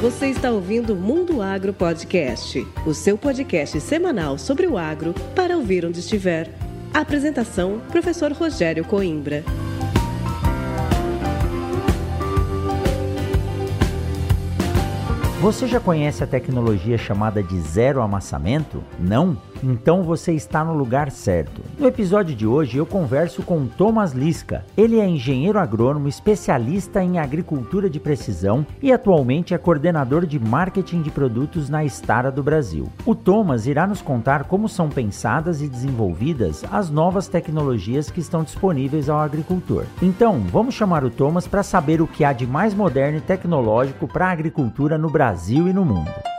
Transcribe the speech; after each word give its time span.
Você 0.00 0.26
está 0.26 0.50
ouvindo 0.50 0.94
Mundo 0.94 1.40
Agro 1.40 1.72
Podcast, 1.72 2.66
o 2.84 2.92
seu 2.92 3.16
podcast 3.16 3.80
semanal 3.80 4.36
sobre 4.36 4.66
o 4.66 4.76
agro 4.76 5.14
para 5.34 5.56
ouvir 5.56 5.86
onde 5.86 6.00
estiver. 6.00 6.50
apresentação: 6.92 7.80
Professor 7.90 8.30
Rogério 8.32 8.84
Coimbra. 8.84 9.42
Você 15.40 15.66
já 15.66 15.80
conhece 15.80 16.22
a 16.22 16.26
tecnologia 16.26 16.98
chamada 16.98 17.42
de 17.42 17.58
zero 17.60 18.02
amassamento? 18.02 18.84
Não? 18.98 19.40
Então 19.62 20.02
você 20.02 20.32
está 20.32 20.64
no 20.64 20.74
lugar 20.74 21.10
certo. 21.10 21.62
No 21.78 21.86
episódio 21.86 22.34
de 22.34 22.46
hoje 22.46 22.78
eu 22.78 22.86
converso 22.86 23.42
com 23.42 23.66
Thomas 23.66 24.12
Lisca. 24.12 24.64
Ele 24.76 24.98
é 24.98 25.06
engenheiro 25.06 25.58
agrônomo 25.58 26.08
especialista 26.08 27.02
em 27.02 27.18
agricultura 27.18 27.88
de 27.88 27.98
precisão 27.98 28.66
e 28.82 28.92
atualmente 28.92 29.54
é 29.54 29.58
coordenador 29.58 30.26
de 30.26 30.38
marketing 30.38 31.02
de 31.02 31.10
produtos 31.10 31.68
na 31.68 31.84
Stara 31.84 32.30
do 32.30 32.42
Brasil. 32.42 32.88
O 33.04 33.14
Thomas 33.14 33.66
irá 33.66 33.86
nos 33.86 34.02
contar 34.02 34.44
como 34.44 34.68
são 34.68 34.88
pensadas 34.88 35.62
e 35.62 35.68
desenvolvidas 35.68 36.64
as 36.70 36.90
novas 36.90 37.28
tecnologias 37.28 38.10
que 38.10 38.20
estão 38.20 38.42
disponíveis 38.42 39.08
ao 39.08 39.18
agricultor. 39.18 39.84
Então, 40.02 40.40
vamos 40.50 40.74
chamar 40.74 41.04
o 41.04 41.10
Thomas 41.10 41.46
para 41.46 41.62
saber 41.62 42.00
o 42.00 42.06
que 42.06 42.24
há 42.24 42.32
de 42.32 42.46
mais 42.46 42.74
moderno 42.74 43.18
e 43.18 43.20
tecnológico 43.20 44.06
para 44.06 44.26
a 44.28 44.32
agricultura 44.32 44.98
no 44.98 45.10
Brasil 45.10 45.68
e 45.68 45.72
no 45.72 45.84
mundo. 45.84 46.35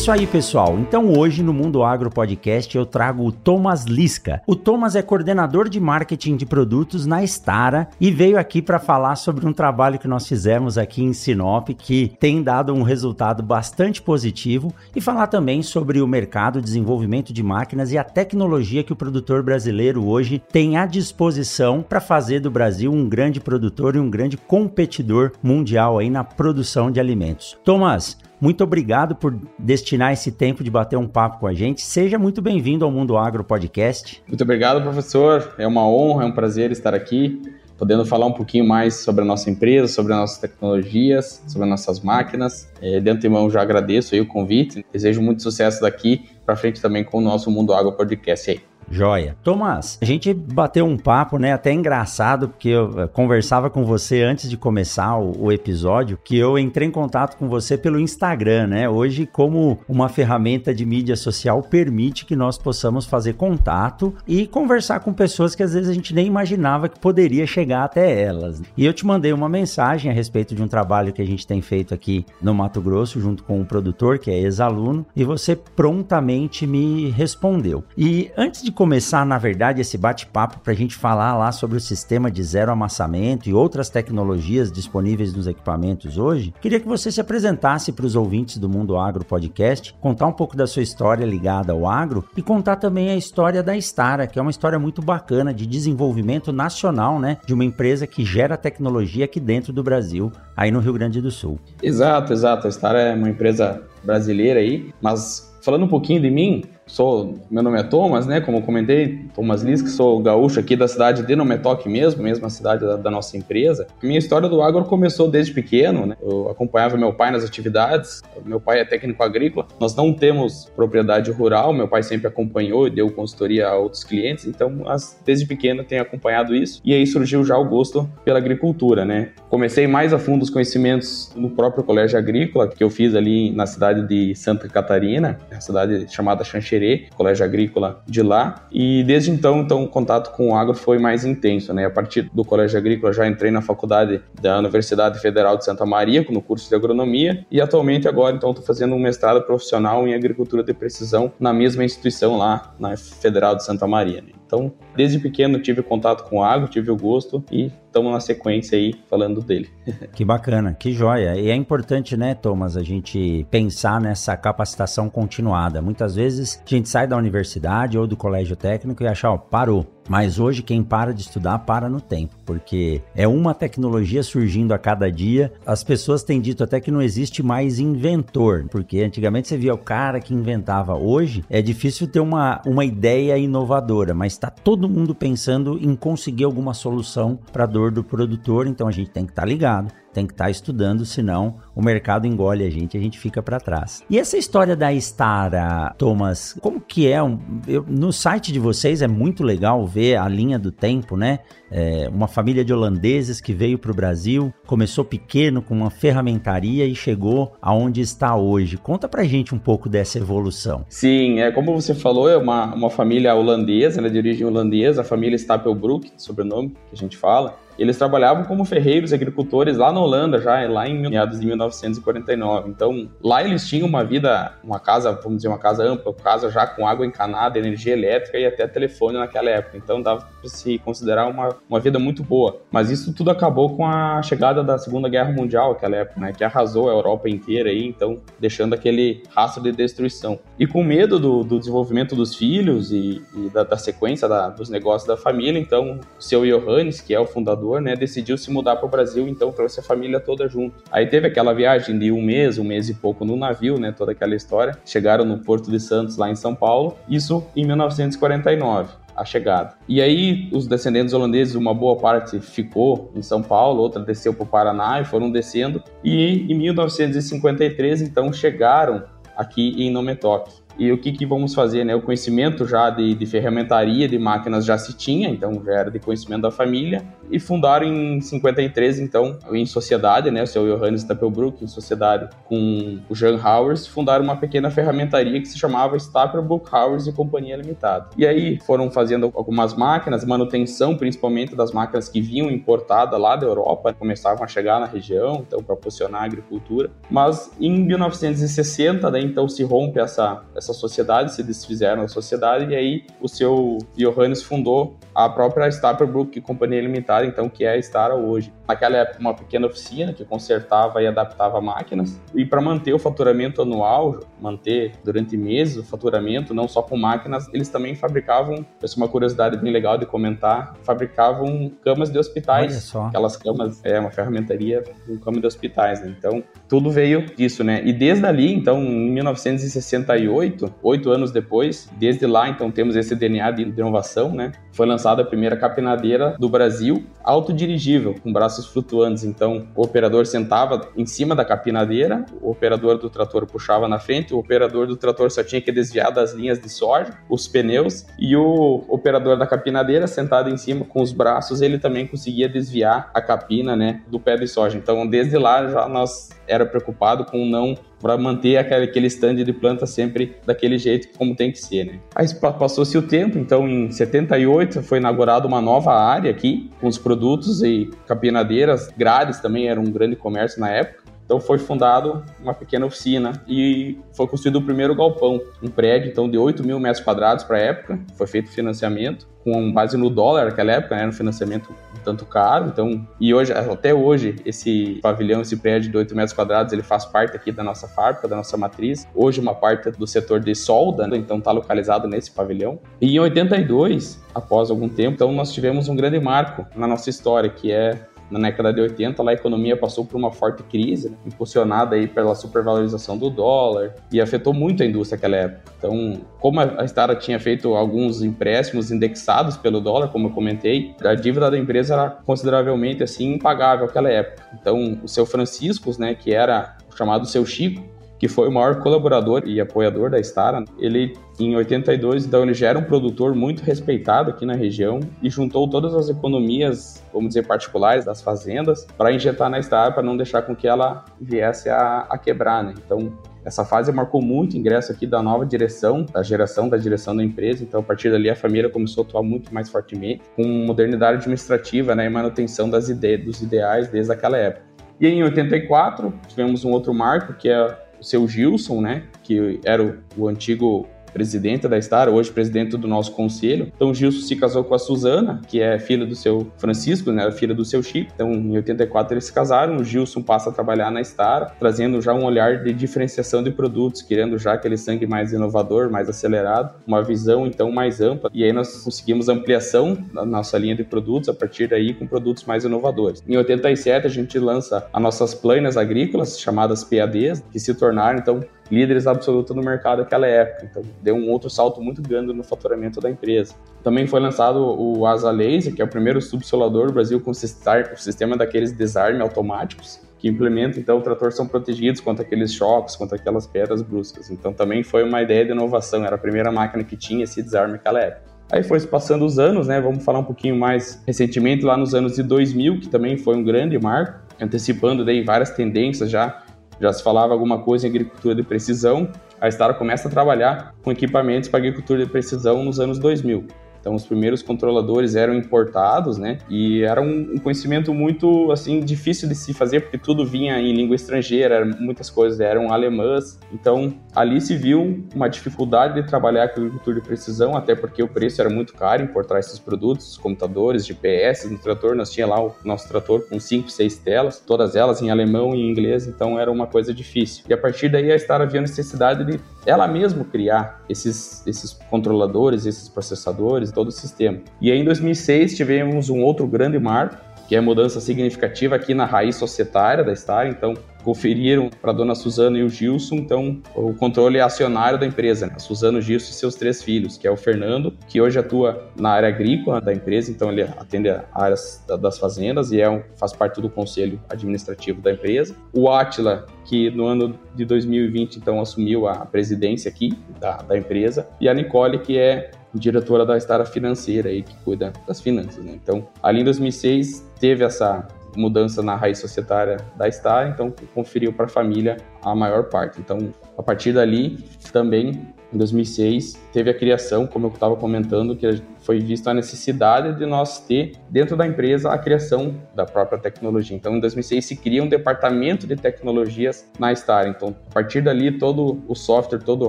Isso 0.00 0.10
aí, 0.10 0.26
pessoal. 0.26 0.78
Então 0.78 1.12
hoje 1.12 1.42
no 1.42 1.52
Mundo 1.52 1.82
Agro 1.82 2.08
Podcast 2.08 2.74
eu 2.74 2.86
trago 2.86 3.22
o 3.22 3.30
Thomas 3.30 3.84
Lisca. 3.84 4.40
O 4.46 4.56
Thomas 4.56 4.96
é 4.96 5.02
coordenador 5.02 5.68
de 5.68 5.78
marketing 5.78 6.36
de 6.36 6.46
produtos 6.46 7.04
na 7.04 7.22
Stara 7.22 7.86
e 8.00 8.10
veio 8.10 8.38
aqui 8.38 8.62
para 8.62 8.78
falar 8.78 9.16
sobre 9.16 9.46
um 9.46 9.52
trabalho 9.52 9.98
que 9.98 10.08
nós 10.08 10.26
fizemos 10.26 10.78
aqui 10.78 11.02
em 11.02 11.12
Sinop 11.12 11.68
que 11.76 12.16
tem 12.18 12.42
dado 12.42 12.72
um 12.72 12.80
resultado 12.80 13.42
bastante 13.42 14.00
positivo 14.00 14.72
e 14.96 15.02
falar 15.02 15.26
também 15.26 15.62
sobre 15.62 16.00
o 16.00 16.08
mercado, 16.08 16.62
desenvolvimento 16.62 17.30
de 17.30 17.42
máquinas 17.42 17.92
e 17.92 17.98
a 17.98 18.04
tecnologia 18.04 18.82
que 18.82 18.94
o 18.94 18.96
produtor 18.96 19.42
brasileiro 19.42 20.08
hoje 20.08 20.42
tem 20.50 20.78
à 20.78 20.86
disposição 20.86 21.82
para 21.82 22.00
fazer 22.00 22.40
do 22.40 22.50
Brasil 22.50 22.90
um 22.90 23.06
grande 23.06 23.38
produtor 23.38 23.96
e 23.96 23.98
um 23.98 24.08
grande 24.08 24.38
competidor 24.38 25.32
mundial 25.42 25.98
aí 25.98 26.08
na 26.08 26.24
produção 26.24 26.90
de 26.90 26.98
alimentos. 26.98 27.58
Thomas, 27.62 28.16
muito 28.40 28.64
obrigado 28.64 29.14
por 29.14 29.38
destinar 29.58 30.12
esse 30.12 30.32
tempo 30.32 30.64
de 30.64 30.70
bater 30.70 30.96
um 30.96 31.06
papo 31.06 31.40
com 31.40 31.46
a 31.46 31.52
gente. 31.52 31.82
Seja 31.82 32.18
muito 32.18 32.40
bem-vindo 32.40 32.84
ao 32.84 32.90
Mundo 32.90 33.16
Agro 33.16 33.44
Podcast. 33.44 34.22
Muito 34.26 34.42
obrigado, 34.42 34.82
professor. 34.82 35.54
É 35.58 35.66
uma 35.66 35.86
honra, 35.86 36.24
é 36.24 36.26
um 36.26 36.32
prazer 36.32 36.70
estar 36.70 36.94
aqui, 36.94 37.40
podendo 37.76 38.04
falar 38.06 38.26
um 38.26 38.32
pouquinho 38.32 38.66
mais 38.66 38.94
sobre 38.94 39.22
a 39.22 39.24
nossa 39.26 39.50
empresa, 39.50 39.92
sobre 39.92 40.12
as 40.14 40.18
nossas 40.18 40.38
tecnologias, 40.38 41.42
sobre 41.46 41.64
as 41.64 41.70
nossas 41.70 42.00
máquinas. 42.00 42.70
É, 42.80 42.98
de 42.98 43.10
antemão, 43.10 43.50
já 43.50 43.60
agradeço 43.60 44.16
o 44.16 44.26
convite. 44.26 44.84
Desejo 44.92 45.20
muito 45.20 45.42
sucesso 45.42 45.82
daqui 45.82 46.24
para 46.46 46.56
frente 46.56 46.80
também 46.80 47.04
com 47.04 47.18
o 47.18 47.20
nosso 47.20 47.50
Mundo 47.50 47.74
Agro 47.74 47.92
Podcast 47.92 48.50
aí. 48.50 48.69
Joia. 48.90 49.36
Tomás, 49.44 49.98
a 50.02 50.04
gente 50.04 50.34
bateu 50.34 50.84
um 50.84 50.98
papo, 50.98 51.38
né? 51.38 51.52
Até 51.52 51.72
engraçado, 51.72 52.48
porque 52.48 52.70
eu 52.70 53.02
eh, 53.02 53.06
conversava 53.06 53.70
com 53.70 53.84
você 53.84 54.22
antes 54.22 54.50
de 54.50 54.56
começar 54.56 55.16
o, 55.16 55.44
o, 55.44 55.52
episódio, 55.52 56.18
que 56.22 56.36
eu 56.36 56.58
entrei 56.58 56.88
em 56.88 56.90
contato 56.90 57.36
com 57.36 57.48
você 57.48 57.78
pelo 57.78 58.00
Instagram, 58.00 58.66
né? 58.66 58.88
Hoje, 58.88 59.26
como 59.26 59.78
uma 59.88 60.08
ferramenta 60.08 60.74
de 60.74 60.84
mídia 60.84 61.14
social, 61.14 61.62
permite 61.62 62.26
que 62.26 62.34
nós 62.34 62.58
possamos 62.58 63.06
fazer 63.06 63.34
contato 63.34 64.12
e 64.26 64.46
conversar 64.46 65.00
com 65.00 65.12
pessoas 65.12 65.54
que 65.54 65.62
às 65.62 65.72
vezes 65.72 65.88
a 65.88 65.94
gente 65.94 66.12
nem 66.12 66.26
imaginava 66.26 66.88
que 66.88 66.98
poderia 66.98 67.46
chegar 67.46 67.84
até 67.84 68.20
elas. 68.20 68.60
E 68.76 68.84
eu 68.84 68.92
te 68.92 69.06
mandei 69.06 69.32
uma 69.32 69.48
mensagem 69.48 70.10
a 70.10 70.14
respeito 70.14 70.52
de 70.54 70.62
um 70.62 70.68
trabalho 70.68 71.12
que 71.12 71.22
a 71.22 71.26
gente 71.26 71.46
tem 71.46 71.62
feito 71.62 71.94
aqui 71.94 72.26
no 72.42 72.52
Mato 72.52 72.80
Grosso, 72.80 73.20
junto 73.20 73.44
com 73.44 73.60
um 73.60 73.64
produtor 73.64 74.18
que 74.18 74.30
é 74.32 74.38
ex-aluno, 74.40 75.06
e 75.14 75.22
você 75.22 75.54
prontamente 75.54 76.66
me 76.66 77.10
respondeu. 77.10 77.84
E 77.96 78.32
antes 78.36 78.62
de 78.62 78.72
começar, 78.80 79.26
na 79.26 79.36
verdade, 79.36 79.82
esse 79.82 79.98
bate-papo 79.98 80.60
para 80.60 80.72
a 80.72 80.74
gente 80.74 80.96
falar 80.96 81.36
lá 81.36 81.52
sobre 81.52 81.76
o 81.76 81.80
sistema 81.80 82.30
de 82.30 82.42
zero 82.42 82.72
amassamento 82.72 83.46
e 83.46 83.52
outras 83.52 83.90
tecnologias 83.90 84.72
disponíveis 84.72 85.34
nos 85.34 85.46
equipamentos 85.46 86.16
hoje, 86.16 86.54
queria 86.62 86.80
que 86.80 86.88
você 86.88 87.12
se 87.12 87.20
apresentasse 87.20 87.92
para 87.92 88.06
os 88.06 88.16
ouvintes 88.16 88.56
do 88.56 88.70
Mundo 88.70 88.96
Agro 88.96 89.22
Podcast, 89.22 89.94
contar 90.00 90.28
um 90.28 90.32
pouco 90.32 90.56
da 90.56 90.66
sua 90.66 90.82
história 90.82 91.26
ligada 91.26 91.74
ao 91.74 91.86
agro 91.86 92.24
e 92.34 92.40
contar 92.40 92.76
também 92.76 93.10
a 93.10 93.16
história 93.16 93.62
da 93.62 93.76
Stara, 93.76 94.26
que 94.26 94.38
é 94.38 94.42
uma 94.42 94.50
história 94.50 94.78
muito 94.78 95.02
bacana 95.02 95.52
de 95.52 95.66
desenvolvimento 95.66 96.50
nacional, 96.50 97.20
né, 97.20 97.36
de 97.44 97.52
uma 97.52 97.66
empresa 97.66 98.06
que 98.06 98.24
gera 98.24 98.56
tecnologia 98.56 99.26
aqui 99.26 99.38
dentro 99.38 99.74
do 99.74 99.82
Brasil, 99.82 100.32
aí 100.56 100.70
no 100.70 100.80
Rio 100.80 100.94
Grande 100.94 101.20
do 101.20 101.30
Sul. 101.30 101.60
Exato, 101.82 102.32
exato. 102.32 102.66
A 102.66 102.70
Stara 102.70 102.98
é 102.98 103.14
uma 103.14 103.28
empresa 103.28 103.82
brasileira 104.02 104.58
aí, 104.58 104.90
mas 105.02 105.50
falando 105.62 105.84
um 105.84 105.88
pouquinho 105.88 106.20
de 106.20 106.30
mim, 106.30 106.64
sou, 106.90 107.34
meu 107.50 107.62
nome 107.62 107.78
é 107.78 107.82
Thomas, 107.82 108.26
né? 108.26 108.40
Como 108.40 108.58
eu 108.58 108.62
comentei, 108.62 109.26
Thomas 109.34 109.62
Lisk, 109.62 109.86
sou 109.88 110.20
gaúcho 110.20 110.58
aqui 110.58 110.74
da 110.76 110.88
cidade 110.88 111.22
de 111.22 111.36
Nometoc 111.36 111.86
mesmo, 111.88 112.22
mesma 112.22 112.50
cidade 112.50 112.84
da, 112.84 112.96
da, 112.96 113.10
nossa 113.10 113.36
empresa. 113.36 113.86
Minha 114.02 114.18
história 114.18 114.48
do 114.48 114.60
agro 114.60 114.84
começou 114.84 115.30
desde 115.30 115.52
pequeno, 115.52 116.06
né? 116.06 116.16
Eu 116.20 116.50
acompanhava 116.50 116.96
meu 116.96 117.12
pai 117.12 117.30
nas 117.30 117.44
atividades. 117.44 118.22
Meu 118.44 118.60
pai 118.60 118.80
é 118.80 118.84
técnico 118.84 119.22
agrícola. 119.22 119.66
Nós 119.78 119.94
não 119.94 120.12
temos 120.12 120.70
propriedade 120.74 121.30
rural, 121.30 121.72
meu 121.72 121.86
pai 121.86 122.02
sempre 122.02 122.26
acompanhou 122.26 122.86
e 122.86 122.90
deu 122.90 123.10
consultoria 123.10 123.68
a 123.68 123.76
outros 123.76 124.02
clientes, 124.02 124.46
então 124.46 124.82
desde 125.24 125.46
pequeno 125.46 125.84
tenho 125.84 126.02
acompanhado 126.02 126.54
isso. 126.54 126.80
E 126.84 126.92
aí 126.92 127.06
surgiu 127.06 127.44
já 127.44 127.56
o 127.56 127.64
gosto 127.64 128.10
pela 128.24 128.38
agricultura, 128.38 129.04
né? 129.04 129.30
Comecei 129.48 129.86
mais 129.86 130.12
a 130.12 130.18
fundo 130.18 130.42
os 130.42 130.50
conhecimentos 130.50 131.32
no 131.36 131.50
próprio 131.50 131.84
colégio 131.84 132.18
agrícola 132.18 132.68
que 132.68 132.82
eu 132.82 132.90
fiz 132.90 133.14
ali 133.14 133.50
na 133.52 133.66
cidade 133.66 134.06
de 134.06 134.34
Santa 134.34 134.68
Catarina, 134.68 135.38
a 135.50 135.60
cidade 135.60 136.06
chamada 136.08 136.44
Xanxerê 136.44 136.79
colégio 137.14 137.44
agrícola 137.44 138.02
de 138.06 138.22
lá, 138.22 138.66
e 138.70 139.02
desde 139.04 139.30
então, 139.30 139.60
então 139.60 139.84
o 139.84 139.88
contato 139.88 140.34
com 140.34 140.50
o 140.50 140.54
agro 140.54 140.74
foi 140.74 140.98
mais 140.98 141.24
intenso, 141.24 141.72
né? 141.72 141.86
A 141.86 141.90
partir 141.90 142.30
do 142.32 142.44
colégio 142.44 142.78
agrícola 142.78 143.12
já 143.12 143.26
entrei 143.26 143.50
na 143.50 143.62
faculdade 143.62 144.20
da 144.40 144.58
Universidade 144.58 145.20
Federal 145.20 145.56
de 145.56 145.64
Santa 145.64 145.84
Maria, 145.86 146.24
no 146.30 146.42
curso 146.42 146.68
de 146.68 146.74
agronomia, 146.74 147.44
e 147.50 147.60
atualmente 147.60 148.08
agora 148.08 148.36
então 148.36 148.50
estou 148.50 148.64
fazendo 148.64 148.94
um 148.94 148.98
mestrado 148.98 149.42
profissional 149.42 150.06
em 150.06 150.14
agricultura 150.14 150.62
de 150.62 150.74
precisão 150.74 151.32
na 151.38 151.52
mesma 151.52 151.84
instituição 151.84 152.36
lá, 152.36 152.74
na 152.78 152.96
Federal 152.96 153.54
de 153.54 153.64
Santa 153.64 153.86
Maria. 153.86 154.22
Né? 154.22 154.39
Então, 154.50 154.72
desde 154.96 155.20
pequeno 155.20 155.62
tive 155.62 155.80
contato 155.80 156.28
com 156.28 156.42
agro, 156.42 156.66
tive 156.66 156.90
o 156.90 156.96
gosto 156.96 157.44
e 157.52 157.70
estamos 157.86 158.10
na 158.10 158.18
sequência 158.18 158.76
aí 158.76 158.92
falando 159.08 159.40
dele. 159.40 159.70
que 160.12 160.24
bacana, 160.24 160.74
que 160.74 160.92
joia. 160.92 161.36
E 161.36 161.48
é 161.48 161.54
importante, 161.54 162.16
né, 162.16 162.34
Thomas, 162.34 162.76
a 162.76 162.82
gente 162.82 163.46
pensar 163.48 164.00
nessa 164.00 164.36
capacitação 164.36 165.08
continuada. 165.08 165.80
Muitas 165.80 166.16
vezes 166.16 166.60
a 166.66 166.68
gente 166.68 166.88
sai 166.88 167.06
da 167.06 167.16
universidade 167.16 167.96
ou 167.96 168.08
do 168.08 168.16
colégio 168.16 168.56
técnico 168.56 169.04
e 169.04 169.06
achar, 169.06 169.30
ó, 169.30 169.38
parou 169.38 169.86
mas 170.08 170.38
hoje 170.38 170.62
quem 170.62 170.82
para 170.82 171.12
de 171.12 171.22
estudar 171.22 171.58
para 171.60 171.88
no 171.88 172.00
tempo, 172.00 172.34
porque 172.44 173.02
é 173.14 173.26
uma 173.28 173.54
tecnologia 173.54 174.22
surgindo 174.22 174.72
a 174.72 174.78
cada 174.78 175.10
dia. 175.10 175.52
As 175.64 175.84
pessoas 175.84 176.22
têm 176.22 176.40
dito 176.40 176.64
até 176.64 176.80
que 176.80 176.90
não 176.90 177.02
existe 177.02 177.42
mais 177.42 177.78
inventor, 177.78 178.66
porque 178.70 179.00
antigamente 179.00 179.48
você 179.48 179.56
via 179.56 179.74
o 179.74 179.78
cara 179.78 180.20
que 180.20 180.34
inventava. 180.34 180.96
Hoje 180.96 181.44
é 181.48 181.62
difícil 181.62 182.06
ter 182.06 182.20
uma, 182.20 182.60
uma 182.66 182.84
ideia 182.84 183.38
inovadora, 183.38 184.14
mas 184.14 184.32
está 184.32 184.50
todo 184.50 184.88
mundo 184.88 185.14
pensando 185.14 185.78
em 185.80 185.94
conseguir 185.94 186.44
alguma 186.44 186.74
solução 186.74 187.38
para 187.52 187.64
a 187.64 187.66
dor 187.66 187.90
do 187.90 188.02
produtor, 188.02 188.66
então 188.66 188.88
a 188.88 188.92
gente 188.92 189.10
tem 189.10 189.24
que 189.24 189.32
estar 189.32 189.42
tá 189.42 189.48
ligado 189.48 189.92
tem 190.12 190.26
que 190.26 190.32
estar 190.32 190.44
tá 190.44 190.50
estudando, 190.50 191.04
senão 191.04 191.56
o 191.74 191.82
mercado 191.82 192.26
engole 192.26 192.64
a 192.64 192.70
gente, 192.70 192.96
a 192.96 193.00
gente 193.00 193.18
fica 193.18 193.42
para 193.42 193.58
trás. 193.58 194.02
E 194.08 194.18
essa 194.18 194.36
história 194.36 194.76
da 194.76 194.92
Stara, 194.92 195.94
Thomas, 195.96 196.56
como 196.60 196.80
que 196.80 197.08
é? 197.08 197.22
Um, 197.22 197.38
eu, 197.66 197.84
no 197.88 198.12
site 198.12 198.52
de 198.52 198.58
vocês 198.58 199.02
é 199.02 199.08
muito 199.08 199.42
legal 199.42 199.86
ver 199.86 200.16
a 200.16 200.28
linha 200.28 200.58
do 200.58 200.70
tempo, 200.70 201.16
né? 201.16 201.40
É, 201.70 202.08
uma 202.12 202.26
família 202.26 202.64
de 202.64 202.72
holandeses 202.72 203.40
que 203.40 203.52
veio 203.52 203.78
para 203.78 203.92
o 203.92 203.94
Brasil, 203.94 204.52
começou 204.66 205.04
pequeno 205.04 205.62
com 205.62 205.74
uma 205.74 205.90
ferramentaria 205.90 206.84
e 206.84 206.94
chegou 206.94 207.52
aonde 207.62 208.00
está 208.00 208.34
hoje. 208.34 208.76
Conta 208.76 209.08
pra 209.08 209.22
gente 209.22 209.54
um 209.54 209.58
pouco 209.58 209.88
dessa 209.88 210.18
evolução. 210.18 210.84
Sim, 210.88 211.38
é 211.38 211.52
como 211.52 211.72
você 211.72 211.94
falou, 211.94 212.28
é 212.28 212.36
uma, 212.36 212.74
uma 212.74 212.90
família 212.90 213.34
holandesa, 213.34 214.00
né, 214.00 214.08
de 214.08 214.18
origem 214.18 214.46
holandesa, 214.46 215.02
a 215.02 215.04
família 215.04 215.36
Stapelbrook, 215.36 216.10
sobrenome 216.16 216.70
que 216.70 216.94
a 216.94 216.96
gente 216.96 217.16
fala. 217.16 217.56
Eles 217.82 217.96
trabalhavam 217.96 218.44
como 218.44 218.64
ferreiros 218.64 219.12
agricultores 219.12 219.78
lá 219.78 219.92
na 219.92 220.00
Holanda, 220.00 220.40
já 220.40 220.68
lá 220.68 220.86
em 220.86 220.98
meados 220.98 221.40
de 221.40 221.46
1949. 221.46 222.68
Então, 222.68 223.08
lá 223.22 223.42
eles 223.42 223.66
tinham 223.66 223.88
uma 223.88 224.04
vida, 224.04 224.52
uma 224.62 224.78
casa, 224.78 225.12
vamos 225.12 225.38
dizer, 225.38 225.48
uma 225.48 225.58
casa 225.58 225.82
ampla, 225.82 226.12
casa 226.12 226.50
já 226.50 226.66
com 226.66 226.86
água 226.86 227.06
encanada, 227.06 227.58
energia 227.58 227.94
elétrica 227.94 228.38
e 228.38 228.44
até 228.44 228.66
telefone 228.66 229.18
naquela 229.18 229.48
época. 229.48 229.76
Então, 229.76 230.02
dava 230.02 230.26
para 230.40 230.48
se 230.50 230.78
considerar 230.78 231.26
uma, 231.26 231.56
uma 231.68 231.80
vida 231.80 231.98
muito 231.98 232.22
boa. 232.22 232.60
Mas 232.70 232.90
isso 232.90 233.14
tudo 233.14 233.30
acabou 233.30 233.76
com 233.76 233.86
a 233.86 234.22
chegada 234.22 234.62
da 234.62 234.76
Segunda 234.78 235.08
Guerra 235.08 235.32
Mundial, 235.32 235.72
aquela 235.72 235.96
época, 235.96 236.20
né, 236.20 236.32
que 236.32 236.44
arrasou 236.44 236.88
a 236.88 236.92
Europa 236.92 237.28
inteira 237.28 237.70
aí, 237.70 237.86
então 237.86 238.18
deixando 238.38 238.74
aquele 238.74 239.22
rastro 239.34 239.62
de 239.62 239.72
destruição. 239.72 240.38
E 240.58 240.66
com 240.66 240.82
medo 240.84 241.18
do, 241.18 241.42
do 241.42 241.58
desenvolvimento 241.58 242.14
dos 242.14 242.34
filhos 242.34 242.92
e, 242.92 243.22
e 243.34 243.48
da, 243.50 243.62
da, 243.64 243.76
sequência 243.76 244.28
da, 244.28 244.48
dos 244.48 244.68
negócios 244.68 245.08
da 245.08 245.16
família, 245.16 245.58
então 245.58 246.00
o 246.18 246.22
seu 246.22 246.44
Johannes, 246.44 247.00
que 247.00 247.14
é 247.14 247.20
o 247.20 247.26
fundador, 247.26 247.69
né, 247.78 247.94
decidiu 247.94 248.38
se 248.38 248.50
mudar 248.50 248.76
para 248.76 248.86
o 248.86 248.88
Brasil, 248.88 249.28
então 249.28 249.52
trouxe 249.52 249.80
a 249.80 249.82
família 249.82 250.18
toda 250.18 250.48
junto. 250.48 250.82
Aí 250.90 251.06
teve 251.06 251.26
aquela 251.26 251.52
viagem 251.52 251.98
de 251.98 252.10
um 252.10 252.22
mês, 252.22 252.56
um 252.56 252.64
mês 252.64 252.88
e 252.88 252.94
pouco 252.94 253.22
no 253.22 253.36
navio, 253.36 253.78
né, 253.78 253.92
toda 253.92 254.12
aquela 254.12 254.34
história. 254.34 254.78
Chegaram 254.86 255.26
no 255.26 255.38
Porto 255.38 255.70
de 255.70 255.78
Santos, 255.78 256.16
lá 256.16 256.30
em 256.30 256.34
São 256.34 256.54
Paulo, 256.54 256.96
isso 257.06 257.44
em 257.54 257.66
1949 257.66 258.94
a 259.14 259.24
chegada. 259.24 259.74
E 259.86 260.00
aí 260.00 260.48
os 260.50 260.66
descendentes 260.66 261.12
holandeses, 261.12 261.54
uma 261.54 261.74
boa 261.74 261.96
parte 261.96 262.40
ficou 262.40 263.12
em 263.14 263.20
São 263.20 263.42
Paulo, 263.42 263.82
outra 263.82 264.02
desceu 264.02 264.32
para 264.32 264.44
o 264.44 264.46
Paraná 264.46 265.00
e 265.00 265.04
foram 265.04 265.30
descendo. 265.30 265.82
E 266.02 266.50
em 266.50 266.54
1953 266.54 268.00
então 268.00 268.32
chegaram 268.32 269.04
aqui 269.36 269.74
em 269.76 269.90
Nometok 269.90 270.50
e 270.78 270.90
o 270.92 270.98
que, 270.98 271.12
que 271.12 271.26
vamos 271.26 271.54
fazer, 271.54 271.84
né? 271.84 271.94
O 271.94 272.02
conhecimento 272.02 272.66
já 272.66 272.90
de, 272.90 273.14
de, 273.14 273.26
ferramentaria, 273.26 274.08
de 274.08 274.18
máquinas 274.18 274.64
já 274.64 274.78
se 274.78 274.94
tinha, 274.94 275.28
então 275.28 275.62
já 275.64 275.72
era 275.72 275.90
de 275.90 275.98
conhecimento 275.98 276.42
da 276.42 276.50
família, 276.50 277.04
e 277.30 277.38
fundaram 277.38 277.86
em 277.86 278.20
53, 278.20 278.98
então, 278.98 279.38
em 279.52 279.66
sociedade, 279.66 280.30
né? 280.30 280.42
O 280.42 280.46
seu 280.46 280.66
Johannes 280.66 281.02
Stapelbrook, 281.02 281.62
em 281.62 281.68
sociedade 281.68 282.28
com 282.44 282.98
o 283.08 283.14
Jan 283.14 283.38
Howers, 283.42 283.86
fundaram 283.86 284.24
uma 284.24 284.36
pequena 284.36 284.70
ferramentaria 284.70 285.40
que 285.40 285.46
se 285.46 285.58
chamava 285.58 285.96
Stapelbrook 285.96 286.74
Howers 286.74 287.06
e 287.06 287.12
Companhia 287.12 287.56
Limitada. 287.56 288.08
E 288.16 288.26
aí 288.26 288.58
foram 288.60 288.90
fazendo 288.90 289.30
algumas 289.34 289.74
máquinas, 289.74 290.24
manutenção 290.24 290.96
principalmente 290.96 291.54
das 291.54 291.72
máquinas 291.72 292.08
que 292.08 292.20
vinham 292.20 292.50
importadas 292.50 293.20
lá 293.20 293.36
da 293.36 293.46
Europa, 293.46 293.92
começavam 293.92 294.44
a 294.44 294.46
chegar 294.46 294.80
na 294.80 294.86
região, 294.86 295.44
então, 295.46 295.62
para 295.62 295.76
posicionar 295.76 296.22
a 296.22 296.24
agricultura. 296.24 296.90
Mas 297.10 297.50
em 297.60 297.70
1960, 297.84 299.10
daí, 299.10 299.24
então, 299.24 299.48
se 299.48 299.62
rompe 299.62 300.00
essa, 300.00 300.42
essa 300.60 300.72
sociedade, 300.72 301.34
se 301.34 301.42
desfizeram 301.42 302.02
da 302.02 302.08
sociedade, 302.08 302.72
e 302.72 302.76
aí 302.76 303.04
o 303.20 303.28
seu 303.28 303.78
Johannes 303.96 304.42
fundou 304.42 304.96
a 305.14 305.28
própria 305.28 305.66
Stapelbrook 305.68 306.40
Companhia 306.42 306.80
Limitada, 306.80 307.26
então, 307.26 307.48
que 307.48 307.64
é 307.64 307.72
a 307.72 307.78
Stara 307.78 308.14
hoje. 308.14 308.52
Naquela 308.68 308.98
época, 308.98 309.18
uma 309.18 309.34
pequena 309.34 309.66
oficina 309.66 310.12
que 310.12 310.24
consertava 310.24 311.02
e 311.02 311.06
adaptava 311.06 311.60
máquinas, 311.60 312.20
e 312.34 312.44
para 312.44 312.60
manter 312.60 312.92
o 312.92 312.98
faturamento 312.98 313.62
anual, 313.62 314.20
manter 314.40 314.92
durante 315.02 315.36
meses 315.36 315.78
o 315.78 315.84
faturamento, 315.84 316.54
não 316.54 316.68
só 316.68 316.82
com 316.82 316.96
máquinas, 316.96 317.48
eles 317.52 317.68
também 317.68 317.94
fabricavam, 317.94 318.64
essa 318.82 318.94
é 318.94 318.96
uma 318.98 319.08
curiosidade 319.08 319.56
bem 319.56 319.72
legal 319.72 319.96
de 319.98 320.06
comentar, 320.06 320.74
fabricavam 320.82 321.72
camas 321.82 322.10
de 322.10 322.18
hospitais. 322.18 322.94
Aquelas 323.08 323.36
camas, 323.36 323.80
é 323.84 323.98
uma 323.98 324.10
ferramentaria 324.10 324.84
com 325.06 325.18
cama 325.18 325.40
de 325.40 325.46
hospitais, 325.46 326.02
né? 326.02 326.14
Então, 326.16 326.44
tudo 326.68 326.90
veio 326.90 327.26
disso, 327.34 327.64
né? 327.64 327.82
E 327.84 327.92
desde 327.92 328.26
ali, 328.26 328.52
então, 328.52 328.82
em 328.82 329.10
1968, 329.10 330.49
oito 330.82 331.10
anos 331.10 331.30
depois. 331.30 331.90
Desde 331.98 332.26
lá, 332.26 332.48
então, 332.48 332.70
temos 332.70 332.96
esse 332.96 333.14
DNA 333.14 333.50
de 333.50 333.62
inovação, 333.62 334.32
né? 334.32 334.52
Foi 334.72 334.86
lançada 334.86 335.22
a 335.22 335.24
primeira 335.24 335.56
capinadeira 335.56 336.36
do 336.38 336.48
Brasil, 336.48 337.04
autodirigível, 337.22 338.14
com 338.22 338.32
braços 338.32 338.66
flutuantes. 338.66 339.24
Então, 339.24 339.66
o 339.74 339.82
operador 339.82 340.26
sentava 340.26 340.88
em 340.96 341.06
cima 341.06 341.34
da 341.34 341.44
capinadeira, 341.44 342.24
o 342.40 342.50
operador 342.50 342.98
do 342.98 343.10
trator 343.10 343.46
puxava 343.46 343.88
na 343.88 343.98
frente, 343.98 344.34
o 344.34 344.38
operador 344.38 344.86
do 344.86 344.96
trator 344.96 345.30
só 345.30 345.42
tinha 345.42 345.60
que 345.60 345.72
desviar 345.72 346.12
das 346.12 346.32
linhas 346.32 346.58
de 346.58 346.68
soja, 346.68 347.12
os 347.28 347.46
pneus, 347.48 348.06
e 348.18 348.36
o 348.36 348.84
operador 348.88 349.36
da 349.36 349.46
capinadeira, 349.46 350.06
sentado 350.06 350.48
em 350.48 350.56
cima 350.56 350.84
com 350.84 351.02
os 351.02 351.12
braços, 351.12 351.60
ele 351.60 351.78
também 351.78 352.06
conseguia 352.06 352.48
desviar 352.48 353.10
a 353.12 353.20
capina, 353.20 353.76
né, 353.76 354.02
do 354.08 354.18
pé 354.18 354.36
de 354.36 354.46
soja. 354.46 354.76
Então, 354.76 355.06
desde 355.06 355.36
lá 355.36 355.68
já 355.68 355.88
nós 355.88 356.30
era 356.46 356.66
preocupado 356.66 357.24
com 357.24 357.46
não 357.46 357.76
para 358.00 358.16
manter 358.16 358.56
aquele, 358.56 358.84
aquele 358.84 359.06
stand 359.06 359.36
de 359.36 359.52
planta 359.52 359.86
sempre 359.86 360.36
daquele 360.46 360.78
jeito 360.78 361.08
como 361.16 361.34
tem 361.34 361.52
que 361.52 361.58
ser, 361.58 361.84
né? 361.84 362.00
Aí 362.14 362.26
passou-se 362.34 362.96
o 362.96 363.02
tempo, 363.02 363.38
então 363.38 363.68
em 363.68 363.90
78 363.90 364.82
foi 364.82 364.98
inaugurada 364.98 365.46
uma 365.46 365.60
nova 365.60 365.92
área 365.92 366.30
aqui, 366.30 366.70
com 366.80 366.86
os 366.86 366.98
produtos 366.98 367.62
e 367.62 367.90
capinadeiras, 368.06 368.88
grades 368.96 369.40
também 369.40 369.68
era 369.68 369.80
um 369.80 369.90
grande 369.90 370.16
comércio 370.16 370.60
na 370.60 370.70
época. 370.70 370.99
Então 371.30 371.38
foi 371.40 371.58
fundado 371.58 372.24
uma 372.42 372.52
pequena 372.52 372.84
oficina 372.84 373.40
e 373.46 373.96
foi 374.12 374.26
construído 374.26 374.56
o 374.56 374.62
primeiro 374.62 374.96
galpão, 374.96 375.40
um 375.62 375.68
prédio 375.68 376.10
então 376.10 376.28
de 376.28 376.36
8 376.36 376.66
mil 376.66 376.80
metros 376.80 377.04
quadrados 377.04 377.44
para 377.44 377.56
a 377.56 377.60
época, 377.60 378.00
foi 378.16 378.26
feito 378.26 378.50
financiamento 378.50 379.28
com 379.44 379.72
base 379.72 379.96
no 379.96 380.10
dólar 380.10 380.46
naquela 380.46 380.72
época, 380.72 380.96
né, 380.96 381.06
um 381.06 381.12
financiamento 381.12 381.74
tanto 382.04 382.24
caro, 382.24 382.66
então, 382.66 383.06
e 383.20 383.32
hoje, 383.34 383.52
até 383.52 383.92
hoje, 383.94 384.36
esse 384.44 384.98
pavilhão, 385.02 385.40
esse 385.40 385.56
prédio 385.56 385.90
de 385.90 385.96
8 385.96 386.14
metros 386.14 386.32
quadrados, 386.32 386.72
ele 386.72 386.82
faz 386.82 387.04
parte 387.04 387.36
aqui 387.36 387.52
da 387.52 387.62
nossa 387.62 387.88
fábrica, 387.88 388.28
da 388.28 388.36
nossa 388.36 388.56
matriz, 388.56 389.06
hoje 389.14 389.40
uma 389.40 389.54
parte 389.54 389.90
do 389.90 390.06
setor 390.06 390.40
de 390.40 390.54
solda, 390.54 391.06
né, 391.06 391.16
então 391.16 391.38
está 391.38 391.52
localizado 391.52 392.06
nesse 392.08 392.30
pavilhão, 392.30 392.78
e 393.00 393.16
em 393.16 393.18
82, 393.18 394.20
após 394.34 394.70
algum 394.70 394.88
tempo, 394.88 395.14
então 395.14 395.32
nós 395.32 395.52
tivemos 395.52 395.88
um 395.88 395.96
grande 395.96 396.20
marco 396.20 396.66
na 396.76 396.86
nossa 396.86 397.08
história, 397.10 397.48
que 397.48 397.72
é 397.72 397.98
na 398.30 398.38
década 398.38 398.72
de 398.72 398.80
80, 398.80 399.22
lá 399.22 399.30
a 399.32 399.34
economia 399.34 399.76
passou 399.76 400.04
por 400.04 400.16
uma 400.16 400.30
forte 400.30 400.62
crise, 400.62 401.10
né, 401.10 401.16
impulsionada 401.26 401.96
aí 401.96 402.06
pela 402.06 402.34
supervalorização 402.34 403.18
do 403.18 403.28
dólar 403.30 403.94
e 404.12 404.20
afetou 404.20 404.52
muito 404.52 404.82
a 404.82 404.86
indústria 404.86 405.16
naquela 405.16 405.36
época. 405.36 405.72
Então, 405.78 406.20
como 406.38 406.60
a 406.60 406.84
Stara 406.86 407.14
tinha 407.14 407.38
feito 407.38 407.74
alguns 407.74 408.22
empréstimos 408.22 408.90
indexados 408.90 409.56
pelo 409.56 409.80
dólar, 409.80 410.08
como 410.08 410.28
eu 410.28 410.32
comentei, 410.32 410.94
a 411.04 411.14
dívida 411.14 411.50
da 411.50 411.58
empresa 411.58 411.94
era 411.94 412.10
consideravelmente 412.10 413.02
assim 413.02 413.34
impagável 413.34 413.86
naquela 413.86 414.10
época. 414.10 414.42
Então, 414.60 414.98
o 415.02 415.08
seu 415.08 415.26
Franciscos, 415.26 415.98
né, 415.98 416.14
que 416.14 416.32
era 416.32 416.76
chamado 416.96 417.26
seu 417.26 417.44
Chico, 417.46 417.82
que 418.20 418.28
foi 418.28 418.48
o 418.48 418.52
maior 418.52 418.80
colaborador 418.80 419.42
e 419.46 419.58
apoiador 419.62 420.10
da 420.10 420.20
Stara. 420.20 420.62
Ele, 420.78 421.16
em 421.38 421.56
82, 421.56 422.26
então 422.26 422.42
ele 422.42 422.52
já 422.52 422.68
era 422.68 422.78
um 422.78 422.84
produtor 422.84 423.34
muito 423.34 423.62
respeitado 423.62 424.28
aqui 424.28 424.44
na 424.44 424.52
região 424.52 425.00
e 425.22 425.30
juntou 425.30 425.66
todas 425.66 425.94
as 425.94 426.10
economias, 426.10 427.02
vamos 427.14 427.28
dizer, 427.28 427.46
particulares 427.46 428.04
das 428.04 428.20
fazendas 428.20 428.86
para 428.98 429.10
injetar 429.10 429.48
na 429.48 429.58
Stara 429.58 429.90
para 429.90 430.02
não 430.02 430.18
deixar 430.18 430.42
com 430.42 430.54
que 430.54 430.68
ela 430.68 431.02
viesse 431.18 431.70
a, 431.70 432.06
a 432.10 432.18
quebrar, 432.18 432.62
né? 432.62 432.74
Então, 432.84 433.10
essa 433.42 433.64
fase 433.64 433.90
marcou 433.90 434.20
muito 434.20 434.52
o 434.52 434.58
ingresso 434.58 434.92
aqui 434.92 435.06
da 435.06 435.22
nova 435.22 435.46
direção, 435.46 436.04
da 436.04 436.22
geração 436.22 436.68
da 436.68 436.76
direção 436.76 437.16
da 437.16 437.24
empresa. 437.24 437.64
Então, 437.64 437.80
a 437.80 437.82
partir 437.82 438.10
dali, 438.10 438.28
a 438.28 438.36
família 438.36 438.68
começou 438.68 439.02
a 439.02 439.06
atuar 439.06 439.22
muito 439.22 439.52
mais 439.54 439.70
fortemente, 439.70 440.20
com 440.36 440.44
modernidade 440.44 441.16
administrativa 441.16 441.94
né, 441.94 442.04
e 442.04 442.10
manutenção 442.10 442.68
das 442.68 442.90
ideias, 442.90 443.24
dos 443.24 443.40
ideais 443.40 443.88
desde 443.88 444.12
aquela 444.12 444.36
época. 444.36 444.66
E 445.00 445.08
em 445.08 445.22
84, 445.22 446.12
tivemos 446.28 446.66
um 446.66 446.70
outro 446.70 446.92
marco, 446.92 447.32
que 447.32 447.48
é 447.48 447.89
o 448.00 448.04
seu 448.04 448.26
Gilson, 448.26 448.80
né, 448.80 449.04
que 449.22 449.60
era 449.64 449.84
o, 449.84 449.98
o 450.16 450.28
antigo 450.28 450.86
presidente 451.12 451.68
da 451.68 451.80
Star, 451.80 452.08
hoje 452.08 452.30
presidente 452.30 452.76
do 452.76 452.88
nosso 452.88 453.12
conselho. 453.12 453.70
Então, 453.74 453.92
Gilson 453.92 454.26
se 454.26 454.36
casou 454.36 454.64
com 454.64 454.74
a 454.74 454.78
Suzana, 454.78 455.40
que 455.46 455.60
é 455.60 455.78
filha 455.78 456.06
do 456.06 456.14
seu 456.14 456.50
Francisco, 456.56 457.10
né, 457.12 457.30
filha 457.32 457.54
do 457.54 457.64
seu 457.64 457.82
Chico. 457.82 458.10
Então, 458.14 458.32
em 458.32 458.56
84 458.56 459.14
eles 459.14 459.24
se 459.24 459.32
casaram. 459.32 459.76
O 459.76 459.84
Gilson 459.84 460.22
passa 460.22 460.50
a 460.50 460.52
trabalhar 460.52 460.90
na 460.90 461.02
Star, 461.02 461.54
trazendo 461.58 462.00
já 462.00 462.14
um 462.14 462.24
olhar 462.24 462.62
de 462.62 462.72
diferenciação 462.72 463.42
de 463.42 463.50
produtos, 463.50 464.02
querendo 464.02 464.38
já 464.38 464.54
aquele 464.54 464.76
sangue 464.76 465.06
mais 465.06 465.32
inovador, 465.32 465.90
mais 465.90 466.08
acelerado, 466.08 466.74
uma 466.86 467.02
visão 467.02 467.46
então 467.46 467.70
mais 467.70 468.00
ampla. 468.00 468.30
E 468.32 468.44
aí 468.44 468.52
nós 468.52 468.82
conseguimos 468.82 469.28
ampliação 469.28 469.96
da 470.12 470.24
nossa 470.24 470.58
linha 470.58 470.74
de 470.74 470.84
produtos 470.84 471.28
a 471.28 471.34
partir 471.34 471.68
daí 471.68 471.94
com 471.94 472.06
produtos 472.06 472.44
mais 472.44 472.64
inovadores. 472.64 473.22
Em 473.28 473.36
87 473.36 474.06
a 474.06 474.10
gente 474.10 474.38
lança 474.38 474.86
as 474.92 475.02
nossas 475.02 475.34
planas 475.34 475.76
agrícolas, 475.76 476.38
chamadas 476.38 476.84
PADs, 476.84 477.42
que 477.50 477.58
se 477.58 477.74
tornaram 477.74 478.18
então 478.18 478.40
líderes 478.70 479.06
absolutos 479.06 479.54
no 479.54 479.62
mercado 479.62 479.98
naquela 479.98 480.26
época. 480.26 480.68
Então, 480.70 480.82
deu 481.02 481.14
um 481.14 481.28
outro 481.30 481.50
salto 481.50 481.82
muito 481.82 482.00
grande 482.00 482.32
no 482.32 482.44
faturamento 482.44 483.00
da 483.00 483.10
empresa. 483.10 483.54
Também 483.82 484.06
foi 484.06 484.20
lançado 484.20 484.58
o 484.58 485.06
Asa 485.06 485.30
Laser, 485.30 485.74
que 485.74 485.82
é 485.82 485.84
o 485.84 485.88
primeiro 485.88 486.20
subsolador 486.22 486.86
do 486.86 486.92
Brasil 486.92 487.20
com 487.20 487.30
o 487.30 487.34
sistema 487.34 488.36
daqueles 488.36 488.72
desarme 488.72 489.20
automáticos, 489.20 490.00
que 490.18 490.28
implementa, 490.28 490.78
então, 490.78 490.98
o 490.98 491.00
trator 491.00 491.32
são 491.32 491.46
protegidos 491.46 492.00
contra 492.00 492.24
aqueles 492.24 492.52
choques, 492.52 492.94
contra 492.94 493.16
aquelas 493.16 493.46
pedras 493.46 493.80
bruscas. 493.80 494.30
Então, 494.30 494.52
também 494.52 494.82
foi 494.82 495.02
uma 495.02 495.22
ideia 495.22 495.46
de 495.46 495.52
inovação, 495.52 496.04
era 496.04 496.16
a 496.16 496.18
primeira 496.18 496.52
máquina 496.52 496.84
que 496.84 496.96
tinha 496.96 497.24
esse 497.24 497.42
desarme 497.42 497.72
naquela 497.72 498.00
época. 498.00 498.30
Aí 498.52 498.62
foi 498.62 498.80
passando 498.80 499.24
os 499.24 499.38
anos, 499.38 499.68
né? 499.68 499.80
Vamos 499.80 500.04
falar 500.04 500.18
um 500.18 500.24
pouquinho 500.24 500.56
mais 500.56 501.00
recentemente, 501.06 501.64
lá 501.64 501.76
nos 501.76 501.94
anos 501.94 502.16
de 502.16 502.22
2000, 502.22 502.80
que 502.80 502.88
também 502.88 503.16
foi 503.16 503.36
um 503.36 503.44
grande 503.44 503.78
marco, 503.78 504.18
antecipando 504.40 505.04
daí 505.04 505.22
várias 505.22 505.50
tendências 505.50 506.10
já 506.10 506.42
já 506.80 506.92
se 506.92 507.02
falava 507.02 507.32
alguma 507.32 507.58
coisa 507.58 507.86
em 507.86 507.90
agricultura 507.90 508.34
de 508.34 508.42
precisão, 508.42 509.10
a 509.40 509.48
Stara 509.48 509.74
começa 509.74 510.08
a 510.08 510.10
trabalhar 510.10 510.74
com 510.82 510.90
equipamentos 510.90 511.48
para 511.48 511.58
agricultura 511.58 512.04
de 512.04 512.10
precisão 512.10 512.64
nos 512.64 512.80
anos 512.80 512.98
2000. 512.98 513.46
Então, 513.80 513.94
os 513.94 514.04
primeiros 514.04 514.42
controladores 514.42 515.16
eram 515.16 515.34
importados, 515.34 516.18
né? 516.18 516.38
E 516.48 516.82
era 516.82 517.00
um, 517.00 517.38
conhecimento 517.38 517.94
muito, 517.94 518.52
assim, 518.52 518.80
difícil 518.80 519.28
de 519.28 519.34
se 519.34 519.54
fazer, 519.54 519.80
porque 519.80 519.98
tudo 519.98 520.24
vinha 520.24 520.58
em 520.60 520.72
língua 520.74 520.94
estrangeira, 520.94 521.64
muitas 521.78 522.10
coisas 522.10 522.40
eram 522.40 522.72
alemãs. 522.72 523.38
Então, 523.52 523.94
ali 524.14 524.40
se 524.40 524.56
viu 524.56 525.02
uma 525.14 525.28
dificuldade 525.28 526.00
de 526.00 526.06
trabalhar 526.06 526.48
com 526.48 526.60
agricultura 526.60 527.00
de 527.00 527.06
precisão, 527.06 527.56
até 527.56 527.74
porque 527.74 528.02
o 528.02 528.08
preço 528.08 528.40
era 528.40 528.50
muito 528.50 528.74
caro 528.74 529.02
importar 529.02 529.38
esses 529.38 529.58
produtos, 529.58 530.18
computadores, 530.18 530.86
GPS, 530.86 531.48
no 531.48 531.58
trator, 531.58 531.94
nós 531.94 532.10
tinha 532.10 532.26
lá 532.26 532.42
o 532.42 532.54
nosso 532.64 532.88
trator 532.88 533.26
com 533.28 533.40
5, 533.40 533.70
6 533.70 533.96
telas, 533.98 534.40
todas 534.40 534.76
elas 534.76 535.00
em 535.00 535.10
alemão 535.10 535.54
e 535.54 535.60
inglês, 535.60 536.06
então 536.06 536.38
era 536.38 536.50
uma 536.50 536.66
coisa 536.66 536.92
difícil. 536.92 537.44
E 537.48 537.54
a 537.54 537.58
partir 537.58 537.88
daí 537.88 538.12
a 538.12 538.18
Star 538.18 538.40
havia 538.40 538.60
necessidade 538.60 539.24
de 539.24 539.40
ela 539.66 539.86
mesma 539.86 540.24
criar 540.24 540.80
esses, 540.88 541.46
esses 541.46 541.72
controladores, 541.90 542.66
esses 542.66 542.88
processadores, 542.88 543.70
todo 543.70 543.88
o 543.88 543.92
sistema. 543.92 544.38
E 544.60 544.70
aí 544.70 544.78
em 544.78 544.84
2006 544.84 545.56
tivemos 545.56 546.08
um 546.08 546.22
outro 546.22 546.46
grande 546.46 546.78
marco, 546.78 547.16
que 547.50 547.56
é 547.56 547.60
mudança 547.60 548.00
significativa 548.00 548.76
aqui 548.76 548.94
na 548.94 549.04
raiz 549.04 549.34
societária 549.34 550.04
da 550.04 550.14
Star, 550.14 550.46
então 550.46 550.72
conferiram 551.02 551.68
para 551.68 551.90
a 551.90 551.92
dona 551.92 552.14
Suzana 552.14 552.56
e 552.56 552.62
o 552.62 552.68
Gilson, 552.68 553.16
então, 553.16 553.60
o 553.74 553.92
controle 553.92 554.38
acionário 554.38 554.96
da 554.96 555.04
empresa, 555.04 555.48
né? 555.48 555.58
Suzana, 555.58 555.98
o 555.98 556.00
Gilson 556.00 556.30
e 556.30 556.34
seus 556.34 556.54
três 556.54 556.80
filhos, 556.80 557.18
que 557.18 557.26
é 557.26 557.30
o 557.30 557.36
Fernando, 557.36 557.92
que 558.06 558.20
hoje 558.20 558.38
atua 558.38 558.88
na 558.96 559.10
área 559.10 559.28
agrícola 559.28 559.80
da 559.80 559.92
empresa, 559.92 560.30
então 560.30 560.52
ele 560.52 560.62
atende 560.62 561.08
a 561.08 561.24
áreas 561.34 561.84
das 562.00 562.20
fazendas 562.20 562.70
e 562.70 562.80
é 562.80 562.88
um, 562.88 563.02
faz 563.16 563.32
parte 563.32 563.60
do 563.60 563.68
conselho 563.68 564.20
administrativo 564.28 565.00
da 565.00 565.10
empresa. 565.10 565.56
O 565.72 565.90
Atila, 565.90 566.46
que 566.64 566.88
no 566.90 567.06
ano 567.06 567.36
de 567.52 567.64
2020, 567.64 568.36
então, 568.36 568.60
assumiu 568.60 569.08
a 569.08 569.26
presidência 569.26 569.88
aqui 569.88 570.16
da, 570.38 570.58
da 570.58 570.78
empresa, 570.78 571.26
e 571.40 571.48
a 571.48 571.54
Nicole, 571.54 571.98
que 571.98 572.16
é 572.16 572.52
diretora 572.74 573.26
da 573.26 573.36
Estara 573.36 573.64
Financeira 573.64 574.28
aí, 574.28 574.42
que 574.42 574.54
cuida 574.64 574.92
das 575.06 575.20
finanças, 575.20 575.64
né? 575.64 575.72
Então, 575.74 576.06
ali 576.22 576.40
em 576.40 576.44
2006 576.44 577.26
teve 577.38 577.64
essa 577.64 578.06
mudança 578.36 578.82
na 578.82 578.94
raiz 578.94 579.18
societária 579.18 579.78
da 579.96 580.10
Star, 580.10 580.48
então 580.48 580.72
conferiu 580.94 581.32
para 581.32 581.46
a 581.46 581.48
família 581.48 581.96
a 582.22 582.34
maior 582.34 582.64
parte. 582.64 583.00
Então, 583.00 583.34
a 583.58 583.62
partir 583.62 583.92
dali, 583.92 584.38
também 584.72 585.34
em 585.52 585.58
2006, 585.58 586.40
teve 586.52 586.70
a 586.70 586.74
criação, 586.74 587.26
como 587.26 587.46
eu 587.46 587.50
estava 587.50 587.74
comentando, 587.74 588.36
que 588.36 588.62
foi 588.78 589.00
vista 589.00 589.30
a 589.30 589.34
necessidade 589.34 590.16
de 590.16 590.24
nós 590.24 590.60
ter 590.60 590.92
dentro 591.08 591.36
da 591.36 591.46
empresa 591.46 591.90
a 591.90 591.98
criação 591.98 592.54
da 592.74 592.86
própria 592.86 593.18
tecnologia. 593.18 593.76
Então, 593.76 593.96
em 593.96 594.00
2006 594.00 594.44
se 594.44 594.56
cria 594.56 594.82
um 594.82 594.88
departamento 594.88 595.66
de 595.66 595.74
tecnologias 595.74 596.70
na 596.78 596.94
Star. 596.94 597.26
Então, 597.26 597.54
a 597.70 597.74
partir 597.74 598.00
dali, 598.00 598.38
todo 598.38 598.80
o 598.86 598.94
software, 598.94 599.40
todo 599.40 599.64
o 599.64 599.68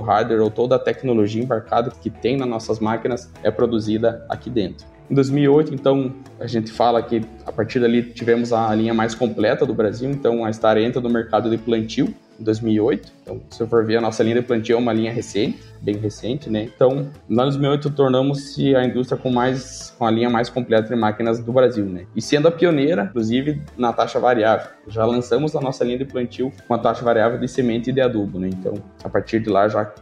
hardware 0.00 0.40
ou 0.40 0.50
toda 0.50 0.76
a 0.76 0.78
tecnologia 0.78 1.42
embarcada 1.42 1.90
que 2.00 2.10
tem 2.10 2.36
nas 2.36 2.48
nossas 2.48 2.78
máquinas 2.78 3.30
é 3.42 3.50
produzida 3.50 4.24
aqui 4.28 4.48
dentro. 4.48 4.86
Em 5.10 5.14
2008, 5.14 5.74
então, 5.74 6.14
a 6.38 6.46
gente 6.46 6.70
fala 6.70 7.02
que 7.02 7.20
a 7.44 7.52
partir 7.52 7.80
dali 7.80 8.02
tivemos 8.02 8.52
a 8.52 8.72
linha 8.74 8.94
mais 8.94 9.14
completa 9.14 9.66
do 9.66 9.74
Brasil, 9.74 10.08
então 10.08 10.44
a 10.44 10.52
Star 10.52 10.78
entra 10.78 11.00
no 11.00 11.10
mercado 11.10 11.50
de 11.50 11.58
plantio 11.58 12.14
em 12.42 12.44
2008. 12.44 13.12
Então, 13.22 13.40
se 13.48 13.62
eu 13.62 13.66
for 13.66 13.86
ver, 13.86 13.96
a 13.96 14.00
nossa 14.00 14.22
linha 14.22 14.34
de 14.36 14.42
plantio 14.42 14.74
é 14.74 14.78
uma 14.78 14.92
linha 14.92 15.12
recente, 15.12 15.58
bem 15.80 15.96
recente, 15.96 16.50
né? 16.50 16.64
Então, 16.64 17.08
em 17.28 17.34
2008 17.34 17.90
tornamos-se 17.90 18.74
a 18.76 18.84
indústria 18.84 19.18
com 19.18 19.30
mais 19.30 19.94
com 19.98 20.04
a 20.04 20.10
linha 20.10 20.28
mais 20.28 20.50
completa 20.50 20.88
de 20.88 20.96
máquinas 20.96 21.40
do 21.40 21.52
Brasil, 21.52 21.86
né? 21.86 22.06
E 22.14 22.20
sendo 22.20 22.48
a 22.48 22.50
pioneira, 22.50 23.04
inclusive, 23.04 23.62
na 23.76 23.92
taxa 23.92 24.18
variável. 24.18 24.68
Já 24.88 25.06
lançamos 25.06 25.56
a 25.56 25.60
nossa 25.60 25.84
linha 25.84 25.98
de 25.98 26.04
plantio 26.04 26.52
com 26.66 26.74
a 26.74 26.78
taxa 26.78 27.04
variável 27.04 27.38
de 27.38 27.48
semente 27.48 27.90
e 27.90 27.92
de 27.92 28.00
adubo, 28.00 28.38
né? 28.38 28.48
Então, 28.48 28.74
a 29.02 29.08
partir 29.08 29.40
de 29.40 29.48
lá 29.48 29.68
já 29.68 29.92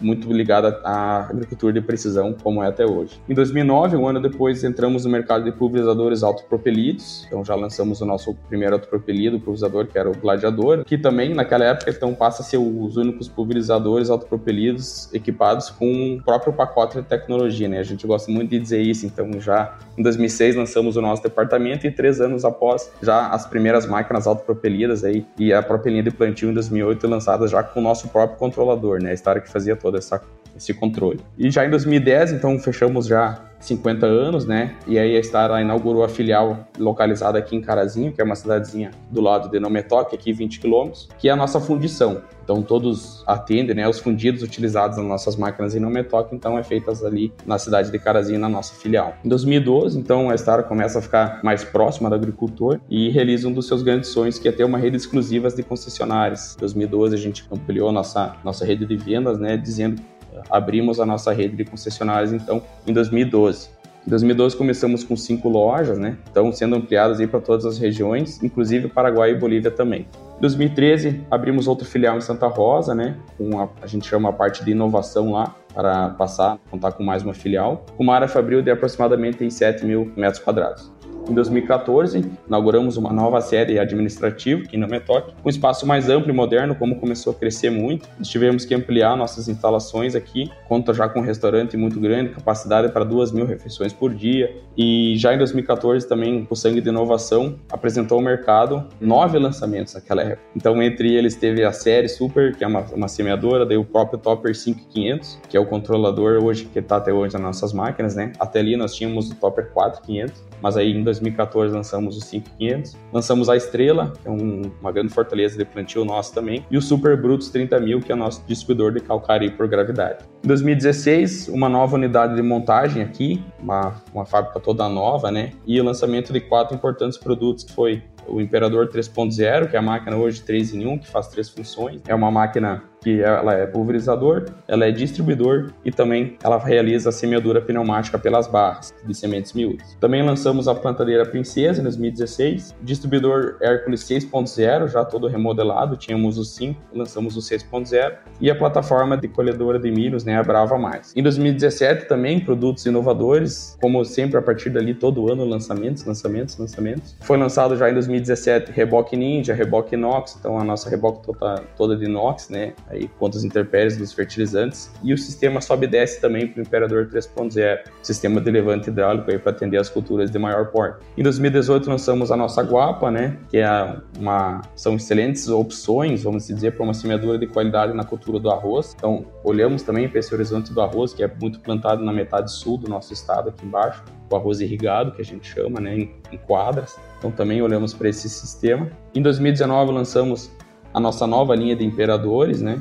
muito 0.00 0.32
ligada 0.32 0.80
à 0.84 1.28
agricultura 1.28 1.72
de 1.72 1.80
precisão, 1.80 2.34
como 2.42 2.62
é 2.62 2.68
até 2.68 2.84
hoje. 2.84 3.20
Em 3.28 3.34
2009, 3.34 3.96
um 3.96 4.08
ano 4.08 4.20
depois, 4.20 4.64
entramos 4.64 5.04
no 5.04 5.10
mercado 5.10 5.44
de 5.44 5.52
pulverizadores 5.52 6.22
autopropelidos, 6.22 7.24
então 7.26 7.44
já 7.44 7.54
lançamos 7.54 8.00
o 8.00 8.06
nosso 8.06 8.34
primeiro 8.48 8.74
autopropelido, 8.74 9.38
pulverizador, 9.38 9.86
que 9.86 9.98
era 9.98 10.10
o 10.10 10.14
Gladiador, 10.14 10.84
que 10.84 10.98
também, 10.98 11.34
naquela 11.34 11.64
época, 11.64 11.90
então 11.90 12.14
passa 12.14 12.42
a 12.42 12.44
ser 12.44 12.58
os 12.58 12.96
únicos 12.96 13.28
pulverizadores 13.28 14.10
autopropelidos 14.10 15.12
equipados 15.12 15.70
com 15.70 16.16
o 16.16 16.22
próprio 16.22 16.52
pacote 16.52 17.00
de 17.00 17.06
tecnologia, 17.06 17.68
né? 17.68 17.78
A 17.78 17.82
gente 17.82 18.06
gosta 18.06 18.30
muito 18.30 18.50
de 18.50 18.58
dizer 18.58 18.80
isso, 18.80 19.06
então 19.06 19.40
já 19.40 19.76
em 19.96 20.02
2006 20.02 20.56
lançamos 20.56 20.96
o 20.96 21.00
nosso 21.00 21.22
departamento 21.22 21.86
e 21.86 21.90
três 21.90 22.20
anos 22.20 22.44
após, 22.44 22.90
já 23.02 23.28
as 23.28 23.46
primeiras 23.46 23.86
máquinas 23.86 24.26
autopropelidas 24.26 25.04
aí 25.04 25.26
e 25.38 25.52
a 25.52 25.62
própria 25.62 25.90
linha 25.90 26.02
de 26.02 26.10
plantio 26.10 26.50
em 26.50 26.54
2008 26.54 27.06
lançadas 27.06 27.50
já 27.50 27.62
com 27.62 27.80
o 27.80 27.82
nosso 27.82 28.08
próprio 28.08 28.38
controlador, 28.38 29.00
né? 29.02 29.10
A 29.10 29.14
história 29.14 29.40
que 29.40 29.50
fazia 29.50 29.76
todo 29.84 29.98
essa, 29.98 30.22
esse 30.56 30.72
controle. 30.74 31.20
E 31.38 31.50
já 31.50 31.64
em 31.64 31.70
2010, 31.70 32.32
então, 32.32 32.58
fechamos 32.58 33.06
já 33.06 33.40
50 33.64 34.06
anos, 34.06 34.46
né? 34.46 34.74
E 34.86 34.98
aí 34.98 35.16
a 35.16 35.22
Star 35.22 35.60
inaugurou 35.60 36.04
a 36.04 36.08
filial 36.08 36.68
localizada 36.78 37.38
aqui 37.38 37.56
em 37.56 37.60
Carazinho, 37.60 38.12
que 38.12 38.20
é 38.20 38.24
uma 38.24 38.34
cidadezinha 38.34 38.90
do 39.10 39.20
lado 39.20 39.48
de 39.50 39.58
Nometoc, 39.58 40.14
aqui 40.14 40.32
20 40.32 40.60
quilômetros, 40.60 41.08
que 41.18 41.28
é 41.28 41.32
a 41.32 41.36
nossa 41.36 41.60
fundição. 41.60 42.22
Então 42.44 42.62
todos 42.62 43.24
atendem, 43.26 43.74
né? 43.74 43.88
Os 43.88 43.98
fundidos 43.98 44.42
utilizados 44.42 44.98
nas 44.98 45.06
nossas 45.06 45.36
máquinas 45.36 45.74
em 45.74 45.80
Nometoc, 45.80 46.34
então 46.34 46.58
é 46.58 46.62
feitas 46.62 47.02
ali 47.02 47.32
na 47.46 47.58
cidade 47.58 47.90
de 47.90 47.98
Carazinho, 47.98 48.38
na 48.38 48.48
nossa 48.48 48.74
filial. 48.74 49.14
Em 49.24 49.28
2012, 49.28 49.98
então 49.98 50.28
a 50.28 50.36
Star 50.36 50.64
começa 50.64 50.98
a 50.98 51.02
ficar 51.02 51.40
mais 51.42 51.64
próxima 51.64 52.10
do 52.10 52.14
agricultor 52.14 52.78
e 52.90 53.08
realiza 53.08 53.48
um 53.48 53.52
dos 53.52 53.66
seus 53.66 53.82
grandes 53.82 54.10
sonhos, 54.10 54.38
que 54.38 54.46
é 54.46 54.52
ter 54.52 54.64
uma 54.64 54.76
rede 54.76 54.96
exclusiva 54.96 55.48
de 55.48 55.62
concessionárias. 55.62 56.54
Em 56.56 56.60
2012 56.60 57.14
a 57.14 57.18
gente 57.18 57.44
ampliou 57.50 57.90
nossa 57.90 58.36
nossa 58.44 58.64
rede 58.64 58.84
de 58.84 58.96
vendas, 58.96 59.38
né? 59.38 59.56
Dizendo 59.56 60.02
abrimos 60.50 61.00
a 61.00 61.06
nossa 61.06 61.32
rede 61.32 61.56
de 61.56 61.64
concessionárias 61.64 62.32
então 62.32 62.62
em 62.86 62.92
2012. 62.92 63.68
Em 64.06 64.10
2012 64.10 64.56
começamos 64.56 65.02
com 65.02 65.16
cinco 65.16 65.48
lojas, 65.48 65.98
né? 65.98 66.18
Então 66.30 66.52
sendo 66.52 66.76
ampliadas 66.76 67.20
aí 67.20 67.26
para 67.26 67.40
todas 67.40 67.64
as 67.64 67.78
regiões, 67.78 68.42
inclusive 68.42 68.88
Paraguai 68.88 69.30
e 69.30 69.34
Bolívia 69.34 69.70
também. 69.70 70.06
Em 70.36 70.40
2013 70.40 71.22
abrimos 71.30 71.66
outro 71.66 71.86
filial 71.86 72.18
em 72.18 72.20
Santa 72.20 72.46
Rosa, 72.46 72.94
né? 72.94 73.16
Com 73.38 73.58
a, 73.58 73.68
a 73.80 73.86
gente 73.86 74.06
chama 74.06 74.28
a 74.28 74.32
parte 74.32 74.62
de 74.62 74.72
inovação 74.72 75.32
lá 75.32 75.54
para 75.72 76.10
passar 76.10 76.58
contar 76.70 76.92
com 76.92 77.02
mais 77.02 77.22
uma 77.22 77.32
filial, 77.32 77.84
com 77.96 78.02
uma 78.02 78.14
área 78.14 78.28
fabril 78.28 78.60
de 78.60 78.70
aproximadamente 78.70 79.50
7 79.50 79.86
mil 79.86 80.12
metros 80.16 80.38
quadrados. 80.38 80.92
Em 81.28 81.32
2014, 81.32 82.22
inauguramos 82.46 82.98
uma 82.98 83.10
nova 83.10 83.40
sede 83.40 83.78
administrativa 83.78 84.62
aqui 84.62 84.76
no 84.76 84.86
Metoc, 84.86 85.28
com 85.42 85.46
um 85.46 85.50
espaço 85.50 85.86
mais 85.86 86.10
amplo 86.10 86.30
e 86.30 86.34
moderno, 86.34 86.74
como 86.74 86.96
começou 86.96 87.32
a 87.32 87.36
crescer 87.36 87.70
muito. 87.70 88.06
Nós 88.18 88.28
tivemos 88.28 88.66
que 88.66 88.74
ampliar 88.74 89.16
nossas 89.16 89.48
instalações 89.48 90.14
aqui, 90.14 90.50
conta 90.68 90.92
já 90.92 91.08
com 91.08 91.20
um 91.20 91.22
restaurante 91.22 91.78
muito 91.78 91.98
grande, 91.98 92.30
capacidade 92.30 92.92
para 92.92 93.04
duas 93.04 93.32
mil 93.32 93.46
refeições 93.46 93.92
por 93.92 94.14
dia. 94.14 94.54
E 94.76 95.14
já 95.16 95.32
em 95.34 95.38
2014 95.38 96.06
também, 96.06 96.46
o 96.50 96.54
Sangue 96.54 96.82
de 96.82 96.90
Inovação 96.90 97.58
apresentou 97.72 98.18
ao 98.18 98.22
mercado 98.22 98.86
nove 99.00 99.38
lançamentos 99.38 99.94
naquela 99.94 100.22
época. 100.22 100.42
Então, 100.54 100.82
entre 100.82 101.14
eles 101.14 101.34
teve 101.34 101.64
a 101.64 101.72
série 101.72 102.08
Super, 102.08 102.54
que 102.54 102.62
é 102.62 102.66
uma, 102.66 102.80
uma 102.92 103.08
semeadora, 103.08 103.64
daí 103.64 103.78
o 103.78 103.84
próprio 103.84 104.18
Topper 104.18 104.54
5500, 104.54 105.40
que 105.48 105.56
é 105.56 105.60
o 105.60 105.64
controlador 105.64 106.44
hoje 106.44 106.66
que 106.66 106.78
está 106.78 106.96
até 106.96 107.12
hoje 107.12 107.32
nas 107.32 107.42
nossas 107.42 107.72
máquinas, 107.72 108.14
né? 108.14 108.32
Até 108.38 108.60
ali 108.60 108.76
nós 108.76 108.94
tínhamos 108.94 109.30
o 109.30 109.34
Topper 109.36 109.70
4500, 109.72 110.44
mas 110.60 110.76
aí 110.76 110.92
em 110.92 111.02
2014 111.20 111.74
lançamos 111.74 112.16
o 112.16 112.20
5500, 112.20 112.96
lançamos 113.12 113.48
a 113.48 113.56
Estrela, 113.56 114.12
que 114.20 114.28
é 114.28 114.30
um, 114.30 114.62
uma 114.80 114.92
grande 114.92 115.12
fortaleza 115.12 115.56
de 115.56 115.64
plantio 115.64 116.04
nosso 116.04 116.34
também, 116.34 116.64
e 116.70 116.76
o 116.76 116.82
Super 116.82 117.20
Brutus 117.20 117.48
30000, 117.50 118.00
que 118.00 118.12
é 118.12 118.14
nosso 118.14 118.42
distribuidor 118.46 118.92
de 118.92 119.00
calcário 119.00 119.50
por 119.52 119.68
gravidade. 119.68 120.24
Em 120.42 120.48
2016, 120.48 121.48
uma 121.48 121.68
nova 121.68 121.96
unidade 121.96 122.34
de 122.34 122.42
montagem 122.42 123.02
aqui, 123.02 123.42
uma, 123.58 124.02
uma 124.12 124.24
fábrica 124.24 124.60
toda 124.60 124.88
nova, 124.88 125.30
né, 125.30 125.52
e 125.66 125.80
o 125.80 125.84
lançamento 125.84 126.32
de 126.32 126.40
quatro 126.40 126.74
importantes 126.74 127.18
produtos, 127.18 127.64
que 127.64 127.72
foi 127.72 128.02
o 128.26 128.40
Imperador 128.40 128.88
3.0, 128.88 129.68
que 129.68 129.76
é 129.76 129.78
a 129.78 129.82
máquina 129.82 130.16
hoje 130.16 130.40
3 130.42 130.74
em 130.74 130.86
1, 130.86 130.98
que 130.98 131.08
faz 131.08 131.28
três 131.28 131.48
funções. 131.48 132.00
É 132.06 132.14
uma 132.14 132.30
máquina 132.30 132.82
que 133.04 133.20
ela 133.20 133.52
é 133.52 133.66
pulverizador, 133.66 134.46
ela 134.66 134.86
é 134.86 134.90
distribuidor 134.90 135.70
e 135.84 135.92
também 135.92 136.38
ela 136.42 136.58
realiza 136.58 137.10
a 137.10 137.12
semeadura 137.12 137.60
pneumática 137.60 138.18
pelas 138.18 138.46
barras 138.46 138.94
de 139.04 139.14
sementes 139.14 139.52
miúdas. 139.52 139.94
Também 140.00 140.24
lançamos 140.24 140.66
a 140.66 140.74
plantadeira 140.74 141.26
Princesa 141.26 141.80
em 141.80 141.84
2016, 141.84 142.74
distribuidor 142.82 143.56
Hércules 143.60 144.02
6.0, 144.04 144.88
já 144.88 145.04
todo 145.04 145.26
remodelado, 145.26 145.98
tínhamos 145.98 146.38
o 146.38 146.44
5, 146.44 146.80
lançamos 146.94 147.36
o 147.36 147.40
6.0 147.40 148.14
e 148.40 148.50
a 148.50 148.54
plataforma 148.54 149.18
de 149.18 149.28
colhedora 149.28 149.78
de 149.78 149.90
milhos, 149.90 150.24
né, 150.24 150.38
a 150.38 150.42
Brava 150.42 150.78
Mais. 150.78 151.12
Em 151.14 151.22
2017 151.22 152.06
também 152.06 152.40
produtos 152.40 152.86
inovadores, 152.86 153.76
como 153.82 154.02
sempre 154.04 154.38
a 154.38 154.42
partir 154.42 154.70
dali 154.70 154.94
todo 154.94 155.30
ano 155.30 155.44
lançamentos, 155.44 156.06
lançamentos, 156.06 156.56
lançamentos. 156.56 157.16
Foi 157.20 157.36
lançado 157.36 157.76
já 157.76 157.90
em 157.90 157.92
2017 157.92 158.72
reboque 158.72 159.14
Ninja, 159.14 159.52
reboque 159.52 159.94
inox, 159.94 160.36
então 160.40 160.58
a 160.58 160.64
nossa 160.64 160.88
reboque 160.88 161.22
toda, 161.22 161.62
toda 161.76 161.96
de 161.96 162.06
inox, 162.06 162.48
né, 162.48 162.72
aí 162.94 163.08
contra 163.18 163.38
as 163.38 163.44
intempéries 163.44 163.96
dos 163.96 164.12
fertilizantes, 164.12 164.90
e 165.02 165.12
o 165.12 165.18
sistema 165.18 165.60
sobe 165.60 165.86
e 165.86 165.88
desce 165.88 166.20
também 166.20 166.46
para 166.46 166.60
o 166.60 166.62
Imperador 166.62 167.06
3.0, 167.06 167.84
sistema 168.02 168.40
de 168.40 168.50
levante 168.50 168.88
hidráulico 168.88 169.26
para 169.38 169.50
atender 169.50 169.78
as 169.78 169.88
culturas 169.88 170.30
de 170.30 170.38
maior 170.38 170.66
porte. 170.66 171.04
Em 171.16 171.22
2018 171.22 171.88
lançamos 171.88 172.30
a 172.30 172.36
nossa 172.36 172.62
Guapa, 172.62 173.10
né, 173.10 173.36
que 173.48 173.58
é 173.58 173.96
uma 174.18 174.62
são 174.74 174.96
excelentes 174.96 175.48
opções, 175.48 176.22
vamos 176.22 176.46
dizer, 176.46 176.72
para 176.72 176.84
uma 176.84 176.94
semeadura 176.94 177.38
de 177.38 177.46
qualidade 177.46 177.92
na 177.92 178.04
cultura 178.04 178.38
do 178.38 178.50
arroz. 178.50 178.94
Então, 178.96 179.24
olhamos 179.42 179.82
também 179.82 180.08
para 180.08 180.18
esse 180.18 180.34
horizonte 180.34 180.72
do 180.72 180.80
arroz, 180.80 181.12
que 181.12 181.22
é 181.22 181.30
muito 181.40 181.60
plantado 181.60 182.04
na 182.04 182.12
metade 182.12 182.50
sul 182.52 182.78
do 182.78 182.88
nosso 182.88 183.12
estado 183.12 183.48
aqui 183.48 183.64
embaixo, 183.64 184.02
o 184.30 184.36
arroz 184.36 184.60
irrigado, 184.60 185.12
que 185.12 185.22
a 185.22 185.24
gente 185.24 185.46
chama, 185.46 185.80
né, 185.80 185.96
em, 185.96 186.14
em 186.32 186.38
quadras. 186.38 186.98
Então, 187.18 187.30
também 187.30 187.62
olhamos 187.62 187.94
para 187.94 188.08
esse 188.08 188.28
sistema. 188.28 188.90
Em 189.14 189.22
2019 189.22 189.92
lançamos 189.92 190.50
a 190.94 191.00
nossa 191.00 191.26
nova 191.26 191.54
linha 191.56 191.74
de 191.74 191.84
imperadores, 191.84 192.62
né? 192.62 192.80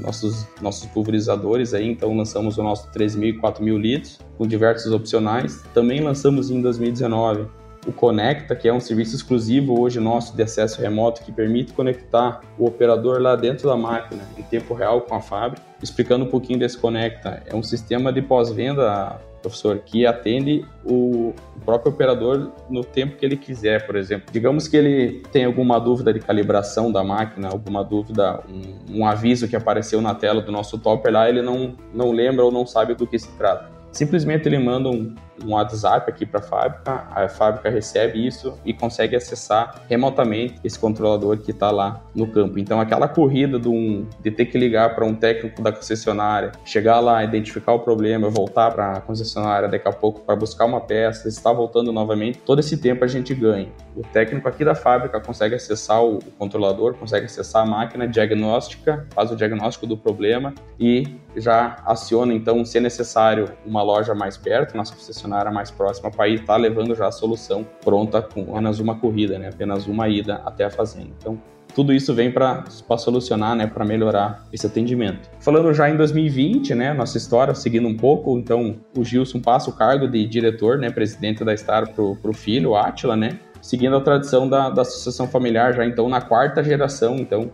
Nossos, 0.00 0.46
nossos 0.60 0.86
pulverizadores 0.86 1.74
aí, 1.74 1.86
então 1.86 2.16
lançamos 2.16 2.56
o 2.56 2.62
nosso 2.62 2.88
3.000 2.92 3.24
e 3.24 3.38
4.000 3.38 3.78
litros, 3.78 4.20
com 4.38 4.46
diversos 4.46 4.90
opcionais. 4.90 5.62
Também 5.74 6.00
lançamos 6.00 6.50
em 6.50 6.62
2019 6.62 7.46
o 7.86 7.92
Conecta, 7.92 8.54
que 8.54 8.68
é 8.68 8.72
um 8.72 8.80
serviço 8.80 9.16
exclusivo 9.16 9.78
hoje 9.78 9.98
nosso 9.98 10.34
de 10.36 10.42
acesso 10.42 10.80
remoto 10.80 11.22
que 11.22 11.32
permite 11.32 11.72
conectar 11.72 12.40
o 12.56 12.66
operador 12.66 13.20
lá 13.20 13.36
dentro 13.36 13.68
da 13.68 13.76
máquina 13.76 14.22
em 14.38 14.42
tempo 14.42 14.72
real 14.72 15.02
com 15.02 15.14
a 15.14 15.20
fábrica. 15.20 15.66
Explicando 15.82 16.24
um 16.24 16.28
pouquinho 16.28 16.60
desse 16.60 16.78
Conecta, 16.78 17.42
é 17.44 17.54
um 17.54 17.62
sistema 17.62 18.12
de 18.12 18.22
pós-venda 18.22 19.20
professor, 19.42 19.78
que 19.78 20.06
atende 20.06 20.64
o 20.84 21.34
próprio 21.64 21.92
operador 21.92 22.52
no 22.70 22.82
tempo 22.82 23.16
que 23.16 23.26
ele 23.26 23.36
quiser, 23.36 23.86
por 23.86 23.96
exemplo. 23.96 24.26
Digamos 24.32 24.68
que 24.68 24.76
ele 24.76 25.22
tem 25.32 25.44
alguma 25.44 25.78
dúvida 25.78 26.12
de 26.12 26.20
calibração 26.20 26.90
da 26.90 27.02
máquina, 27.04 27.48
alguma 27.48 27.84
dúvida, 27.84 28.42
um, 28.48 29.00
um 29.00 29.06
aviso 29.06 29.48
que 29.48 29.56
apareceu 29.56 30.00
na 30.00 30.14
tela 30.14 30.40
do 30.40 30.50
nosso 30.52 30.78
topper 30.78 31.12
lá, 31.12 31.28
ele 31.28 31.42
não, 31.42 31.76
não 31.92 32.12
lembra 32.12 32.44
ou 32.44 32.50
não 32.50 32.66
sabe 32.66 32.94
do 32.94 33.06
que 33.06 33.18
se 33.18 33.30
trata. 33.36 33.81
Simplesmente 33.92 34.48
ele 34.48 34.58
manda 34.58 34.88
um, 34.88 35.14
um 35.44 35.52
WhatsApp 35.52 36.10
aqui 36.10 36.24
para 36.24 36.40
a 36.40 36.42
fábrica, 36.42 37.06
a 37.10 37.28
fábrica 37.28 37.68
recebe 37.68 38.26
isso 38.26 38.58
e 38.64 38.72
consegue 38.72 39.14
acessar 39.14 39.82
remotamente 39.88 40.54
esse 40.64 40.78
controlador 40.78 41.38
que 41.38 41.50
está 41.50 41.70
lá 41.70 42.02
no 42.14 42.26
campo. 42.26 42.58
Então, 42.58 42.80
aquela 42.80 43.06
corrida 43.06 43.58
de, 43.58 43.68
um, 43.68 44.06
de 44.22 44.30
ter 44.30 44.46
que 44.46 44.56
ligar 44.56 44.94
para 44.94 45.04
um 45.04 45.14
técnico 45.14 45.60
da 45.62 45.70
concessionária, 45.70 46.52
chegar 46.64 47.00
lá, 47.00 47.22
identificar 47.22 47.72
o 47.72 47.80
problema, 47.80 48.30
voltar 48.30 48.70
para 48.70 48.92
a 48.92 49.00
concessionária 49.00 49.68
daqui 49.68 49.88
a 49.88 49.92
pouco 49.92 50.20
para 50.20 50.34
buscar 50.36 50.64
uma 50.64 50.80
peça, 50.80 51.28
estar 51.28 51.52
voltando 51.52 51.92
novamente, 51.92 52.38
todo 52.38 52.60
esse 52.60 52.76
tempo 52.76 53.04
a 53.04 53.08
gente 53.08 53.34
ganha. 53.34 53.68
O 53.94 54.02
técnico 54.02 54.48
aqui 54.48 54.64
da 54.64 54.74
fábrica 54.74 55.20
consegue 55.20 55.54
acessar 55.54 56.02
o 56.02 56.18
controlador, 56.38 56.94
consegue 56.94 57.26
acessar 57.26 57.62
a 57.62 57.66
máquina 57.66 58.08
diagnóstica, 58.08 59.06
faz 59.14 59.30
o 59.30 59.36
diagnóstico 59.36 59.86
do 59.86 59.96
problema 59.96 60.54
e 60.80 61.16
já 61.36 61.76
aciona, 61.86 62.34
então, 62.34 62.64
se 62.64 62.78
é 62.78 62.80
necessário, 62.80 63.52
uma 63.64 63.82
loja 63.82 64.14
mais 64.14 64.36
perto, 64.36 64.76
nossa 64.76 64.94
concessionária 64.94 65.50
mais 65.50 65.70
próxima 65.70 66.10
para 66.10 66.28
ir 66.28 66.34
estar 66.34 66.54
tá 66.54 66.56
levando 66.56 66.94
já 66.94 67.08
a 67.08 67.12
solução 67.12 67.66
pronta 67.84 68.22
com 68.22 68.52
apenas 68.52 68.78
uma 68.78 68.98
corrida, 68.98 69.38
né? 69.38 69.48
apenas 69.48 69.86
uma 69.86 70.08
ida 70.08 70.42
até 70.44 70.64
a 70.64 70.70
fazenda. 70.70 71.10
Então, 71.18 71.38
tudo 71.74 71.92
isso 71.92 72.12
vem 72.14 72.30
para 72.30 72.64
solucionar, 72.98 73.56
né, 73.56 73.66
para 73.66 73.84
melhorar 73.84 74.46
esse 74.52 74.66
atendimento. 74.66 75.30
Falando 75.40 75.72
já 75.72 75.88
em 75.88 75.96
2020, 75.96 76.74
né, 76.74 76.92
nossa 76.92 77.16
história, 77.16 77.54
seguindo 77.54 77.88
um 77.88 77.96
pouco, 77.96 78.38
então 78.38 78.76
o 78.96 79.02
Gilson 79.02 79.40
passa 79.40 79.70
o 79.70 79.72
cargo 79.72 80.06
de 80.06 80.26
diretor, 80.26 80.78
né, 80.78 80.90
presidente 80.90 81.42
da 81.42 81.56
Star 81.56 81.90
para 81.90 82.02
o 82.02 82.32
filho, 82.34 82.70
o 82.70 82.76
Atila, 82.76 83.16
né, 83.16 83.38
seguindo 83.62 83.96
a 83.96 84.00
tradição 84.00 84.48
da, 84.48 84.68
da 84.68 84.82
associação 84.82 85.26
familiar, 85.26 85.72
já 85.72 85.86
então 85.86 86.08
na 86.08 86.20
quarta 86.20 86.62
geração, 86.62 87.16
então 87.16 87.50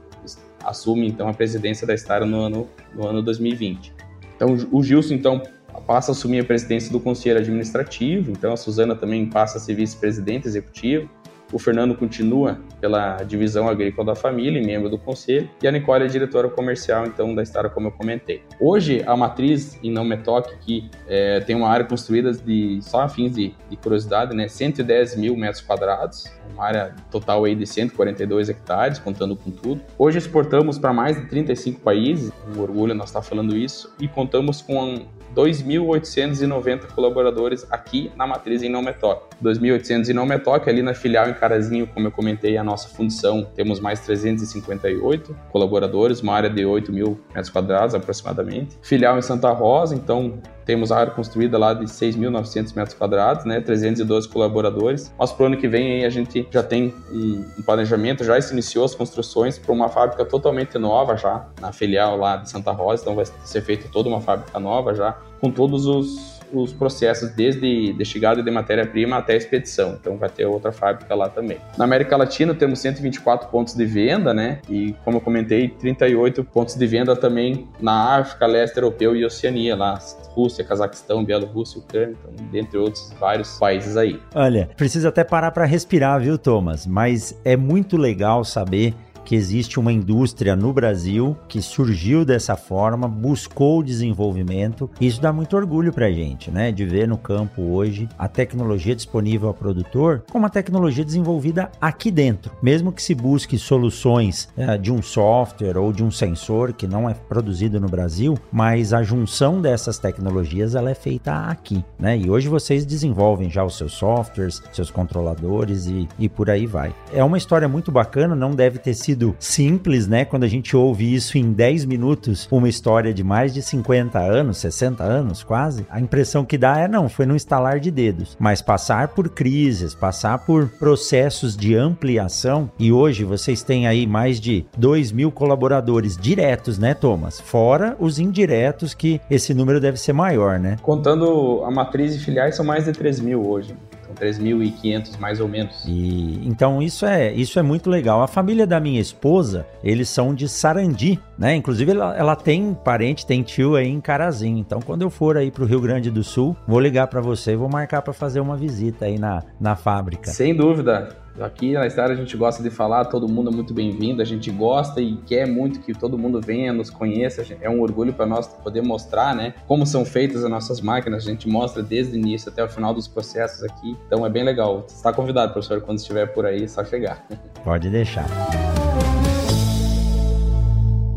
assume 0.64 1.08
então 1.08 1.28
a 1.28 1.34
presidência 1.34 1.86
da 1.86 1.96
Star 1.96 2.24
no 2.24 2.40
ano, 2.40 2.68
no 2.94 3.06
ano 3.06 3.22
2020. 3.22 3.92
Então 4.36 4.56
o 4.70 4.82
Gilson 4.82 5.14
então 5.14 5.42
passa 5.86 6.10
a 6.10 6.12
assumir 6.12 6.40
a 6.40 6.44
presidência 6.44 6.90
do 6.90 7.00
Conselho 7.00 7.38
Administrativo, 7.38 8.30
então 8.30 8.52
a 8.52 8.56
Suzana 8.56 8.94
também 8.94 9.26
passa 9.26 9.58
a 9.58 9.60
ser 9.60 9.74
vice-presidente 9.74 10.46
executivo. 10.46 11.08
O 11.52 11.59
Fernando 11.59 11.95
continua 11.95 12.61
pela 12.81 13.23
divisão 13.23 13.69
agrícola 13.69 14.09
da 14.09 14.14
família 14.14 14.61
e 14.61 14.67
membro 14.67 14.88
do 14.90 14.99
conselho. 14.99 15.49
E 15.62 15.69
a 15.69 15.73
Nicole 15.73 16.05
é 16.05 16.07
diretora 16.07 16.49
comercial, 16.49 17.07
então, 17.07 17.35
da 17.35 17.43
Estara, 17.43 17.71
como 17.71 17.88
eu 17.88 17.93
comentei. 17.93 18.43
Hoje, 18.61 19.02
a 19.07 19.17
matriz 19.17 19.78
em 19.83 19.90
Não 19.90 20.05
Me 20.05 20.17
Toque, 20.17 20.57
que 20.61 20.90
é, 21.07 21.40
tem 21.40 21.57
uma 21.57 21.69
área 21.69 21.87
construída 21.87 22.33
de, 22.33 22.81
só 22.83 23.02
a 23.02 23.09
fins 23.09 23.33
de, 23.33 23.55
de 23.71 23.76
curiosidade, 23.76 24.37
né, 24.37 24.49
110 24.49 25.17
mil 25.17 25.37
metros 25.37 25.62
quadrados, 25.62 26.31
uma 26.52 26.64
área 26.64 26.95
total 27.11 27.45
aí 27.45 27.55
de 27.55 27.67
142 27.67 28.49
hectares, 28.49 28.99
contando 28.99 29.37
com 29.37 29.50
tudo. 29.50 29.81
Hoje 29.97 30.19
exportamos 30.19 30.78
para 30.78 30.93
mais 30.93 31.19
de 31.19 31.26
35 31.26 31.81
países, 31.81 32.33
um 32.55 32.61
orgulho 32.61 32.95
nós 32.95 33.09
estar 33.09 33.23
falando 33.23 33.57
isso, 33.57 33.95
e 34.00 34.07
contamos 34.07 34.61
com 34.61 35.07
2.890 35.38 36.92
colaboradores 36.92 37.64
aqui 37.71 38.11
na 38.16 38.26
matriz 38.26 38.61
em 38.61 38.68
Não 38.68 38.83
Me 38.83 38.92
Toque. 38.92 39.37
2.800 39.40 40.09
em 40.09 40.12
Não 40.12 40.26
Me 40.26 40.37
Toque, 40.37 40.68
ali 40.68 40.83
na 40.83 40.95
filial 40.95 41.28
em 41.28 41.35
Carazinho, 41.35 41.87
como 41.87 42.09
eu 42.09 42.11
comentei, 42.11 42.57
a 42.57 42.64
nossa 42.64 42.88
função, 42.88 43.47
temos 43.54 43.78
mais 43.78 44.00
358 44.00 45.37
colaboradores, 45.52 46.21
uma 46.21 46.35
área 46.35 46.50
de 46.50 46.66
8 46.66 46.92
mil 46.92 47.21
metros 47.28 47.50
quadrados 47.50 47.95
aproximadamente. 47.95 48.76
Filial 48.82 49.17
em 49.17 49.23
Santa 49.23 49.52
Rosa, 49.52 49.95
então 49.95 50.43
temos 50.69 50.93
a 50.93 50.99
área 50.99 51.11
construída 51.15 51.57
lá 51.57 51.73
de 51.73 51.87
6.900 51.87 52.76
metros 52.76 52.95
quadrados, 52.95 53.47
né, 53.47 53.59
312 53.59 54.28
colaboradores. 54.28 55.11
Mas 55.19 55.33
para 55.33 55.45
o 55.45 55.47
ano 55.47 55.57
que 55.57 55.67
vem 55.67 55.93
aí, 55.93 56.04
a 56.04 56.11
gente 56.11 56.47
já 56.50 56.63
tem 56.63 56.95
um, 57.11 57.63
planejamento, 57.65 58.23
já 58.23 58.39
se 58.39 58.52
iniciou 58.52 58.85
as 58.85 58.95
construções 58.95 59.59
para 59.59 59.73
uma 59.73 59.89
fábrica 59.89 60.26
totalmente 60.26 60.76
nova 60.76 61.17
já, 61.17 61.47
na 61.59 61.73
filial 61.73 62.19
lá 62.19 62.37
de 62.37 62.50
Santa 62.50 62.71
Rosa, 62.71 63.00
então 63.00 63.15
vai 63.15 63.25
ser 63.47 63.63
feita 63.63 63.89
toda 63.91 64.11
uma 64.11 64.21
fábrica 64.21 64.61
nova 64.61 64.95
já, 64.95 65.17
com 65.41 65.50
todos 65.50 65.87
os 65.87 66.37
os 66.52 66.73
processos 66.73 67.30
desde 67.30 67.93
de 67.93 68.04
chegada 68.04 68.43
de 68.43 68.50
matéria-prima 68.50 69.17
até 69.17 69.34
a 69.34 69.37
expedição. 69.37 69.97
Então 70.00 70.17
vai 70.17 70.28
ter 70.28 70.47
outra 70.47 70.73
fábrica 70.73 71.15
lá 71.15 71.28
também. 71.28 71.58
Na 71.76 71.84
América 71.84 72.17
Latina 72.17 72.54
temos 72.54 72.78
124 72.80 73.49
pontos 73.49 73.75
de 73.75 73.84
venda, 73.84 74.32
né? 74.32 74.61
E 74.69 74.95
como 75.04 75.19
eu 75.19 75.21
comentei, 75.21 75.69
38 75.69 76.45
pontos 76.45 76.75
de 76.75 76.87
venda 76.87 77.15
também 77.17 77.69
na 77.80 78.19
África, 78.19 78.47
leste 78.47 78.76
europeu 78.76 79.15
e 79.15 79.25
Oceania, 79.25 79.76
lá 79.76 79.99
Rússia, 80.34 80.65
Cazaquistão, 80.65 81.25
Bielorrússia, 81.25 81.80
Ucrânia, 81.80 82.17
então, 82.21 82.47
dentre 82.50 82.78
outros 82.78 83.13
vários 83.19 83.58
países 83.58 83.97
aí. 83.97 84.21
Olha, 84.34 84.71
precisa 84.76 85.08
até 85.08 85.25
parar 85.25 85.50
para 85.50 85.65
respirar, 85.65 86.21
viu, 86.21 86.39
Thomas? 86.39 86.87
Mas 86.87 87.39
é 87.45 87.56
muito 87.56 87.97
legal 87.97 88.45
saber 88.45 88.95
que 89.28 89.36
existe 89.36 89.78
uma 89.78 89.93
indústria 89.93 90.56
no 90.56 90.73
Brasil 90.73 91.36
que 91.47 91.60
surgiu 91.60 92.25
dessa 92.25 92.56
forma, 92.56 93.06
buscou 93.06 93.82
desenvolvimento. 93.82 94.91
Isso 94.99 95.21
dá 95.21 95.30
muito 95.30 95.54
orgulho 95.54 95.93
para 95.93 96.06
a 96.06 96.10
gente, 96.10 96.50
né? 96.50 96.73
De 96.73 96.86
ver 96.86 97.06
no 97.06 97.19
campo 97.19 97.60
hoje 97.60 98.08
a 98.19 98.26
tecnologia 98.26 98.97
disponível 98.97 99.49
ao 99.49 99.52
produtor 99.52 100.25
com 100.32 100.38
uma 100.38 100.49
tecnologia 100.49 101.04
desenvolvida 101.04 101.71
aqui 101.78 102.10
dentro. 102.10 102.52
Mesmo 102.62 102.91
que 102.91 103.02
se 103.02 103.14
busque 103.14 103.58
soluções 103.58 104.49
é, 104.56 104.78
de 104.78 104.91
um 104.91 105.02
software 105.02 105.76
ou 105.76 105.93
de 105.93 106.02
um 106.02 106.10
sensor 106.10 106.73
que 106.73 106.86
não 106.86 107.06
é 107.06 107.12
produzido 107.12 107.78
no 107.78 107.86
Brasil, 107.86 108.34
mas 108.50 108.95
a 108.95 109.02
junção 109.02 109.60
dessas 109.60 109.99
tecnologias 109.99 110.75
ela 110.75 110.91
é 110.91 110.95
feita 110.95 111.34
aqui, 111.50 111.84
né? 111.99 112.17
E 112.17 112.30
hoje 112.30 112.49
vocês 112.49 112.86
desenvolvem 112.86 113.50
já 113.50 113.62
os 113.62 113.76
seus 113.76 113.93
softwares, 113.93 114.62
seus 114.73 114.91
controladores 114.91 115.86
e, 115.86 116.08
e 116.19 116.30
por 116.30 116.49
aí 116.49 116.64
vai. 116.64 116.95
É 117.12 117.23
uma 117.23 117.36
história 117.36 117.69
muito 117.69 117.93
bacana, 117.93 118.34
não 118.34 118.52
deve 118.52 118.78
ter 118.78 118.95
sido 118.95 119.18
sido 119.19 119.35
simples, 119.41 120.07
né? 120.07 120.25
Quando 120.25 120.45
a 120.45 120.49
gente 120.49 120.76
ouve 120.76 121.13
isso 121.13 121.37
em 121.37 121.52
10 121.52 121.85
minutos, 121.87 122.47
uma 122.50 122.69
história 122.69 123.13
de 123.13 123.25
mais 123.25 123.52
de 123.52 123.61
50 123.61 124.19
anos, 124.19 124.59
60 124.59 125.02
anos 125.02 125.43
quase, 125.43 125.85
a 125.91 126.00
impressão 126.00 126.45
que 126.45 126.57
dá 126.57 126.78
é 126.78 126.87
não, 126.87 127.09
foi 127.09 127.26
no 127.26 127.35
instalar 127.35 127.81
de 127.81 127.91
dedos. 127.91 128.37
Mas 128.39 128.63
passar 128.63 129.09
por 129.09 129.28
crises, 129.28 129.95
passar 129.95 130.39
por 130.39 130.69
processos 130.69 131.57
de 131.57 131.75
ampliação, 131.75 132.71
e 132.78 132.93
hoje 132.93 133.25
vocês 133.25 133.63
têm 133.63 133.89
aí 133.89 134.07
mais 134.07 134.41
de 134.41 134.65
2 134.76 135.11
mil 135.11 135.33
colaboradores 135.33 136.17
diretos, 136.17 136.78
né, 136.78 136.95
Thomas? 136.95 137.41
Fora 137.41 137.97
os 137.99 138.21
indiretos, 138.21 138.95
que 138.95 139.21
esse 139.28 139.52
número 139.52 139.81
deve 139.81 139.99
ser 139.99 140.13
maior, 140.13 140.61
né? 140.61 140.76
Contando 140.81 141.63
a 141.65 141.71
matriz 141.71 142.15
e 142.15 142.19
filiais, 142.21 142.54
são 142.54 142.65
mais 142.65 142.85
de 142.85 142.93
3 142.93 143.19
mil 143.21 143.45
hoje. 143.45 143.75
3.500 144.21 145.19
mais 145.19 145.41
ou 145.41 145.49
menos. 145.49 145.85
E 145.87 146.41
então 146.47 146.83
isso 146.83 147.07
é 147.07 147.33
isso 147.33 147.59
é 147.59 147.63
muito 147.63 147.89
legal. 147.89 148.23
A 148.23 148.26
família 148.26 148.67
da 148.67 148.81
minha 148.81 149.00
esposa, 149.00 149.67
eles 149.83 150.09
são 150.09 150.35
de 150.35 150.49
Sarandi, 150.49 151.19
né? 151.39 151.54
Inclusive 151.54 151.91
ela, 151.91 152.17
ela 152.17 152.37
tem 152.37 152.75
parente, 152.75 153.26
tem 153.26 153.43
tio 153.43 153.76
aí 153.76 153.89
em 153.89 154.00
Carazinho. 154.00 154.59
Então 154.59 154.81
quando 154.81 155.02
eu 155.02 155.11
for 155.11 155.37
aí 155.37 155.50
pro 155.50 155.65
Rio 155.65 155.81
Grande 155.81 156.11
do 156.11 156.23
Sul, 156.23 156.57
vou 156.67 156.81
ligar 156.81 157.07
para 157.07 157.21
você 157.21 157.52
e 157.52 157.57
vou 157.57 157.69
marcar 157.69 158.02
para 158.02 158.13
fazer 158.13 158.41
uma 158.41 158.57
visita 158.57 159.04
aí 159.04 159.19
na, 159.19 159.43
na 159.61 159.76
fábrica. 159.76 160.31
Sem 160.31 160.54
dúvida. 160.54 161.17
Aqui 161.40 161.72
na 161.72 161.88
Star 161.88 162.10
a 162.10 162.14
gente 162.14 162.36
gosta 162.36 162.62
de 162.62 162.70
falar, 162.70 163.04
todo 163.06 163.28
mundo 163.28 163.50
é 163.50 163.54
muito 163.54 163.72
bem-vindo, 163.72 164.20
a 164.20 164.24
gente 164.24 164.50
gosta 164.50 165.00
e 165.00 165.16
quer 165.18 165.46
muito 165.46 165.80
que 165.80 165.94
todo 165.94 166.18
mundo 166.18 166.40
venha, 166.40 166.72
nos 166.72 166.90
conheça. 166.90 167.44
É 167.60 167.70
um 167.70 167.80
orgulho 167.80 168.12
para 168.12 168.26
nós 168.26 168.48
poder 168.48 168.82
mostrar, 168.82 169.34
né, 169.34 169.54
como 169.66 169.86
são 169.86 170.04
feitas 170.04 170.44
as 170.44 170.50
nossas 170.50 170.80
máquinas. 170.80 171.26
A 171.26 171.30
gente 171.30 171.48
mostra 171.48 171.82
desde 171.82 172.16
o 172.16 172.18
início 172.18 172.50
até 172.50 172.62
o 172.64 172.68
final 172.68 172.92
dos 172.92 173.06
processos 173.06 173.62
aqui. 173.62 173.96
Então 174.06 174.26
é 174.26 174.30
bem 174.30 174.42
legal. 174.42 174.84
Você 174.86 174.96
está 174.96 175.12
convidado, 175.12 175.52
professor, 175.52 175.80
quando 175.80 175.98
estiver 175.98 176.26
por 176.26 176.44
aí, 176.44 176.64
é 176.64 176.68
só 176.68 176.84
chegar. 176.84 177.24
Pode 177.62 177.88
deixar. 177.88 178.26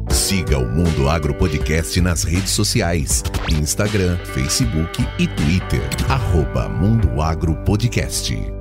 Siga 0.09 0.59
o 0.59 0.65
Mundo 0.65 1.09
Agro 1.09 1.33
Podcast 1.33 1.99
nas 1.99 2.23
redes 2.23 2.51
sociais: 2.51 3.23
Instagram, 3.49 4.17
Facebook 4.17 5.05
e 5.19 5.27
Twitter. 5.27 5.81
Arroba 6.09 6.69
Mundo 6.69 7.21
Agro 7.21 7.55
Podcast. 7.65 8.60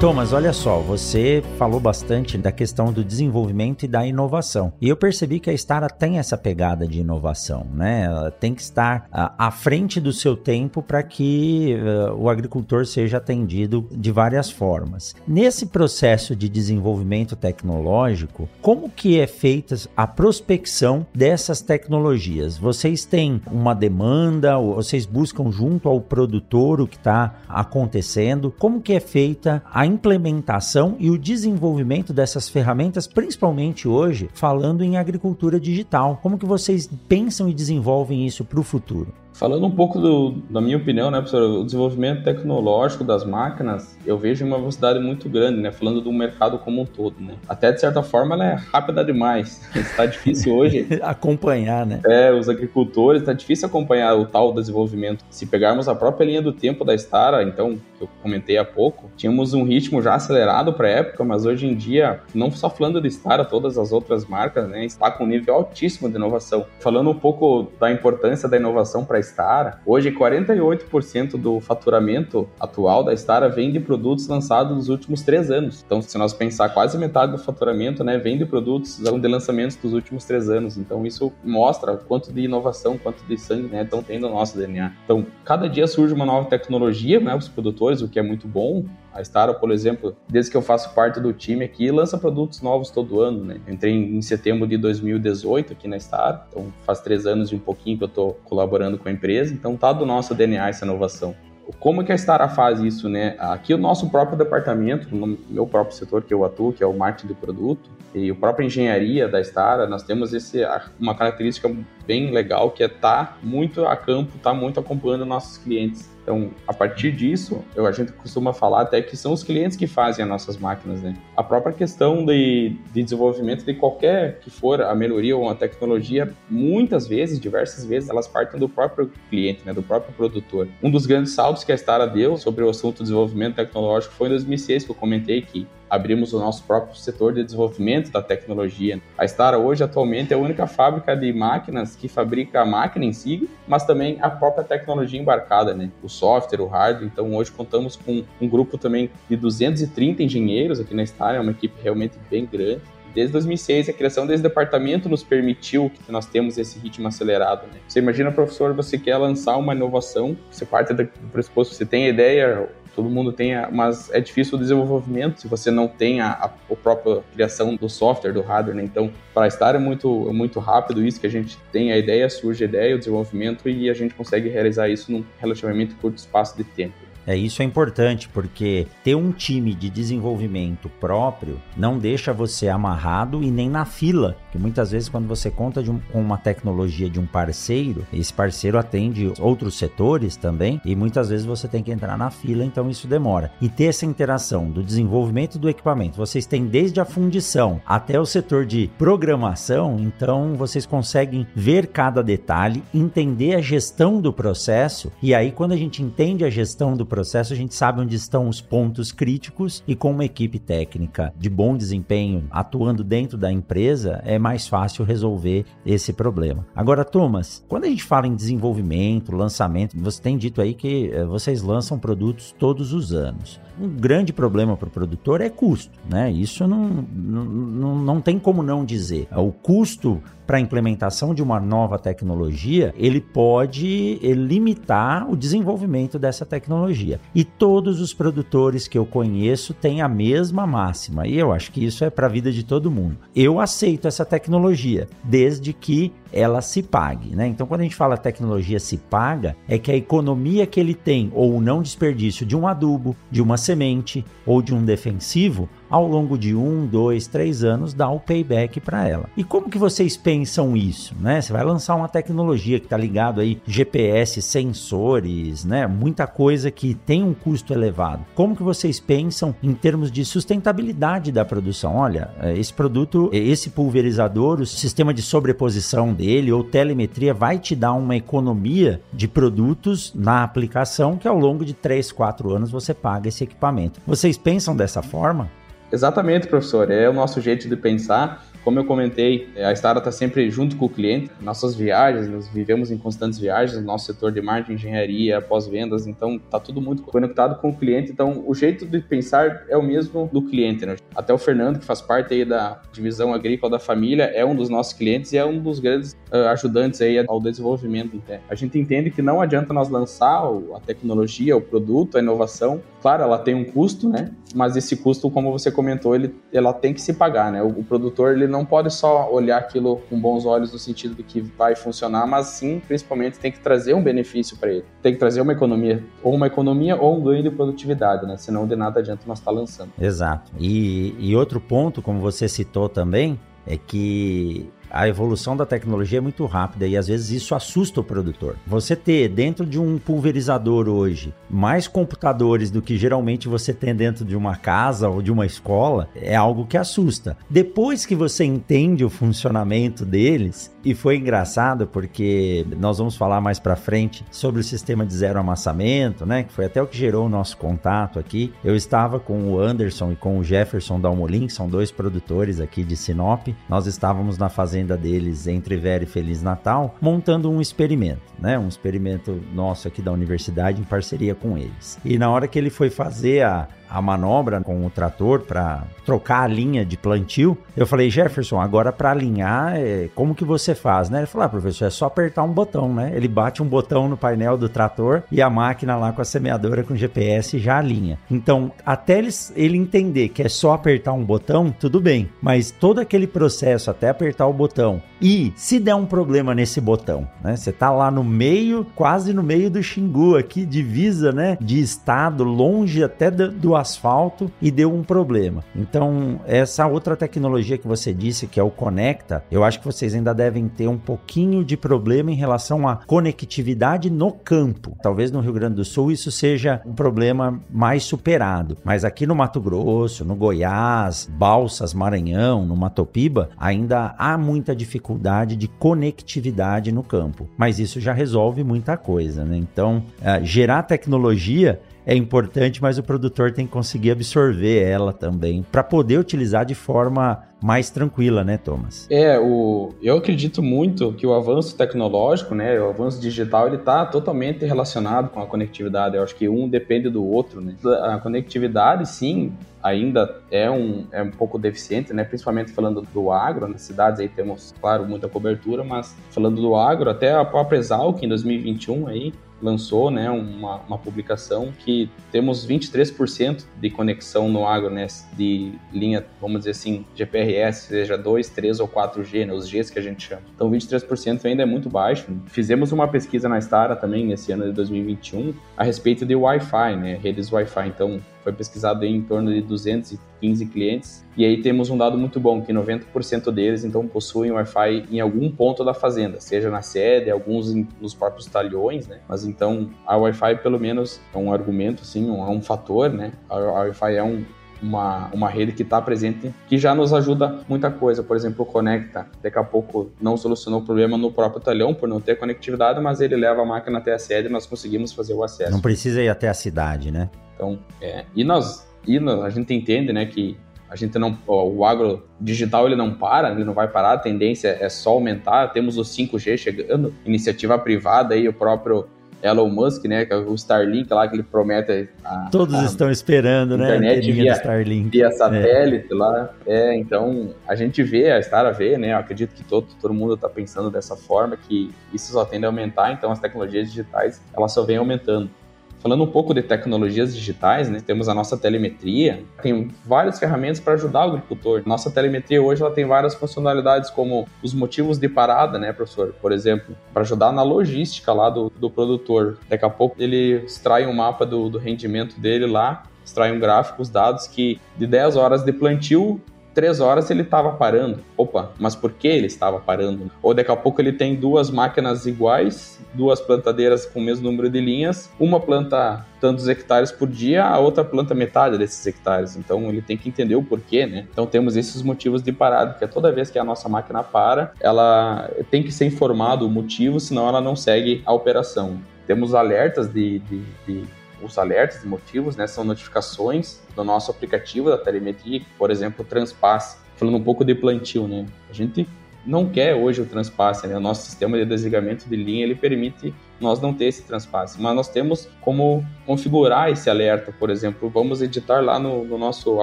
Thomas, 0.00 0.32
olha 0.32 0.54
só, 0.54 0.78
você 0.78 1.44
falou 1.58 1.78
bastante 1.78 2.38
da 2.38 2.50
questão 2.50 2.90
do 2.90 3.04
desenvolvimento 3.04 3.82
e 3.82 3.86
da 3.86 4.06
inovação. 4.06 4.72
E 4.80 4.88
eu 4.88 4.96
percebi 4.96 5.38
que 5.38 5.50
a 5.50 5.52
Stara 5.52 5.90
tem 5.90 6.18
essa 6.18 6.38
pegada 6.38 6.88
de 6.88 7.00
inovação, 7.00 7.66
né? 7.74 8.04
Ela 8.06 8.30
tem 8.30 8.54
que 8.54 8.62
estar 8.62 9.06
à 9.12 9.50
frente 9.50 10.00
do 10.00 10.10
seu 10.10 10.38
tempo 10.38 10.82
para 10.82 11.02
que 11.02 11.76
uh, 11.76 12.14
o 12.14 12.30
agricultor 12.30 12.86
seja 12.86 13.18
atendido 13.18 13.86
de 13.92 14.10
várias 14.10 14.50
formas. 14.50 15.14
Nesse 15.28 15.66
processo 15.66 16.34
de 16.34 16.48
desenvolvimento 16.48 17.36
tecnológico, 17.36 18.48
como 18.62 18.88
que 18.88 19.20
é 19.20 19.26
feita 19.26 19.76
a 19.94 20.06
prospecção 20.06 21.06
dessas 21.14 21.60
tecnologias? 21.60 22.56
Vocês 22.56 23.04
têm 23.04 23.42
uma 23.52 23.74
demanda, 23.74 24.58
vocês 24.58 25.04
buscam 25.04 25.52
junto 25.52 25.90
ao 25.90 26.00
produtor 26.00 26.80
o 26.80 26.86
que 26.86 26.96
está 26.96 27.34
acontecendo? 27.46 28.50
Como 28.58 28.80
que 28.80 28.94
é 28.94 29.00
feita 29.00 29.62
a 29.70 29.89
implementação 29.90 30.96
e 30.98 31.10
o 31.10 31.18
desenvolvimento 31.18 32.12
dessas 32.12 32.48
ferramentas, 32.48 33.06
principalmente 33.06 33.88
hoje, 33.88 34.30
falando 34.32 34.82
em 34.82 34.96
agricultura 34.96 35.58
digital. 35.58 36.18
Como 36.22 36.38
que 36.38 36.46
vocês 36.46 36.88
pensam 37.08 37.48
e 37.48 37.54
desenvolvem 37.54 38.26
isso 38.26 38.44
para 38.44 38.60
o 38.60 38.62
futuro? 38.62 39.12
Falando 39.40 39.66
um 39.66 39.70
pouco 39.70 39.98
do, 39.98 40.32
da 40.50 40.60
minha 40.60 40.76
opinião, 40.76 41.10
né, 41.10 41.16
professor, 41.16 41.60
o 41.60 41.64
desenvolvimento 41.64 42.22
tecnológico 42.22 43.02
das 43.02 43.24
máquinas, 43.24 43.96
eu 44.04 44.18
vejo 44.18 44.44
uma 44.44 44.58
velocidade 44.58 44.98
muito 44.98 45.30
grande, 45.30 45.62
né, 45.62 45.72
falando 45.72 46.02
do 46.02 46.12
mercado 46.12 46.58
como 46.58 46.82
um 46.82 46.84
todo, 46.84 47.14
né. 47.18 47.36
Até 47.48 47.72
de 47.72 47.80
certa 47.80 48.02
forma 48.02 48.34
ela 48.34 48.44
é 48.44 48.54
rápida 48.70 49.02
demais. 49.02 49.66
Está 49.74 50.04
difícil 50.04 50.54
hoje 50.54 50.86
acompanhar, 51.00 51.86
né? 51.86 52.02
É, 52.06 52.30
os 52.30 52.50
agricultores, 52.50 53.22
está 53.22 53.32
difícil 53.32 53.66
acompanhar 53.66 54.14
o 54.14 54.26
tal 54.26 54.52
desenvolvimento. 54.52 55.24
Se 55.30 55.46
pegarmos 55.46 55.88
a 55.88 55.94
própria 55.94 56.26
linha 56.26 56.42
do 56.42 56.52
tempo 56.52 56.84
da 56.84 56.94
Stara, 56.94 57.42
então, 57.42 57.80
que 57.96 58.04
eu 58.04 58.10
comentei 58.22 58.58
há 58.58 58.64
pouco, 58.64 59.10
tínhamos 59.16 59.54
um 59.54 59.64
ritmo 59.64 60.02
já 60.02 60.16
acelerado 60.16 60.74
para 60.74 60.86
a 60.86 60.90
época, 60.90 61.24
mas 61.24 61.46
hoje 61.46 61.66
em 61.66 61.74
dia, 61.74 62.20
não 62.34 62.50
só 62.50 62.68
falando 62.68 63.00
de 63.00 63.08
Stara, 63.10 63.42
todas 63.42 63.78
as 63.78 63.90
outras 63.90 64.26
marcas, 64.26 64.68
né, 64.68 64.84
está 64.84 65.10
com 65.10 65.24
um 65.24 65.28
nível 65.28 65.54
altíssimo 65.54 66.10
de 66.10 66.16
inovação. 66.16 66.66
Falando 66.78 67.08
um 67.08 67.18
pouco 67.18 67.68
da 67.80 67.90
importância 67.90 68.46
da 68.46 68.58
inovação 68.58 69.02
para 69.02 69.16
a 69.16 69.29
Stara, 69.30 69.80
hoje 69.86 70.10
48% 70.10 71.36
do 71.36 71.60
faturamento 71.60 72.48
atual 72.58 73.04
da 73.04 73.12
Stara 73.14 73.48
vem 73.48 73.70
de 73.70 73.78
produtos 73.78 74.26
lançados 74.26 74.76
nos 74.76 74.88
últimos 74.88 75.22
três 75.22 75.50
anos. 75.50 75.82
Então, 75.86 76.02
se 76.02 76.18
nós 76.18 76.32
pensar 76.32 76.68
quase 76.70 76.98
metade 76.98 77.32
do 77.32 77.38
faturamento, 77.38 78.02
né, 78.02 78.18
vem 78.18 78.36
de 78.36 78.44
produtos 78.44 78.98
de 78.98 79.28
lançamentos 79.28 79.76
dos 79.76 79.92
últimos 79.92 80.24
três 80.24 80.48
anos. 80.50 80.76
Então, 80.76 81.06
isso 81.06 81.32
mostra 81.44 81.96
quanto 81.96 82.32
de 82.32 82.42
inovação, 82.42 82.98
quanto 82.98 83.22
de 83.24 83.38
sangue, 83.38 83.68
né, 83.68 83.82
estão 83.82 84.02
tendo 84.02 84.28
no 84.28 84.34
nosso 84.34 84.58
DNA. 84.58 84.92
Então, 85.04 85.26
cada 85.44 85.68
dia 85.68 85.86
surge 85.86 86.12
uma 86.12 86.26
nova 86.26 86.48
tecnologia, 86.48 87.20
né, 87.20 87.34
os 87.34 87.48
produtores, 87.48 88.02
o 88.02 88.08
que 88.08 88.18
é 88.18 88.22
muito 88.22 88.48
bom. 88.48 88.84
A 89.12 89.22
Stara, 89.22 89.52
por 89.52 89.70
exemplo, 89.70 90.16
desde 90.28 90.50
que 90.50 90.56
eu 90.56 90.62
faço 90.62 90.94
parte 90.94 91.20
do 91.20 91.32
time 91.32 91.64
aqui, 91.64 91.90
lança 91.90 92.16
produtos 92.16 92.62
novos 92.62 92.90
todo 92.90 93.20
ano, 93.20 93.44
né? 93.44 93.60
Entrei 93.68 93.92
em 93.92 94.22
setembro 94.22 94.66
de 94.66 94.76
2018 94.76 95.72
aqui 95.72 95.88
na 95.88 95.98
Stara, 95.98 96.46
então 96.48 96.72
faz 96.84 97.00
três 97.00 97.26
anos 97.26 97.50
e 97.50 97.56
um 97.56 97.58
pouquinho 97.58 97.98
que 97.98 98.04
eu 98.04 98.08
estou 98.08 98.40
colaborando 98.44 98.98
com 98.98 99.08
a 99.08 99.12
empresa, 99.12 99.52
então 99.52 99.76
tá 99.76 99.92
do 99.92 100.06
nosso 100.06 100.34
DNA 100.34 100.68
essa 100.68 100.84
inovação. 100.84 101.34
Como 101.78 102.04
que 102.04 102.12
a 102.12 102.16
Stara 102.16 102.48
faz 102.48 102.80
isso, 102.80 103.08
né? 103.08 103.36
Aqui 103.38 103.72
o 103.72 103.78
nosso 103.78 104.10
próprio 104.10 104.36
departamento, 104.36 105.14
no 105.14 105.38
meu 105.48 105.66
próprio 105.66 105.96
setor 105.96 106.22
que 106.22 106.34
eu 106.34 106.44
atuo, 106.44 106.72
que 106.72 106.82
é 106.82 106.86
o 106.86 106.96
marketing 106.96 107.28
de 107.28 107.34
produto, 107.34 107.90
e 108.14 108.30
a 108.30 108.34
própria 108.34 108.66
engenharia 108.66 109.28
da 109.28 109.40
Stara, 109.40 109.86
nós 109.86 110.02
temos 110.02 110.32
esse, 110.32 110.60
uma 110.98 111.14
característica 111.14 111.70
bem 112.06 112.30
legal 112.32 112.70
que 112.70 112.82
é 112.82 112.86
estar 112.86 113.24
tá 113.24 113.38
muito 113.42 113.84
a 113.84 113.96
campo, 113.96 114.36
estar 114.36 114.50
tá 114.50 114.56
muito 114.56 114.80
acompanhando 114.80 115.24
nossos 115.24 115.58
clientes. 115.58 116.10
Então, 116.22 116.50
a 116.66 116.72
partir 116.72 117.12
disso, 117.12 117.64
eu, 117.74 117.86
a 117.86 117.92
gente 117.92 118.12
costuma 118.12 118.52
falar 118.52 118.82
até 118.82 119.00
que 119.00 119.16
são 119.16 119.32
os 119.32 119.42
clientes 119.42 119.76
que 119.76 119.86
fazem 119.86 120.22
as 120.22 120.28
nossas 120.28 120.56
máquinas, 120.56 121.00
né? 121.02 121.16
A 121.36 121.42
própria 121.42 121.72
questão 121.72 122.24
de, 122.24 122.76
de 122.92 123.02
desenvolvimento 123.02 123.64
de 123.64 123.74
qualquer 123.74 124.38
que 124.40 124.50
for 124.50 124.82
a 124.82 124.94
melhoria 124.94 125.36
ou 125.36 125.48
a 125.48 125.54
tecnologia, 125.54 126.32
muitas 126.48 127.06
vezes, 127.06 127.40
diversas 127.40 127.84
vezes, 127.84 128.10
elas 128.10 128.28
partem 128.28 128.60
do 128.60 128.68
próprio 128.68 129.10
cliente, 129.28 129.62
né? 129.64 129.72
Do 129.72 129.82
próprio 129.82 130.12
produtor. 130.12 130.68
Um 130.82 130.90
dos 130.90 131.06
grandes 131.06 131.32
saltos 131.32 131.64
que 131.64 131.72
a 131.72 131.76
Stara 131.76 132.06
deu 132.06 132.36
sobre 132.36 132.62
o 132.64 132.68
assunto 132.68 133.02
desenvolvimento 133.02 133.56
tecnológico 133.56 134.14
foi 134.14 134.28
em 134.28 134.30
2006, 134.30 134.84
que 134.84 134.90
eu 134.90 134.94
comentei 134.94 135.42
que 135.42 135.66
abrimos 135.90 136.32
o 136.32 136.38
nosso 136.38 136.62
próprio 136.62 136.96
setor 136.96 137.34
de 137.34 137.42
desenvolvimento 137.42 138.10
da 138.10 138.22
tecnologia. 138.22 139.00
A 139.18 139.26
Stara 139.26 139.58
hoje 139.58 139.82
atualmente 139.82 140.32
é 140.32 140.36
a 140.36 140.38
única 140.38 140.66
fábrica 140.66 141.16
de 141.16 141.32
máquinas 141.32 141.96
que 141.96 142.08
fabrica 142.08 142.60
a 142.60 142.64
máquina 142.64 143.04
em 143.04 143.12
si, 143.12 143.50
mas 143.66 143.84
também 143.84 144.18
a 144.20 144.30
própria 144.30 144.62
tecnologia 144.62 145.20
embarcada, 145.20 145.74
né? 145.74 145.90
O 146.02 146.08
software, 146.08 146.60
o 146.60 146.66
hardware. 146.66 147.10
Então 147.12 147.34
hoje 147.34 147.50
contamos 147.50 147.96
com 147.96 148.24
um 148.40 148.48
grupo 148.48 148.78
também 148.78 149.10
de 149.28 149.36
230 149.36 150.22
engenheiros 150.22 150.78
aqui 150.78 150.94
na 150.94 151.02
Stara, 151.04 151.38
é 151.38 151.40
uma 151.40 151.50
equipe 151.50 151.74
realmente 151.82 152.16
bem 152.30 152.46
grande. 152.46 152.82
Desde 153.14 153.32
2006, 153.32 153.88
a 153.88 153.92
criação 153.92 154.26
desse 154.26 154.42
departamento 154.42 155.08
nos 155.08 155.24
permitiu 155.24 155.90
que 155.90 156.12
nós 156.12 156.26
temos 156.26 156.56
esse 156.56 156.78
ritmo 156.78 157.08
acelerado. 157.08 157.66
Né? 157.66 157.80
Você 157.88 157.98
imagina, 157.98 158.30
professor, 158.30 158.72
você 158.72 158.96
quer 158.96 159.16
lançar 159.16 159.56
uma 159.56 159.74
inovação, 159.74 160.36
você 160.48 160.64
parte 160.64 160.94
do 160.94 161.06
pressuposto, 161.32 161.74
você 161.74 161.84
tem 161.84 162.06
a 162.06 162.08
ideia, 162.08 162.68
todo 162.94 163.08
mundo 163.08 163.32
tem, 163.32 163.52
mas 163.70 164.10
é 164.12 164.20
difícil 164.20 164.56
o 164.56 164.60
desenvolvimento 164.60 165.40
se 165.40 165.48
você 165.48 165.70
não 165.70 165.88
tem 165.88 166.20
a, 166.20 166.30
a, 166.30 166.44
a 166.46 166.76
própria 166.76 167.22
criação 167.32 167.76
do 167.76 167.88
software, 167.88 168.32
do 168.32 168.42
hardware, 168.42 168.76
né? 168.76 168.82
Então, 168.82 169.10
para 169.32 169.46
estar 169.46 169.74
é 169.74 169.78
muito, 169.78 170.28
é 170.28 170.32
muito 170.32 170.58
rápido 170.60 171.04
isso, 171.04 171.20
que 171.20 171.26
a 171.26 171.30
gente 171.30 171.58
tem 171.72 171.92
a 171.92 171.98
ideia, 171.98 172.28
surge 172.28 172.64
a 172.64 172.66
ideia, 172.66 172.96
o 172.96 172.98
desenvolvimento 172.98 173.68
e 173.68 173.88
a 173.88 173.94
gente 173.94 174.14
consegue 174.14 174.48
realizar 174.48 174.88
isso 174.88 175.10
num 175.10 175.24
relativamente 175.38 175.94
curto 175.94 176.18
espaço 176.18 176.56
de 176.56 176.64
tempo. 176.64 177.09
É, 177.26 177.36
isso 177.36 177.62
é 177.62 177.64
importante 177.64 178.28
porque 178.28 178.86
ter 179.04 179.14
um 179.14 179.32
time 179.32 179.74
de 179.74 179.90
desenvolvimento 179.90 180.88
próprio 180.88 181.60
não 181.76 181.98
deixa 181.98 182.32
você 182.32 182.68
amarrado 182.68 183.42
e 183.42 183.50
nem 183.50 183.68
na 183.68 183.84
fila. 183.84 184.36
Que 184.50 184.58
muitas 184.58 184.90
vezes, 184.90 185.08
quando 185.08 185.28
você 185.28 185.50
conta 185.50 185.80
um, 185.80 186.00
com 186.12 186.20
uma 186.20 186.36
tecnologia 186.36 187.08
de 187.08 187.20
um 187.20 187.26
parceiro, 187.26 188.06
esse 188.12 188.32
parceiro 188.32 188.78
atende 188.78 189.32
outros 189.38 189.78
setores 189.78 190.36
também, 190.36 190.80
e 190.84 190.96
muitas 190.96 191.28
vezes 191.28 191.46
você 191.46 191.68
tem 191.68 191.82
que 191.82 191.92
entrar 191.92 192.16
na 192.16 192.30
fila, 192.30 192.64
então 192.64 192.90
isso 192.90 193.06
demora. 193.06 193.52
E 193.60 193.68
ter 193.68 193.84
essa 193.84 194.06
interação 194.06 194.70
do 194.70 194.82
desenvolvimento 194.82 195.58
do 195.58 195.68
equipamento, 195.68 196.16
vocês 196.16 196.46
têm 196.46 196.66
desde 196.66 197.00
a 197.00 197.04
fundição 197.04 197.80
até 197.86 198.18
o 198.18 198.26
setor 198.26 198.66
de 198.66 198.90
programação, 198.98 199.96
então 200.00 200.54
vocês 200.54 200.84
conseguem 200.84 201.46
ver 201.54 201.86
cada 201.86 202.22
detalhe, 202.22 202.82
entender 202.92 203.54
a 203.54 203.60
gestão 203.60 204.20
do 204.20 204.32
processo, 204.32 205.12
e 205.22 205.34
aí 205.34 205.52
quando 205.52 205.72
a 205.72 205.76
gente 205.76 206.02
entende 206.02 206.44
a 206.44 206.50
gestão 206.50 206.96
do 206.96 207.06
processo, 207.10 207.52
a 207.52 207.56
gente 207.56 207.74
sabe 207.74 208.00
onde 208.00 208.14
estão 208.14 208.48
os 208.48 208.60
pontos 208.60 209.10
críticos 209.10 209.82
e 209.86 209.96
com 209.96 210.12
uma 210.12 210.24
equipe 210.24 210.58
técnica 210.58 211.34
de 211.36 211.50
bom 211.50 211.76
desempenho 211.76 212.46
atuando 212.50 213.04
dentro 213.04 213.36
da 213.36 213.52
empresa, 213.52 214.22
é 214.24 214.38
mais 214.38 214.68
fácil 214.68 215.04
resolver 215.04 215.66
esse 215.84 216.12
problema. 216.12 216.64
Agora, 216.74 217.04
Thomas, 217.04 217.64
quando 217.68 217.84
a 217.84 217.88
gente 217.88 218.04
fala 218.04 218.28
em 218.28 218.34
desenvolvimento, 218.34 219.34
lançamento, 219.34 219.98
você 219.98 220.22
tem 220.22 220.38
dito 220.38 220.62
aí 220.62 220.72
que 220.72 221.10
eh, 221.12 221.24
vocês 221.24 221.62
lançam 221.62 221.98
produtos 221.98 222.54
todos 222.56 222.92
os 222.92 223.12
anos. 223.12 223.60
Um 223.80 223.88
grande 223.88 224.32
problema 224.32 224.76
para 224.76 224.88
o 224.88 224.90
produtor 224.90 225.40
é 225.40 225.48
custo, 225.48 225.98
né? 226.08 226.30
Isso 226.30 226.66
não, 226.66 227.04
não, 227.12 227.94
não 227.98 228.20
tem 228.20 228.38
como 228.38 228.62
não 228.62 228.84
dizer. 228.84 229.26
O 229.34 229.50
custo 229.50 230.22
para 230.50 230.58
a 230.58 230.60
implementação 230.60 231.32
de 231.32 231.40
uma 231.44 231.60
nova 231.60 231.96
tecnologia, 231.96 232.92
ele 232.98 233.20
pode 233.20 234.18
eh, 234.20 234.32
limitar 234.32 235.30
o 235.30 235.36
desenvolvimento 235.36 236.18
dessa 236.18 236.44
tecnologia. 236.44 237.20
E 237.32 237.44
todos 237.44 238.00
os 238.00 238.12
produtores 238.12 238.88
que 238.88 238.98
eu 238.98 239.06
conheço 239.06 239.72
têm 239.72 240.02
a 240.02 240.08
mesma 240.08 240.66
máxima, 240.66 241.24
e 241.24 241.38
eu 241.38 241.52
acho 241.52 241.70
que 241.70 241.84
isso 241.84 242.04
é 242.04 242.10
para 242.10 242.26
a 242.26 242.30
vida 242.30 242.50
de 242.50 242.64
todo 242.64 242.90
mundo. 242.90 243.16
Eu 243.34 243.60
aceito 243.60 244.08
essa 244.08 244.24
tecnologia, 244.24 245.06
desde 245.22 245.72
que 245.72 246.12
ela 246.32 246.60
se 246.60 246.82
pague, 246.82 247.34
né? 247.34 247.46
Então, 247.46 247.66
quando 247.66 247.80
a 247.80 247.84
gente 247.84 247.96
fala 247.96 248.16
tecnologia 248.16 248.78
se 248.78 248.96
paga, 248.96 249.56
é 249.68 249.78
que 249.78 249.90
a 249.90 249.96
economia 249.96 250.66
que 250.66 250.78
ele 250.78 250.94
tem 250.94 251.30
ou 251.34 251.56
o 251.56 251.60
não 251.60 251.82
desperdício 251.82 252.46
de 252.46 252.56
um 252.56 252.66
adubo, 252.66 253.16
de 253.30 253.42
uma 253.42 253.56
semente 253.56 254.24
ou 254.46 254.62
de 254.62 254.74
um 254.74 254.84
defensivo 254.84 255.68
ao 255.90 256.06
longo 256.06 256.38
de 256.38 256.54
um, 256.54 256.86
dois, 256.86 257.26
três 257.26 257.64
anos 257.64 257.92
dá 257.92 258.08
o 258.08 258.20
payback 258.20 258.80
para 258.80 259.06
ela. 259.06 259.28
E 259.36 259.42
como 259.42 259.68
que 259.68 259.78
vocês 259.78 260.16
pensam 260.16 260.76
isso, 260.76 261.14
né? 261.20 261.40
Você 261.40 261.52
vai 261.52 261.64
lançar 261.64 261.96
uma 261.96 262.08
tecnologia 262.08 262.78
que 262.78 262.86
está 262.86 262.96
ligado 262.96 263.40
aí 263.40 263.60
GPS, 263.66 264.40
sensores, 264.40 265.64
né? 265.64 265.86
Muita 265.86 266.26
coisa 266.26 266.70
que 266.70 266.94
tem 266.94 267.22
um 267.22 267.34
custo 267.34 267.72
elevado. 267.72 268.24
Como 268.34 268.54
que 268.54 268.62
vocês 268.62 269.00
pensam 269.00 269.54
em 269.62 269.74
termos 269.74 270.12
de 270.12 270.24
sustentabilidade 270.24 271.32
da 271.32 271.44
produção? 271.44 271.96
Olha, 271.96 272.30
é, 272.40 272.56
esse 272.56 272.72
produto, 272.72 273.30
é, 273.32 273.38
esse 273.38 273.70
pulverizador, 273.70 274.60
o 274.60 274.66
sistema 274.66 275.12
de 275.12 275.22
sobreposição 275.22 276.12
dele 276.12 276.52
ou 276.52 276.62
telemetria 276.62 277.34
vai 277.34 277.58
te 277.58 277.74
dar 277.74 277.94
uma 277.94 278.14
economia 278.14 279.00
de 279.12 279.26
produtos 279.26 280.12
na 280.14 280.44
aplicação 280.44 281.16
que 281.16 281.26
ao 281.26 281.38
longo 281.38 281.64
de 281.64 281.74
3, 281.74 282.12
4 282.12 282.54
anos 282.54 282.70
você 282.70 282.94
paga 282.94 283.28
esse 283.28 283.44
equipamento. 283.44 284.00
Vocês 284.06 284.38
pensam 284.38 284.76
dessa 284.76 285.02
forma? 285.02 285.48
Exatamente, 285.92 286.46
professor. 286.46 286.90
É 286.90 287.08
o 287.08 287.12
nosso 287.12 287.40
jeito 287.40 287.68
de 287.68 287.76
pensar. 287.76 288.46
Como 288.62 288.78
eu 288.78 288.84
comentei, 288.84 289.48
é, 289.56 289.64
a 289.64 289.72
Stara 289.74 289.98
está 289.98 290.12
sempre 290.12 290.50
junto 290.50 290.76
com 290.76 290.84
o 290.84 290.88
cliente. 290.88 291.30
Nossas 291.40 291.74
viagens, 291.74 292.28
nós 292.28 292.46
vivemos 292.48 292.90
em 292.90 292.98
constantes 292.98 293.38
viagens, 293.38 293.80
no 293.80 293.86
nosso 293.86 294.06
setor 294.06 294.30
de 294.32 294.42
marketing, 294.42 294.74
engenharia, 294.74 295.40
pós-vendas, 295.40 296.06
então 296.06 296.36
está 296.36 296.60
tudo 296.60 296.80
muito 296.80 297.02
conectado 297.02 297.58
com 297.58 297.70
o 297.70 297.76
cliente. 297.76 298.12
Então, 298.12 298.44
o 298.46 298.54
jeito 298.54 298.84
de 298.84 299.00
pensar 299.00 299.64
é 299.68 299.76
o 299.78 299.82
mesmo 299.82 300.28
do 300.30 300.42
cliente. 300.42 300.84
Né? 300.84 300.96
Até 301.14 301.32
o 301.32 301.38
Fernando, 301.38 301.78
que 301.78 301.86
faz 301.86 302.02
parte 302.02 302.34
aí 302.34 302.44
da 302.44 302.80
divisão 302.92 303.32
agrícola 303.32 303.72
da 303.72 303.78
família, 303.78 304.24
é 304.24 304.44
um 304.44 304.54
dos 304.54 304.68
nossos 304.68 304.92
clientes 304.92 305.32
e 305.32 305.38
é 305.38 305.44
um 305.44 305.58
dos 305.58 305.80
grandes 305.80 306.12
uh, 306.30 306.48
ajudantes 306.50 307.00
aí 307.00 307.24
ao 307.26 307.40
desenvolvimento. 307.40 308.22
Né? 308.28 308.40
A 308.48 308.54
gente 308.54 308.78
entende 308.78 309.10
que 309.10 309.22
não 309.22 309.40
adianta 309.40 309.72
nós 309.72 309.88
lançar 309.88 310.42
a 310.74 310.80
tecnologia, 310.80 311.56
o 311.56 311.62
produto, 311.62 312.18
a 312.18 312.20
inovação. 312.20 312.82
Claro, 313.00 313.22
ela 313.22 313.38
tem 313.38 313.54
um 313.54 313.64
custo, 313.64 314.08
né? 314.08 314.30
Mas 314.54 314.76
esse 314.76 314.96
custo, 314.96 315.30
como 315.30 315.50
você 315.50 315.70
comentou, 315.70 316.14
ele, 316.14 316.34
ela 316.52 316.72
tem 316.72 316.92
que 316.92 317.00
se 317.00 317.12
pagar, 317.12 317.50
né? 317.50 317.62
O, 317.62 317.68
o 317.68 317.84
produtor 317.84 318.32
ele 318.32 318.46
não 318.46 318.64
pode 318.64 318.92
só 318.92 319.30
olhar 319.32 319.58
aquilo 319.58 319.96
com 320.08 320.20
bons 320.20 320.44
olhos 320.44 320.72
no 320.72 320.78
sentido 320.78 321.14
de 321.14 321.22
que 321.22 321.40
vai 321.40 321.74
funcionar, 321.74 322.26
mas 322.26 322.48
sim, 322.48 322.80
principalmente, 322.86 323.38
tem 323.38 323.50
que 323.50 323.60
trazer 323.60 323.94
um 323.94 324.02
benefício 324.02 324.56
para 324.56 324.70
ele. 324.70 324.84
Tem 325.02 325.12
que 325.12 325.18
trazer 325.18 325.40
uma 325.40 325.52
economia, 325.52 326.02
ou 326.22 326.34
uma 326.34 326.46
economia 326.46 326.96
ou 326.96 327.18
um 327.18 327.22
ganho 327.22 327.42
de 327.42 327.50
produtividade, 327.50 328.26
né? 328.26 328.36
Senão 328.36 328.66
de 328.66 328.76
nada 328.76 329.00
adianta 329.00 329.22
nós 329.26 329.38
estar 329.38 329.50
tá 329.50 329.56
lançando. 329.56 329.90
Exato. 330.00 330.52
E, 330.58 331.14
e 331.18 331.34
outro 331.36 331.60
ponto, 331.60 332.02
como 332.02 332.20
você 332.20 332.48
citou 332.48 332.88
também, 332.88 333.38
é 333.66 333.76
que 333.76 334.68
a 334.90 335.08
evolução 335.08 335.56
da 335.56 335.66
tecnologia 335.66 336.18
é 336.18 336.20
muito 336.20 336.44
rápida 336.46 336.86
e 336.86 336.96
às 336.96 337.06
vezes 337.08 337.30
isso 337.30 337.54
assusta 337.54 338.00
o 338.00 338.04
produtor. 338.04 338.56
Você 338.66 338.96
ter 338.96 339.28
dentro 339.28 339.64
de 339.64 339.78
um 339.78 339.98
pulverizador 339.98 340.88
hoje 340.88 341.32
mais 341.48 341.86
computadores 341.88 342.70
do 342.70 342.82
que 342.82 342.96
geralmente 342.96 343.48
você 343.48 343.72
tem 343.72 343.94
dentro 343.94 344.24
de 344.24 344.36
uma 344.36 344.56
casa 344.56 345.08
ou 345.08 345.22
de 345.22 345.32
uma 345.32 345.46
escola 345.46 346.08
é 346.14 346.36
algo 346.36 346.66
que 346.66 346.76
assusta. 346.76 347.36
Depois 347.48 348.06
que 348.06 348.14
você 348.14 348.44
entende 348.44 349.04
o 349.04 349.10
funcionamento 349.10 350.04
deles, 350.04 350.70
e 350.84 350.94
foi 350.94 351.16
engraçado 351.16 351.86
porque 351.86 352.66
nós 352.78 352.98
vamos 352.98 353.16
falar 353.16 353.40
mais 353.40 353.58
para 353.58 353.76
frente 353.76 354.24
sobre 354.30 354.60
o 354.60 354.64
sistema 354.64 355.04
de 355.04 355.14
zero 355.14 355.38
amassamento, 355.38 356.24
né? 356.24 356.42
Que 356.42 356.52
foi 356.52 356.64
até 356.64 356.80
o 356.82 356.86
que 356.86 356.96
gerou 356.96 357.26
o 357.26 357.28
nosso 357.28 357.56
contato 357.56 358.18
aqui. 358.18 358.52
Eu 358.64 358.74
estava 358.74 359.20
com 359.20 359.52
o 359.52 359.60
Anderson 359.60 360.12
e 360.12 360.16
com 360.16 360.38
o 360.38 360.44
Jefferson 360.44 360.98
Dalmolin, 360.98 361.46
que 361.46 361.52
são 361.52 361.68
dois 361.68 361.90
produtores 361.90 362.60
aqui 362.60 362.82
de 362.82 362.96
Sinop. 362.96 363.48
Nós 363.68 363.86
estávamos 363.86 364.38
na 364.38 364.48
fazenda 364.48 364.79
deles 364.96 365.46
entre 365.46 365.76
Vera 365.76 366.04
e 366.04 366.06
Feliz 366.06 366.42
Natal, 366.42 366.96
montando 367.00 367.50
um 367.50 367.60
experimento, 367.60 368.22
né? 368.38 368.58
Um 368.58 368.68
experimento 368.68 369.40
nosso 369.52 369.88
aqui 369.88 370.02
da 370.02 370.12
universidade 370.12 370.80
em 370.80 370.84
parceria 370.84 371.34
com 371.34 371.56
eles. 371.56 371.98
E 372.04 372.18
na 372.18 372.30
hora 372.30 372.48
que 372.48 372.58
ele 372.58 372.70
foi 372.70 372.90
fazer 372.90 373.42
a 373.42 373.68
a 373.90 374.00
manobra 374.00 374.60
com 374.60 374.86
o 374.86 374.90
trator 374.90 375.40
para 375.40 375.82
trocar 376.04 376.42
a 376.42 376.46
linha 376.46 376.84
de 376.84 376.96
plantio. 376.96 377.56
Eu 377.76 377.86
falei, 377.86 378.10
Jefferson, 378.10 378.60
agora 378.60 378.92
para 378.92 379.10
alinhar, 379.10 379.76
é, 379.76 380.08
como 380.14 380.34
que 380.34 380.44
você 380.44 380.74
faz, 380.74 381.10
né? 381.10 381.18
Ele 381.18 381.26
falou, 381.26 381.46
ah, 381.46 381.48
professor, 381.48 381.86
é 381.86 381.90
só 381.90 382.06
apertar 382.06 382.42
um 382.42 382.52
botão, 382.52 382.92
né? 382.92 383.12
Ele 383.14 383.28
bate 383.28 383.62
um 383.62 383.66
botão 383.66 384.08
no 384.08 384.16
painel 384.16 384.56
do 384.56 384.68
trator 384.68 385.22
e 385.30 385.42
a 385.42 385.50
máquina 385.50 385.96
lá 385.96 386.12
com 386.12 386.22
a 386.22 386.24
semeadora 386.24 386.84
com 386.84 386.94
GPS 386.94 387.58
já 387.58 387.78
alinha. 387.78 388.18
Então, 388.30 388.72
até 388.84 389.20
ele 389.54 389.76
entender 389.76 390.28
que 390.28 390.42
é 390.42 390.48
só 390.48 390.72
apertar 390.72 391.12
um 391.12 391.24
botão, 391.24 391.74
tudo 391.78 392.00
bem. 392.00 392.28
Mas 392.40 392.70
todo 392.70 393.00
aquele 393.00 393.26
processo 393.26 393.90
até 393.90 394.08
apertar 394.08 394.46
o 394.46 394.52
botão 394.52 395.02
e 395.20 395.52
se 395.54 395.78
der 395.78 395.94
um 395.94 396.06
problema 396.06 396.54
nesse 396.54 396.80
botão, 396.80 397.28
né? 397.42 397.56
Você 397.56 397.72
tá 397.72 397.90
lá 397.90 398.10
no 398.10 398.24
meio, 398.24 398.86
quase 398.94 399.32
no 399.32 399.42
meio 399.42 399.70
do 399.70 399.82
Xingu 399.82 400.36
aqui, 400.36 400.64
divisa, 400.64 401.30
né? 401.30 401.58
De 401.60 401.80
estado, 401.80 402.42
longe 402.42 403.04
até 403.04 403.30
do, 403.30 403.50
do 403.50 403.76
asfalto 403.80 404.50
e 404.60 404.70
deu 404.70 404.94
um 404.94 405.02
problema. 405.02 405.64
Então, 405.74 406.40
essa 406.46 406.86
outra 406.86 407.16
tecnologia 407.16 407.78
que 407.78 407.88
você 407.88 408.12
disse, 408.12 408.46
que 408.46 408.60
é 408.60 408.62
o 408.62 408.70
Conecta, 408.70 409.44
eu 409.50 409.64
acho 409.64 409.80
que 409.80 409.86
vocês 409.86 410.14
ainda 410.14 410.34
devem 410.34 410.68
ter 410.68 410.88
um 410.88 410.98
pouquinho 410.98 411.64
de 411.64 411.76
problema 411.76 412.30
em 412.30 412.36
relação 412.36 412.86
à 412.86 412.96
conectividade 412.96 414.10
no 414.10 414.32
campo. 414.32 414.96
Talvez 415.02 415.30
no 415.30 415.40
Rio 415.40 415.52
Grande 415.52 415.76
do 415.76 415.84
Sul 415.84 416.12
isso 416.12 416.30
seja 416.30 416.80
um 416.86 416.92
problema 416.92 417.60
mais 417.70 418.04
superado, 418.04 418.76
mas 418.84 419.04
aqui 419.04 419.26
no 419.26 419.34
Mato 419.34 419.60
Grosso, 419.60 420.24
no 420.24 420.34
Goiás, 420.34 421.28
Balsas, 421.30 421.94
Maranhão, 421.94 422.64
no 422.64 422.76
Matopiba, 422.76 423.50
ainda 423.58 424.14
há 424.18 424.36
muita 424.36 424.74
dificuldade 424.74 425.56
de 425.56 425.68
conectividade 425.68 426.92
no 426.92 427.02
campo. 427.02 427.48
Mas 427.56 427.78
isso 427.78 428.00
já 428.00 428.12
resolve 428.12 428.62
muita 428.64 428.96
coisa, 428.96 429.44
né? 429.44 429.56
Então, 429.56 430.02
uh, 430.20 430.44
gerar 430.44 430.82
tecnologia 430.82 431.80
é 432.10 432.16
importante, 432.16 432.82
mas 432.82 432.98
o 432.98 433.04
produtor 433.04 433.52
tem 433.52 433.64
que 433.64 433.72
conseguir 433.72 434.10
absorver 434.10 434.82
ela 434.82 435.12
também 435.12 435.64
para 435.70 435.84
poder 435.84 436.18
utilizar 436.18 436.66
de 436.66 436.74
forma 436.74 437.44
mais 437.62 437.88
tranquila, 437.88 438.42
né, 438.42 438.58
Thomas? 438.58 439.06
É, 439.08 439.38
o, 439.38 439.94
eu 440.02 440.16
acredito 440.16 440.60
muito 440.60 441.12
que 441.12 441.24
o 441.24 441.32
avanço 441.32 441.76
tecnológico, 441.76 442.52
né, 442.52 442.80
o 442.80 442.88
avanço 442.88 443.20
digital, 443.20 443.68
ele 443.68 443.76
está 443.76 444.04
totalmente 444.04 444.64
relacionado 444.64 445.28
com 445.28 445.40
a 445.40 445.46
conectividade. 445.46 446.16
Eu 446.16 446.24
acho 446.24 446.34
que 446.34 446.48
um 446.48 446.68
depende 446.68 447.08
do 447.08 447.24
outro, 447.24 447.60
né? 447.60 447.76
A 448.02 448.18
conectividade, 448.18 449.08
sim, 449.08 449.52
ainda 449.80 450.36
é 450.50 450.68
um, 450.68 451.06
é 451.12 451.22
um 451.22 451.30
pouco 451.30 451.60
deficiente, 451.60 452.12
né? 452.12 452.24
Principalmente 452.24 452.72
falando 452.72 453.06
do 453.14 453.30
agro, 453.30 453.68
nas 453.68 453.82
cidades 453.82 454.18
aí 454.18 454.28
temos, 454.28 454.74
claro, 454.80 455.06
muita 455.06 455.28
cobertura, 455.28 455.84
mas 455.84 456.16
falando 456.30 456.60
do 456.60 456.74
agro, 456.74 457.08
até 457.08 457.32
a 457.32 457.44
própria 457.44 457.78
Exalc 457.78 458.20
em 458.20 458.28
2021 458.28 459.06
aí 459.06 459.32
lançou 459.62 460.10
né, 460.10 460.30
uma, 460.30 460.76
uma 460.76 460.98
publicação 460.98 461.72
que 461.78 462.10
temos 462.30 462.66
23% 462.66 463.64
de 463.80 463.90
conexão 463.90 464.48
no 464.48 464.66
agro, 464.66 464.90
né, 464.90 465.06
de 465.36 465.72
linha, 465.92 466.24
vamos 466.40 466.60
dizer 466.60 466.70
assim, 466.70 467.04
GPRS, 467.14 467.86
seja 467.86 468.16
2, 468.16 468.48
3 468.48 468.80
ou 468.80 468.88
4G, 468.88 469.46
né, 469.46 469.52
os 469.52 469.70
Gs 469.70 469.90
que 469.90 469.98
a 469.98 470.02
gente 470.02 470.28
chama. 470.28 470.42
Então 470.54 470.70
23% 470.70 471.44
ainda 471.44 471.62
é 471.62 471.66
muito 471.66 471.88
baixo. 471.88 472.26
Fizemos 472.46 472.92
uma 472.92 473.08
pesquisa 473.08 473.48
na 473.48 473.58
Stara 473.58 473.96
também 473.96 474.26
nesse 474.26 474.52
ano 474.52 474.64
de 474.64 474.72
2021 474.72 475.54
a 475.76 475.84
respeito 475.84 476.24
de 476.24 476.34
Wi-Fi, 476.34 476.96
né, 476.96 477.18
redes 477.22 477.52
Wi-Fi. 477.52 477.88
Então 477.88 478.20
foi 478.42 478.52
pesquisado 478.52 479.04
em 479.04 479.22
torno 479.22 479.52
de 479.52 479.62
215 479.62 480.66
clientes 480.66 481.24
e 481.36 481.44
aí 481.44 481.62
temos 481.62 481.90
um 481.90 481.96
dado 481.96 482.18
muito 482.18 482.40
bom 482.40 482.60
que 482.62 482.72
90% 482.72 483.50
deles 483.50 483.84
então 483.84 484.06
possuem 484.06 484.50
Wi-Fi 484.52 485.06
em 485.10 485.20
algum 485.20 485.50
ponto 485.50 485.84
da 485.84 485.94
fazenda, 485.94 486.40
seja 486.40 486.70
na 486.70 486.82
sede, 486.82 487.30
alguns 487.30 487.72
nos 488.00 488.14
próprios 488.14 488.46
talhões, 488.46 489.06
né? 489.06 489.20
Mas 489.28 489.44
então 489.44 489.90
a 490.06 490.16
Wi-Fi 490.16 490.56
pelo 490.56 490.78
menos 490.78 491.20
é 491.34 491.38
um 491.38 491.52
argumento, 491.52 492.02
assim, 492.02 492.28
é 492.28 492.32
um 492.32 492.60
fator, 492.60 493.10
né? 493.10 493.32
A, 493.48 493.56
Wi-Fi 493.56 494.14
é 494.16 494.22
um 494.22 494.44
uma, 494.82 495.28
uma 495.32 495.48
rede 495.48 495.72
que 495.72 495.82
está 495.82 496.00
presente, 496.00 496.54
que 496.66 496.78
já 496.78 496.94
nos 496.94 497.12
ajuda 497.12 497.60
muita 497.68 497.90
coisa. 497.90 498.22
Por 498.22 498.36
exemplo, 498.36 498.62
o 498.62 498.66
Conecta, 498.66 499.26
daqui 499.42 499.58
a 499.58 499.64
pouco 499.64 500.10
não 500.20 500.36
solucionou 500.36 500.80
o 500.80 500.84
problema 500.84 501.16
no 501.16 501.30
próprio 501.30 501.60
talhão 501.60 501.94
por 501.94 502.08
não 502.08 502.20
ter 502.20 502.36
conectividade, 502.36 503.00
mas 503.00 503.20
ele 503.20 503.36
leva 503.36 503.62
a 503.62 503.64
máquina 503.64 503.98
até 503.98 504.14
a 504.14 504.18
sede 504.18 504.48
e 504.48 504.50
nós 504.50 504.66
conseguimos 504.66 505.12
fazer 505.12 505.34
o 505.34 505.42
acesso. 505.42 505.70
Não 505.70 505.80
precisa 505.80 506.22
ir 506.22 506.28
até 506.28 506.48
a 506.48 506.54
cidade, 506.54 507.10
né? 507.10 507.28
Então, 507.60 507.78
é, 508.00 508.24
e 508.34 508.42
nós, 508.42 508.88
e 509.06 509.20
nós, 509.20 509.44
a 509.44 509.50
gente 509.50 509.74
entende, 509.74 510.14
né, 510.14 510.24
que 510.24 510.56
a 510.88 510.96
gente 510.96 511.18
não, 511.18 511.38
o 511.46 511.84
agro 511.84 512.26
digital 512.40 512.86
ele 512.86 512.96
não 512.96 513.12
para, 513.12 513.50
ele 513.52 513.64
não 513.64 513.74
vai 513.74 513.86
parar, 513.86 514.14
a 514.14 514.18
tendência 514.18 514.78
é 514.80 514.88
só 514.88 515.10
aumentar. 515.10 515.68
Temos 515.68 515.98
o 515.98 516.02
5G 516.02 516.56
chegando, 516.56 517.14
iniciativa 517.24 517.78
privada 517.78 518.34
aí, 518.34 518.48
o 518.48 518.52
próprio 518.52 519.06
Elon 519.42 519.68
Musk, 519.68 520.04
né, 520.06 520.26
é 520.28 520.36
o 520.36 520.54
Starlink 520.54 521.12
lá 521.12 521.28
que 521.28 521.36
ele 521.36 521.42
promete. 521.42 522.08
A, 522.24 522.48
Todos 522.50 522.74
a, 522.74 522.84
estão 522.84 523.10
esperando, 523.10 523.76
né? 523.76 523.84
Internet 523.84 524.32
via, 524.32 524.52
Starlink. 524.54 525.10
via 525.10 525.30
satélite 525.30 526.10
é. 526.10 526.14
lá. 526.14 526.50
É, 526.66 526.96
então 526.96 527.54
a 527.68 527.74
gente 527.74 528.02
vê, 528.02 528.32
a 528.32 528.42
Star 528.42 528.74
vê, 528.74 528.96
né? 528.96 529.12
Eu 529.12 529.18
acredito 529.18 529.54
que 529.54 529.62
todo, 529.62 529.86
todo 530.00 530.14
mundo 530.14 530.34
está 530.34 530.48
pensando 530.48 530.90
dessa 530.90 531.14
forma 531.14 531.56
que 531.56 531.90
isso 532.12 532.32
só 532.32 532.44
tende 532.44 532.64
a 532.64 532.68
aumentar. 532.68 533.12
Então 533.12 533.30
as 533.30 533.38
tecnologias 533.38 533.88
digitais 533.88 534.42
elas 534.56 534.72
só 534.72 534.82
vêm 534.82 534.96
aumentando. 534.96 535.50
Falando 536.00 536.24
um 536.24 536.26
pouco 536.26 536.54
de 536.54 536.62
tecnologias 536.62 537.34
digitais, 537.34 537.90
né, 537.90 538.00
temos 538.04 538.26
a 538.26 538.34
nossa 538.34 538.56
telemetria, 538.56 539.44
tem 539.62 539.90
várias 540.04 540.38
ferramentas 540.38 540.80
para 540.80 540.94
ajudar 540.94 541.26
o 541.26 541.32
agricultor. 541.32 541.82
Nossa 541.84 542.10
telemetria 542.10 542.62
hoje 542.62 542.82
ela 542.82 542.90
tem 542.90 543.04
várias 543.04 543.34
funcionalidades, 543.34 544.08
como 544.08 544.48
os 544.62 544.72
motivos 544.72 545.18
de 545.18 545.28
parada, 545.28 545.78
né, 545.78 545.92
professor? 545.92 546.34
Por 546.40 546.52
exemplo, 546.52 546.96
para 547.12 547.20
ajudar 547.22 547.52
na 547.52 547.62
logística 547.62 548.32
lá 548.32 548.48
do, 548.48 548.70
do 548.70 548.88
produtor. 548.88 549.58
Daqui 549.68 549.84
a 549.84 549.90
pouco 549.90 550.16
ele 550.18 550.62
extrai 550.64 551.06
um 551.06 551.12
mapa 551.12 551.44
do, 551.44 551.68
do 551.68 551.76
rendimento 551.78 552.40
dele 552.40 552.66
lá, 552.66 553.02
extrai 553.22 553.52
um 553.52 553.60
gráfico, 553.60 554.00
os 554.00 554.08
dados 554.08 554.46
que 554.46 554.80
de 554.96 555.06
10 555.06 555.36
horas 555.36 555.62
de 555.62 555.72
plantio 555.72 556.40
três 556.74 557.00
horas 557.00 557.30
ele 557.30 557.42
estava 557.42 557.72
parando. 557.72 558.20
Opa, 558.36 558.72
mas 558.78 558.94
por 558.94 559.12
que 559.12 559.28
ele 559.28 559.46
estava 559.46 559.80
parando? 559.80 560.30
Ou 560.42 560.54
daqui 560.54 560.70
a 560.70 560.76
pouco 560.76 561.00
ele 561.00 561.12
tem 561.12 561.34
duas 561.34 561.70
máquinas 561.70 562.26
iguais, 562.26 563.00
duas 563.14 563.40
plantadeiras 563.40 564.06
com 564.06 564.20
o 564.20 564.22
mesmo 564.22 564.50
número 564.50 564.70
de 564.70 564.80
linhas, 564.80 565.30
uma 565.38 565.60
planta 565.60 566.24
tantos 566.40 566.66
hectares 566.68 567.12
por 567.12 567.28
dia, 567.28 567.64
a 567.64 567.78
outra 567.78 568.02
planta 568.02 568.34
metade 568.34 568.78
desses 568.78 569.06
hectares. 569.06 569.56
Então 569.56 569.88
ele 569.88 570.00
tem 570.00 570.16
que 570.16 570.28
entender 570.28 570.56
o 570.56 570.62
porquê, 570.62 571.06
né? 571.06 571.26
Então 571.30 571.46
temos 571.46 571.76
esses 571.76 572.02
motivos 572.02 572.42
de 572.42 572.50
parada, 572.50 572.94
que 572.94 573.04
é 573.04 573.06
toda 573.06 573.30
vez 573.30 573.50
que 573.50 573.58
a 573.58 573.64
nossa 573.64 573.88
máquina 573.88 574.22
para, 574.22 574.72
ela 574.80 575.50
tem 575.70 575.82
que 575.82 575.92
ser 575.92 576.06
informado 576.06 576.66
o 576.66 576.70
motivo, 576.70 577.20
senão 577.20 577.46
ela 577.46 577.60
não 577.60 577.76
segue 577.76 578.22
a 578.24 578.32
operação. 578.32 578.98
Temos 579.26 579.54
alertas 579.54 580.08
de, 580.08 580.38
de, 580.40 580.62
de 580.86 581.04
os 581.42 581.58
alertas 581.58 582.02
de 582.02 582.08
motivos, 582.08 582.56
né, 582.56 582.66
são 582.66 582.84
notificações 582.84 583.80
do 583.94 584.04
nosso 584.04 584.30
aplicativo 584.30 584.90
da 584.90 584.98
telemetria, 584.98 585.62
por 585.78 585.90
exemplo, 585.90 586.24
o 586.24 586.28
Transpasse. 586.28 586.98
Falando 587.16 587.36
um 587.36 587.42
pouco 587.42 587.64
de 587.64 587.74
plantio, 587.74 588.26
né? 588.26 588.46
A 588.70 588.72
gente 588.72 589.06
não 589.44 589.66
quer 589.66 589.94
hoje 589.94 590.20
o 590.20 590.26
transpasse, 590.26 590.86
né? 590.86 590.96
O 590.96 591.00
nosso 591.00 591.24
sistema 591.24 591.56
de 591.56 591.64
desligamento 591.64 592.28
de 592.28 592.36
linha, 592.36 592.64
ele 592.64 592.74
permite 592.74 593.34
nós 593.60 593.78
não 593.80 593.92
ter 593.92 594.06
esse 594.06 594.22
transpasse, 594.22 594.80
mas 594.80 594.96
nós 594.96 595.08
temos 595.08 595.46
como 595.60 596.04
configurar 596.24 596.90
esse 596.90 597.10
alerta, 597.10 597.52
por 597.52 597.68
exemplo, 597.68 598.08
vamos 598.08 598.40
editar 598.40 598.80
lá 598.80 598.98
no, 598.98 599.24
no 599.24 599.36
nosso 599.36 599.82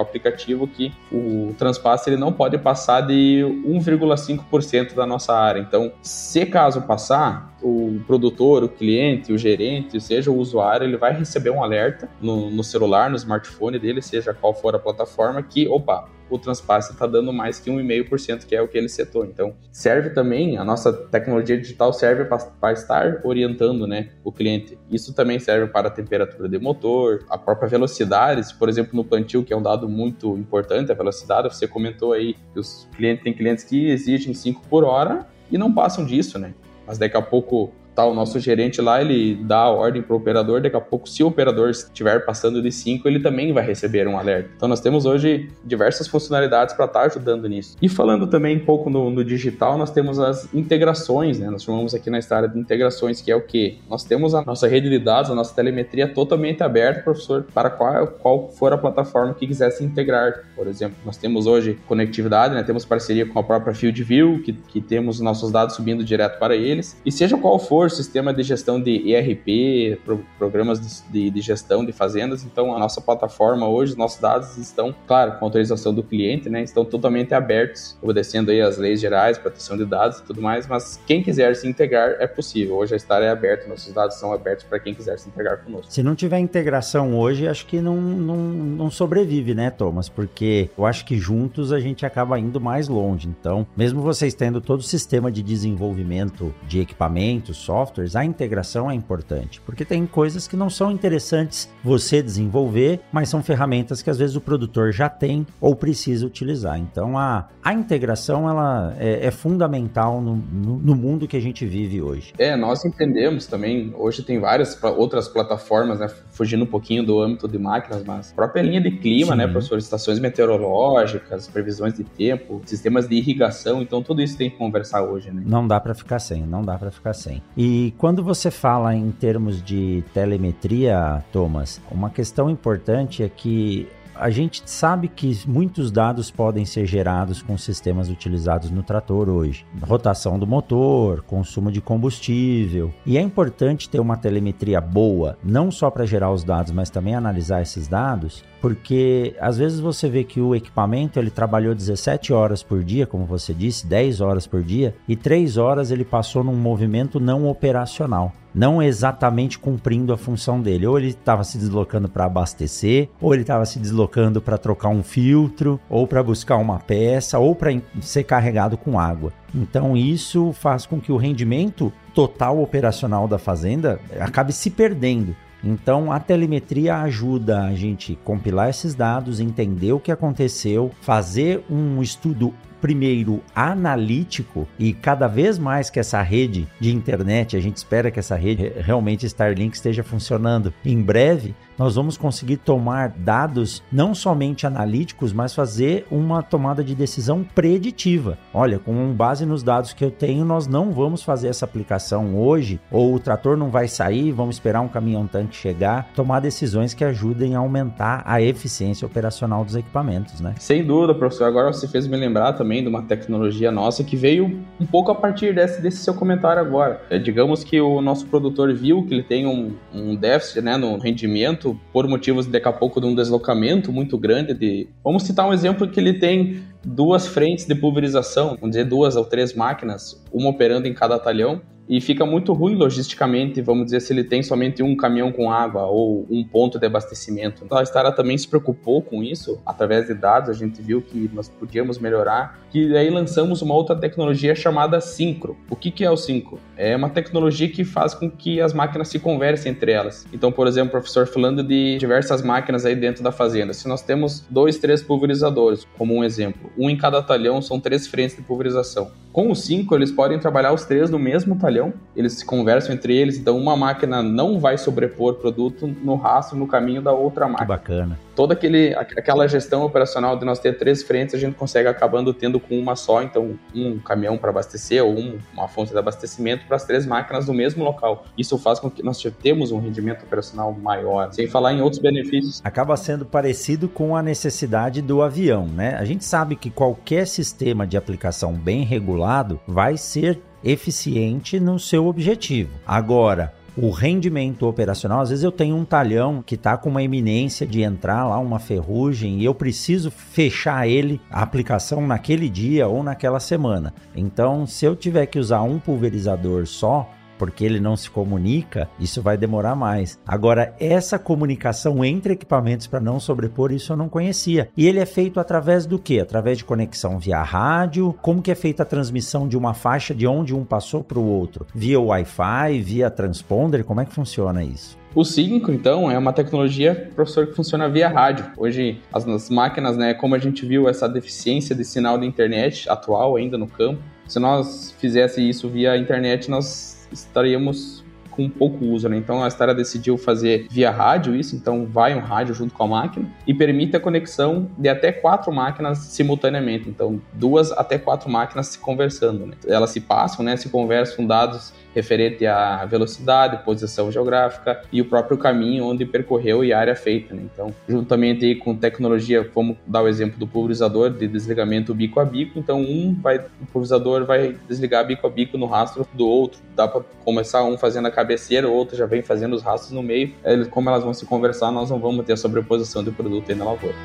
aplicativo 0.00 0.66
que 0.66 0.92
o 1.12 1.54
transpasse 1.56 2.10
ele 2.10 2.16
não 2.16 2.32
pode 2.32 2.58
passar 2.58 3.02
de 3.02 3.44
1,5% 3.64 4.94
da 4.94 5.06
nossa 5.06 5.32
área. 5.32 5.60
Então, 5.60 5.92
se 6.02 6.44
caso 6.44 6.82
passar, 6.82 7.56
o 7.62 8.00
produtor, 8.06 8.62
o 8.62 8.68
cliente, 8.68 9.32
o 9.32 9.38
gerente, 9.38 10.00
seja 10.00 10.30
o 10.30 10.36
usuário, 10.36 10.84
ele 10.86 10.96
vai 10.96 11.12
receber 11.12 11.50
um 11.50 11.62
alerta 11.62 12.08
no, 12.20 12.50
no 12.50 12.62
celular, 12.62 13.10
no 13.10 13.16
smartphone 13.16 13.78
dele, 13.78 14.00
seja 14.00 14.32
qual 14.32 14.54
for 14.54 14.74
a 14.74 14.78
plataforma, 14.78 15.42
que, 15.42 15.66
opa, 15.68 16.08
o 16.30 16.38
transpasse 16.38 16.92
está 16.92 17.06
dando 17.06 17.32
mais 17.32 17.58
que 17.58 17.70
1,5%, 17.70 18.44
que 18.44 18.54
é 18.54 18.60
o 18.60 18.68
que 18.68 18.76
ele 18.76 18.88
setou. 18.88 19.24
Então, 19.24 19.54
serve 19.72 20.10
também, 20.10 20.58
a 20.58 20.64
nossa 20.64 20.92
tecnologia 20.92 21.58
digital 21.58 21.92
serve 21.92 22.24
para 22.24 22.72
estar 22.72 23.20
orientando 23.24 23.86
né, 23.86 24.10
o 24.22 24.30
cliente. 24.30 24.78
Isso 24.90 25.14
também 25.14 25.38
serve 25.38 25.68
para 25.72 25.88
a 25.88 25.90
temperatura 25.90 26.48
de 26.48 26.58
motor, 26.58 27.24
a 27.30 27.38
própria 27.38 27.68
velocidade, 27.68 28.42
por 28.54 28.68
exemplo, 28.68 28.94
no 28.94 29.04
plantio, 29.04 29.42
que 29.42 29.52
é 29.52 29.56
um 29.56 29.62
dado 29.62 29.88
muito 29.88 30.36
importante, 30.36 30.92
a 30.92 30.94
velocidade, 30.94 31.54
você 31.54 31.66
comentou 31.66 32.12
aí 32.12 32.36
que 32.52 32.60
os 32.60 32.86
clientes 32.96 33.24
têm 33.24 33.32
clientes 33.32 33.64
que 33.64 33.88
exigem 33.88 34.34
5 34.34 34.62
por 34.68 34.84
hora 34.84 35.26
e 35.50 35.56
não 35.56 35.72
passam 35.72 36.04
disso, 36.04 36.38
né? 36.38 36.52
Mas 36.88 36.96
daqui 36.96 37.18
a 37.18 37.22
pouco 37.22 37.70
tá 37.98 38.06
o 38.06 38.14
nosso 38.14 38.38
gerente 38.38 38.80
lá, 38.80 39.00
ele 39.00 39.34
dá 39.34 39.58
a 39.58 39.70
ordem 39.70 40.00
para 40.00 40.14
o 40.14 40.16
operador, 40.16 40.60
daqui 40.60 40.76
a 40.76 40.80
pouco, 40.80 41.08
se 41.08 41.24
o 41.24 41.26
operador 41.26 41.70
estiver 41.70 42.24
passando 42.24 42.62
de 42.62 42.70
5, 42.70 43.08
ele 43.08 43.18
também 43.18 43.52
vai 43.52 43.66
receber 43.66 44.06
um 44.06 44.16
alerta. 44.16 44.50
Então 44.56 44.68
nós 44.68 44.78
temos 44.78 45.04
hoje 45.04 45.50
diversas 45.64 46.06
funcionalidades 46.06 46.76
para 46.76 46.84
estar 46.84 47.00
tá 47.00 47.06
ajudando 47.06 47.48
nisso. 47.48 47.76
E 47.82 47.88
falando 47.88 48.28
também 48.28 48.56
um 48.56 48.64
pouco 48.64 48.88
no, 48.88 49.10
no, 49.10 49.24
digital, 49.24 49.76
nós 49.76 49.90
temos 49.90 50.20
as 50.20 50.52
integrações, 50.54 51.40
né? 51.40 51.50
Nós 51.50 51.64
chamamos 51.64 51.92
aqui 51.92 52.08
na 52.08 52.20
história 52.20 52.48
de 52.48 52.56
integrações, 52.56 53.20
que 53.20 53.32
é 53.32 53.36
o 53.36 53.40
que? 53.40 53.80
Nós 53.90 54.04
temos 54.04 54.32
a 54.32 54.42
nossa 54.42 54.68
rede 54.68 54.88
de 54.88 55.00
dados, 55.00 55.32
a 55.32 55.34
nossa 55.34 55.52
telemetria 55.52 56.06
totalmente 56.06 56.62
aberta, 56.62 57.02
professor, 57.02 57.46
para 57.52 57.68
qual, 57.68 58.06
qual 58.06 58.48
for 58.52 58.72
a 58.72 58.78
plataforma 58.78 59.34
que 59.34 59.44
quiser 59.44 59.70
se 59.72 59.82
integrar. 59.82 60.44
Por 60.54 60.68
exemplo, 60.68 60.96
nós 61.04 61.16
temos 61.16 61.48
hoje 61.48 61.76
conectividade, 61.88 62.54
né? 62.54 62.62
Temos 62.62 62.84
parceria 62.84 63.26
com 63.26 63.40
a 63.40 63.42
própria 63.42 63.74
FieldView, 63.74 64.40
que, 64.44 64.52
que 64.52 64.80
temos 64.80 65.18
nossos 65.18 65.50
dados 65.50 65.74
subindo 65.74 66.04
direto 66.04 66.38
para 66.38 66.54
eles. 66.54 66.96
E 67.04 67.10
seja 67.10 67.36
qual 67.36 67.58
for 67.58 67.87
sistema 67.90 68.32
de 68.32 68.42
gestão 68.42 68.80
de 68.80 69.12
ERP, 69.12 70.00
pro, 70.04 70.24
programas 70.38 71.04
de, 71.10 71.30
de, 71.30 71.40
gestão 71.40 71.84
de 71.84 71.92
fazendas. 71.92 72.44
Então, 72.44 72.74
a 72.74 72.78
nossa 72.78 73.00
plataforma 73.00 73.68
hoje, 73.68 73.92
os 73.92 73.98
nossos 73.98 74.20
dados 74.20 74.56
estão, 74.56 74.94
claro, 75.06 75.38
com 75.38 75.44
autorização 75.44 75.94
do 75.94 76.02
cliente, 76.02 76.48
né? 76.48 76.62
Estão 76.62 76.84
totalmente 76.84 77.34
abertos, 77.34 77.96
obedecendo 78.02 78.50
aí 78.50 78.60
as 78.60 78.78
leis 78.78 79.00
gerais, 79.00 79.38
proteção 79.38 79.76
de 79.76 79.84
dados 79.84 80.18
e 80.18 80.24
tudo 80.24 80.40
mais. 80.40 80.66
Mas 80.66 81.00
quem 81.06 81.22
quiser 81.22 81.54
se 81.54 81.66
integrar 81.66 82.16
é 82.18 82.26
possível. 82.26 82.76
Hoje 82.76 82.94
a 82.94 82.98
Star 82.98 83.22
é 83.22 83.30
aberta, 83.30 83.68
nossos 83.68 83.92
dados 83.92 84.16
são 84.16 84.32
abertos 84.32 84.64
para 84.64 84.78
quem 84.78 84.94
quiser 84.94 85.18
se 85.18 85.28
integrar 85.28 85.58
conosco. 85.58 85.92
Se 85.92 86.02
não 86.02 86.14
tiver 86.14 86.38
integração 86.38 87.18
hoje, 87.18 87.46
acho 87.46 87.66
que 87.66 87.80
não, 87.80 87.96
não, 87.96 88.36
não 88.36 88.90
sobrevive, 88.90 89.54
né, 89.54 89.70
Thomas? 89.70 90.08
Porque 90.08 90.70
eu 90.76 90.86
acho 90.86 91.04
que 91.04 91.16
juntos 91.18 91.72
a 91.72 91.80
gente 91.80 92.04
acaba 92.04 92.38
indo 92.38 92.60
mais 92.60 92.88
longe. 92.88 93.28
Então, 93.28 93.66
mesmo 93.76 94.02
vocês 94.02 94.34
tendo 94.34 94.60
todo 94.60 94.80
o 94.80 94.82
sistema 94.82 95.30
de 95.30 95.42
desenvolvimento 95.42 96.54
de 96.66 96.80
equipamentos, 96.80 97.58
softwares, 97.68 98.16
a 98.16 98.24
integração 98.24 98.90
é 98.90 98.94
importante, 98.94 99.60
porque 99.60 99.84
tem 99.84 100.06
coisas 100.06 100.48
que 100.48 100.56
não 100.56 100.70
são 100.70 100.90
interessantes 100.90 101.68
você 101.84 102.22
desenvolver, 102.22 103.00
mas 103.12 103.28
são 103.28 103.42
ferramentas 103.42 104.00
que 104.00 104.08
às 104.08 104.16
vezes 104.16 104.36
o 104.36 104.40
produtor 104.40 104.90
já 104.90 105.06
tem 105.06 105.46
ou 105.60 105.76
precisa 105.76 106.24
utilizar. 106.26 106.78
Então 106.78 107.18
a, 107.18 107.46
a 107.62 107.74
integração 107.74 108.48
ela 108.48 108.96
é, 108.98 109.26
é 109.26 109.30
fundamental 109.30 110.22
no, 110.22 110.36
no, 110.36 110.78
no, 110.78 110.94
mundo 110.96 111.28
que 111.28 111.36
a 111.36 111.40
gente 111.40 111.66
vive 111.66 112.00
hoje. 112.00 112.32
É, 112.38 112.56
nós 112.56 112.86
entendemos 112.86 113.46
também, 113.46 113.92
hoje 113.94 114.22
tem 114.22 114.40
várias 114.40 114.82
outras 114.82 115.28
plataformas, 115.28 116.00
né, 116.00 116.08
fugindo 116.38 116.64
um 116.64 116.66
pouquinho 116.66 117.04
do 117.04 117.20
âmbito 117.20 117.46
de 117.46 117.58
máquinas, 117.58 118.02
mas 118.04 118.32
a 118.32 118.34
própria 118.34 118.62
linha 118.62 118.80
de 118.80 118.90
clima, 118.90 119.36
né, 119.36 119.44
Sim. 119.44 119.46
né, 119.48 119.52
professor, 119.52 119.78
estações 119.78 120.18
meteorológicas, 120.18 121.46
previsões 121.46 121.94
de 121.94 122.04
tempo, 122.04 122.62
sistemas 122.64 123.06
de 123.06 123.16
irrigação, 123.16 123.82
então 123.82 124.02
tudo 124.02 124.22
isso 124.22 124.36
tem 124.36 124.50
que 124.50 124.56
conversar 124.56 125.02
hoje, 125.02 125.30
né? 125.30 125.42
Não 125.44 125.66
dá 125.66 125.78
para 125.78 125.94
ficar 125.94 126.18
sem, 126.18 126.42
não 126.42 126.62
dá 126.62 126.78
para 126.78 126.90
ficar 126.90 127.12
sem. 127.12 127.42
E 127.56 127.68
e 127.68 127.92
quando 127.98 128.22
você 128.22 128.50
fala 128.50 128.94
em 128.94 129.10
termos 129.10 129.62
de 129.62 130.02
telemetria, 130.14 131.22
Thomas, 131.30 131.80
uma 131.90 132.08
questão 132.08 132.48
importante 132.48 133.22
é 133.22 133.28
que 133.28 133.86
a 134.18 134.30
gente 134.30 134.62
sabe 134.66 135.08
que 135.08 135.38
muitos 135.46 135.90
dados 135.90 136.30
podem 136.30 136.64
ser 136.64 136.86
gerados 136.86 137.40
com 137.40 137.56
sistemas 137.56 138.08
utilizados 138.08 138.70
no 138.70 138.82
trator 138.82 139.28
hoje. 139.28 139.64
Rotação 139.80 140.38
do 140.38 140.46
motor, 140.46 141.22
consumo 141.22 141.70
de 141.70 141.80
combustível. 141.80 142.92
E 143.06 143.16
é 143.16 143.20
importante 143.20 143.88
ter 143.88 144.00
uma 144.00 144.16
telemetria 144.16 144.80
boa, 144.80 145.38
não 145.42 145.70
só 145.70 145.90
para 145.90 146.06
gerar 146.06 146.32
os 146.32 146.44
dados, 146.44 146.72
mas 146.72 146.90
também 146.90 147.14
analisar 147.14 147.62
esses 147.62 147.86
dados, 147.86 148.44
porque 148.60 149.36
às 149.40 149.58
vezes 149.58 149.80
você 149.80 150.08
vê 150.08 150.24
que 150.24 150.40
o 150.40 150.54
equipamento 150.54 151.18
ele 151.18 151.30
trabalhou 151.30 151.74
17 151.74 152.32
horas 152.32 152.62
por 152.62 152.82
dia, 152.82 153.06
como 153.06 153.24
você 153.24 153.54
disse, 153.54 153.86
10 153.86 154.20
horas 154.20 154.46
por 154.46 154.62
dia, 154.62 154.94
e 155.06 155.14
3 155.14 155.56
horas 155.56 155.90
ele 155.90 156.04
passou 156.04 156.42
num 156.42 156.56
movimento 156.56 157.20
não 157.20 157.48
operacional, 157.48 158.32
não 158.58 158.82
exatamente 158.82 159.56
cumprindo 159.56 160.12
a 160.12 160.16
função 160.16 160.60
dele. 160.60 160.84
Ou 160.84 160.98
ele 160.98 161.08
estava 161.08 161.44
se 161.44 161.56
deslocando 161.56 162.08
para 162.08 162.24
abastecer, 162.24 163.08
ou 163.20 163.32
ele 163.32 163.42
estava 163.42 163.64
se 163.64 163.78
deslocando 163.78 164.42
para 164.42 164.58
trocar 164.58 164.88
um 164.88 165.02
filtro, 165.02 165.80
ou 165.88 166.08
para 166.08 166.22
buscar 166.24 166.56
uma 166.56 166.80
peça, 166.80 167.38
ou 167.38 167.54
para 167.54 167.70
ser 168.00 168.24
carregado 168.24 168.76
com 168.76 168.98
água. 168.98 169.32
Então 169.54 169.96
isso 169.96 170.52
faz 170.52 170.84
com 170.84 171.00
que 171.00 171.12
o 171.12 171.16
rendimento 171.16 171.92
total 172.12 172.60
operacional 172.60 173.28
da 173.28 173.38
fazenda 173.38 174.00
acabe 174.18 174.52
se 174.52 174.70
perdendo. 174.70 175.36
Então 175.62 176.10
a 176.10 176.18
telemetria 176.18 176.96
ajuda 176.98 177.62
a 177.62 177.74
gente 177.74 178.18
compilar 178.24 178.70
esses 178.70 178.94
dados, 178.94 179.38
entender 179.38 179.92
o 179.92 180.00
que 180.00 180.10
aconteceu, 180.10 180.90
fazer 181.00 181.64
um 181.70 182.02
estudo 182.02 182.52
primeiro 182.80 183.42
analítico 183.54 184.68
e 184.78 184.92
cada 184.92 185.26
vez 185.26 185.58
mais 185.58 185.90
que 185.90 186.00
essa 186.00 186.22
rede 186.22 186.66
de 186.80 186.94
internet, 186.94 187.56
a 187.56 187.60
gente 187.60 187.76
espera 187.76 188.10
que 188.10 188.18
essa 188.18 188.36
rede 188.36 188.72
realmente 188.80 189.26
Starlink 189.26 189.74
esteja 189.76 190.02
funcionando. 190.02 190.72
Em 190.84 191.00
breve, 191.00 191.54
nós 191.78 191.94
vamos 191.94 192.16
conseguir 192.16 192.56
tomar 192.56 193.10
dados 193.10 193.82
não 193.90 194.14
somente 194.14 194.66
analíticos, 194.66 195.32
mas 195.32 195.54
fazer 195.54 196.06
uma 196.10 196.42
tomada 196.42 196.82
de 196.82 196.94
decisão 196.94 197.44
preditiva. 197.54 198.36
Olha, 198.52 198.78
com 198.78 199.12
base 199.12 199.46
nos 199.46 199.62
dados 199.62 199.92
que 199.92 200.04
eu 200.04 200.10
tenho, 200.10 200.44
nós 200.44 200.66
não 200.66 200.90
vamos 200.90 201.22
fazer 201.22 201.48
essa 201.48 201.64
aplicação 201.64 202.36
hoje, 202.36 202.80
ou 202.90 203.14
o 203.14 203.20
trator 203.20 203.56
não 203.56 203.70
vai 203.70 203.86
sair, 203.86 204.32
vamos 204.32 204.56
esperar 204.56 204.80
um 204.80 204.88
caminhão-tanque 204.88 205.54
chegar, 205.54 206.08
tomar 206.14 206.40
decisões 206.40 206.94
que 206.94 207.04
ajudem 207.04 207.54
a 207.54 207.60
aumentar 207.60 208.22
a 208.26 208.42
eficiência 208.42 209.06
operacional 209.06 209.64
dos 209.64 209.76
equipamentos, 209.76 210.40
né? 210.40 210.54
Sem 210.58 210.84
dúvida, 210.84 211.14
professor. 211.14 211.44
Agora 211.44 211.72
você 211.72 211.86
fez 211.86 212.06
me 212.06 212.16
lembrar 212.16 212.54
também 212.54 212.82
de 212.82 212.88
uma 212.88 213.02
tecnologia 213.02 213.70
nossa 213.70 214.02
que 214.02 214.16
veio 214.16 214.64
um 214.80 214.86
pouco 214.86 215.10
a 215.12 215.14
partir 215.14 215.54
desse, 215.54 215.80
desse 215.80 215.98
seu 215.98 216.14
comentário 216.14 216.60
agora. 216.60 217.00
É, 217.08 217.18
digamos 217.18 217.62
que 217.62 217.80
o 217.80 218.00
nosso 218.00 218.26
produtor 218.26 218.74
viu 218.74 219.04
que 219.04 219.14
ele 219.14 219.22
tem 219.22 219.46
um, 219.46 219.74
um 219.92 220.16
déficit 220.16 220.62
né, 220.62 220.76
no 220.76 220.98
rendimento 220.98 221.67
por 221.92 222.06
motivos 222.06 222.46
daqui 222.46 222.68
a 222.68 222.72
pouco 222.72 223.00
de 223.00 223.06
um 223.06 223.14
deslocamento 223.14 223.92
muito 223.92 224.18
grande 224.18 224.54
de. 224.54 224.88
Vamos 225.02 225.24
citar 225.24 225.48
um 225.48 225.52
exemplo 225.52 225.88
que 225.88 225.98
ele 225.98 226.14
tem 226.14 226.62
duas 226.84 227.26
frentes 227.26 227.66
de 227.66 227.74
pulverização, 227.74 228.56
vamos 228.60 228.70
dizer 228.70 228.84
duas 228.84 229.16
ou 229.16 229.24
três 229.24 229.54
máquinas, 229.54 230.22
uma 230.32 230.50
operando 230.50 230.86
em 230.86 230.94
cada 230.94 231.18
talhão. 231.18 231.60
E 231.88 232.00
fica 232.00 232.26
muito 232.26 232.52
ruim 232.52 232.74
logisticamente, 232.74 233.62
vamos 233.62 233.86
dizer, 233.86 234.00
se 234.00 234.12
ele 234.12 234.24
tem 234.24 234.42
somente 234.42 234.82
um 234.82 234.94
caminhão 234.96 235.32
com 235.32 235.50
água 235.50 235.86
ou 235.86 236.26
um 236.30 236.44
ponto 236.44 236.78
de 236.78 236.86
abastecimento. 236.86 237.62
Então 237.64 237.78
a 237.78 237.82
Stara 237.82 238.12
também 238.12 238.36
se 238.36 238.46
preocupou 238.46 239.00
com 239.00 239.22
isso, 239.22 239.60
através 239.64 240.06
de 240.06 240.14
dados, 240.14 240.50
a 240.50 240.52
gente 240.52 240.82
viu 240.82 241.00
que 241.00 241.30
nós 241.32 241.48
podíamos 241.48 241.98
melhorar, 241.98 242.60
que 242.70 242.94
aí 242.96 243.08
lançamos 243.08 243.62
uma 243.62 243.74
outra 243.74 243.96
tecnologia 243.96 244.54
chamada 244.54 245.00
Syncro. 245.00 245.56
O 245.70 245.76
que, 245.76 245.90
que 245.90 246.04
é 246.04 246.10
o 246.10 246.16
Syncro? 246.16 246.60
É 246.76 246.94
uma 246.94 247.08
tecnologia 247.08 247.68
que 247.68 247.84
faz 247.84 248.14
com 248.14 248.30
que 248.30 248.60
as 248.60 248.74
máquinas 248.74 249.08
se 249.08 249.18
conversem 249.18 249.72
entre 249.72 249.92
elas. 249.92 250.26
Então, 250.32 250.52
por 250.52 250.66
exemplo, 250.66 250.88
o 250.88 250.92
professor 250.92 251.26
falando 251.26 251.62
de 251.62 251.96
diversas 251.98 252.42
máquinas 252.42 252.84
aí 252.84 252.94
dentro 252.94 253.22
da 253.22 253.32
fazenda. 253.32 253.72
Se 253.72 253.88
nós 253.88 254.02
temos 254.02 254.44
dois, 254.50 254.78
três 254.78 255.02
pulverizadores, 255.02 255.86
como 255.96 256.14
um 256.14 256.22
exemplo, 256.22 256.70
um 256.76 256.90
em 256.90 256.96
cada 256.96 257.22
talhão 257.22 257.62
são 257.62 257.80
três 257.80 258.06
frentes 258.06 258.36
de 258.36 258.42
pulverização. 258.42 259.10
Com 259.38 259.52
os 259.52 259.60
cinco, 259.60 259.94
eles 259.94 260.10
podem 260.10 260.36
trabalhar 260.36 260.72
os 260.72 260.84
três 260.84 261.10
no 261.10 261.16
mesmo 261.16 261.56
talhão, 261.56 261.94
eles 262.16 262.32
se 262.32 262.44
conversam 262.44 262.92
entre 262.92 263.16
eles, 263.16 263.38
então 263.38 263.56
uma 263.56 263.76
máquina 263.76 264.20
não 264.20 264.58
vai 264.58 264.76
sobrepor 264.76 265.34
produto 265.34 265.86
no 265.86 266.16
rastro, 266.16 266.58
no 266.58 266.66
caminho 266.66 267.00
da 267.00 267.12
outra 267.12 267.46
máquina. 267.46 267.64
Que 267.64 267.68
bacana. 267.68 268.18
Toda 268.38 268.54
aquele, 268.54 268.94
aquela 268.94 269.48
gestão 269.48 269.82
operacional 269.82 270.38
de 270.38 270.44
nós 270.44 270.60
ter 270.60 270.78
três 270.78 271.02
frentes, 271.02 271.34
a 271.34 271.38
gente 271.38 271.56
consegue 271.56 271.88
acabando 271.88 272.32
tendo 272.32 272.60
com 272.60 272.78
uma 272.78 272.94
só, 272.94 273.20
então 273.20 273.58
um 273.74 273.98
caminhão 273.98 274.38
para 274.38 274.50
abastecer 274.50 275.04
ou 275.04 275.12
um, 275.18 275.40
uma 275.52 275.66
fonte 275.66 275.90
de 275.90 275.98
abastecimento 275.98 276.64
para 276.64 276.76
as 276.76 276.84
três 276.84 277.04
máquinas 277.04 277.48
no 277.48 277.52
mesmo 277.52 277.82
local. 277.82 278.26
Isso 278.38 278.56
faz 278.56 278.78
com 278.78 278.88
que 278.88 279.02
nós 279.02 279.20
temos 279.42 279.72
um 279.72 279.80
rendimento 279.80 280.22
operacional 280.22 280.72
maior, 280.72 281.32
sem 281.32 281.48
falar 281.48 281.72
em 281.72 281.82
outros 281.82 282.00
benefícios. 282.00 282.60
Acaba 282.62 282.96
sendo 282.96 283.26
parecido 283.26 283.88
com 283.88 284.14
a 284.14 284.22
necessidade 284.22 285.02
do 285.02 285.20
avião, 285.20 285.66
né? 285.66 285.96
A 285.96 286.04
gente 286.04 286.24
sabe 286.24 286.54
que 286.54 286.70
qualquer 286.70 287.26
sistema 287.26 287.88
de 287.88 287.96
aplicação 287.96 288.52
bem 288.52 288.84
regulado 288.84 289.58
vai 289.66 289.96
ser 289.96 290.40
eficiente 290.62 291.58
no 291.58 291.76
seu 291.78 292.06
objetivo. 292.06 292.70
Agora, 292.86 293.52
o 293.80 293.90
rendimento 293.90 294.66
operacional, 294.66 295.20
às 295.20 295.30
vezes 295.30 295.44
eu 295.44 295.52
tenho 295.52 295.76
um 295.76 295.84
talhão 295.84 296.42
que 296.44 296.56
está 296.56 296.76
com 296.76 296.88
uma 296.88 297.02
eminência 297.02 297.64
de 297.64 297.82
entrar 297.82 298.26
lá 298.26 298.36
uma 298.38 298.58
ferrugem 298.58 299.38
e 299.38 299.44
eu 299.44 299.54
preciso 299.54 300.10
fechar 300.10 300.88
ele, 300.88 301.20
a 301.30 301.42
aplicação 301.42 302.04
naquele 302.04 302.48
dia 302.48 302.88
ou 302.88 303.04
naquela 303.04 303.38
semana. 303.38 303.94
Então, 304.16 304.66
se 304.66 304.84
eu 304.84 304.96
tiver 304.96 305.26
que 305.26 305.38
usar 305.38 305.62
um 305.62 305.78
pulverizador 305.78 306.66
só, 306.66 307.08
porque 307.38 307.64
ele 307.64 307.80
não 307.80 307.96
se 307.96 308.10
comunica, 308.10 308.88
isso 308.98 309.22
vai 309.22 309.36
demorar 309.36 309.74
mais. 309.74 310.18
Agora, 310.26 310.74
essa 310.80 311.18
comunicação 311.18 312.04
entre 312.04 312.32
equipamentos 312.32 312.86
para 312.86 313.00
não 313.00 313.20
sobrepor, 313.20 313.72
isso 313.72 313.92
eu 313.92 313.96
não 313.96 314.08
conhecia. 314.08 314.68
E 314.76 314.86
ele 314.86 314.98
é 314.98 315.06
feito 315.06 315.40
através 315.40 315.86
do 315.86 315.98
que? 315.98 316.20
Através 316.20 316.58
de 316.58 316.64
conexão 316.64 317.18
via 317.18 317.42
rádio? 317.42 318.14
Como 318.20 318.42
que 318.42 318.50
é 318.50 318.54
feita 318.54 318.82
a 318.82 318.86
transmissão 318.86 319.46
de 319.46 319.56
uma 319.56 319.72
faixa 319.72 320.14
de 320.14 320.26
onde 320.26 320.54
um 320.54 320.64
passou 320.64 321.04
para 321.04 321.18
o 321.18 321.24
outro? 321.24 321.66
Via 321.74 322.00
Wi-Fi, 322.00 322.80
via 322.80 323.10
transponder? 323.10 323.84
Como 323.84 324.00
é 324.00 324.04
que 324.04 324.12
funciona 324.12 324.64
isso? 324.64 324.98
O 325.14 325.24
5, 325.24 325.72
então, 325.72 326.10
é 326.10 326.18
uma 326.18 326.32
tecnologia, 326.32 327.10
professor, 327.14 327.46
que 327.46 327.54
funciona 327.54 327.88
via 327.88 328.08
rádio. 328.08 328.52
Hoje, 328.56 329.00
as, 329.12 329.26
as 329.26 329.48
máquinas, 329.48 329.96
né, 329.96 330.12
como 330.14 330.34
a 330.34 330.38
gente 330.38 330.66
viu 330.66 330.88
essa 330.88 331.08
deficiência 331.08 331.74
de 331.74 331.84
sinal 331.84 332.18
de 332.18 332.26
internet 332.26 332.88
atual 332.90 333.36
ainda 333.36 333.56
no 333.56 333.66
campo, 333.66 334.02
se 334.26 334.38
nós 334.38 334.94
fizesse 334.98 335.46
isso 335.48 335.68
via 335.68 335.96
internet, 335.96 336.50
nós 336.50 336.97
estaríamos 337.12 338.04
com 338.38 338.48
pouco 338.48 338.84
uso, 338.84 339.08
né? 339.08 339.16
Então 339.16 339.42
a 339.42 339.50
Stara 339.50 339.74
decidiu 339.74 340.16
fazer 340.16 340.68
via 340.70 340.92
rádio 340.92 341.34
isso, 341.34 341.56
então 341.56 341.84
vai 341.84 342.14
um 342.14 342.20
rádio 342.20 342.54
junto 342.54 342.72
com 342.72 342.84
a 342.84 342.86
máquina 342.86 343.28
e 343.44 343.52
permite 343.52 343.96
a 343.96 344.00
conexão 344.00 344.70
de 344.78 344.88
até 344.88 345.10
quatro 345.10 345.52
máquinas 345.52 345.98
simultaneamente. 345.98 346.88
Então 346.88 347.20
duas 347.32 347.72
até 347.72 347.98
quatro 347.98 348.30
máquinas 348.30 348.68
se 348.68 348.78
conversando, 348.78 349.44
né? 349.44 349.54
Elas 349.66 349.90
se 349.90 350.00
passam, 350.00 350.44
né? 350.44 350.56
Se 350.56 350.68
conversam 350.68 351.26
dados 351.26 351.72
referente 351.94 352.46
à 352.46 352.84
velocidade, 352.84 353.64
posição 353.64 354.10
geográfica 354.10 354.82
e 354.92 355.00
o 355.00 355.04
próprio 355.04 355.36
caminho 355.36 355.84
onde 355.84 356.04
percorreu 356.04 356.64
e 356.64 356.72
a 356.72 356.78
área 356.78 356.94
feita. 356.94 357.34
Né? 357.34 357.42
Então, 357.52 357.74
juntamente 357.88 358.54
com 358.56 358.74
tecnologia, 358.74 359.48
vamos 359.54 359.76
dar 359.86 360.02
o 360.02 360.08
exemplo 360.08 360.38
do 360.38 360.46
pulverizador 360.46 361.10
de 361.10 361.26
desligamento 361.26 361.94
bico 361.94 362.20
a 362.20 362.24
bico. 362.24 362.58
Então, 362.58 362.80
um 362.80 363.14
vai, 363.20 363.38
o 363.38 363.66
pulverizador 363.72 364.24
vai 364.24 364.56
desligar 364.68 365.06
bico 365.06 365.26
a 365.26 365.30
bico 365.30 365.58
no 365.58 365.66
rastro 365.66 366.06
do 366.14 366.26
outro. 366.26 366.60
Dá 366.74 366.86
para 366.86 367.02
começar 367.24 367.64
um 367.64 367.76
fazendo 367.76 368.06
a 368.06 368.10
cabeceira, 368.10 368.68
o 368.68 368.72
outro 368.72 368.96
já 368.96 369.06
vem 369.06 369.22
fazendo 369.22 369.54
os 369.54 369.62
rastros 369.62 369.92
no 369.92 370.02
meio. 370.02 370.32
Como 370.70 370.88
elas 370.88 371.02
vão 371.02 371.14
se 371.14 371.26
conversar, 371.26 371.70
nós 371.72 371.90
não 371.90 371.98
vamos 371.98 372.24
ter 372.24 372.34
a 372.34 372.36
sobreposição 372.36 373.02
do 373.02 373.12
produto 373.12 373.50
aí 373.50 373.56
na 373.56 373.64
lavoura. 373.64 373.96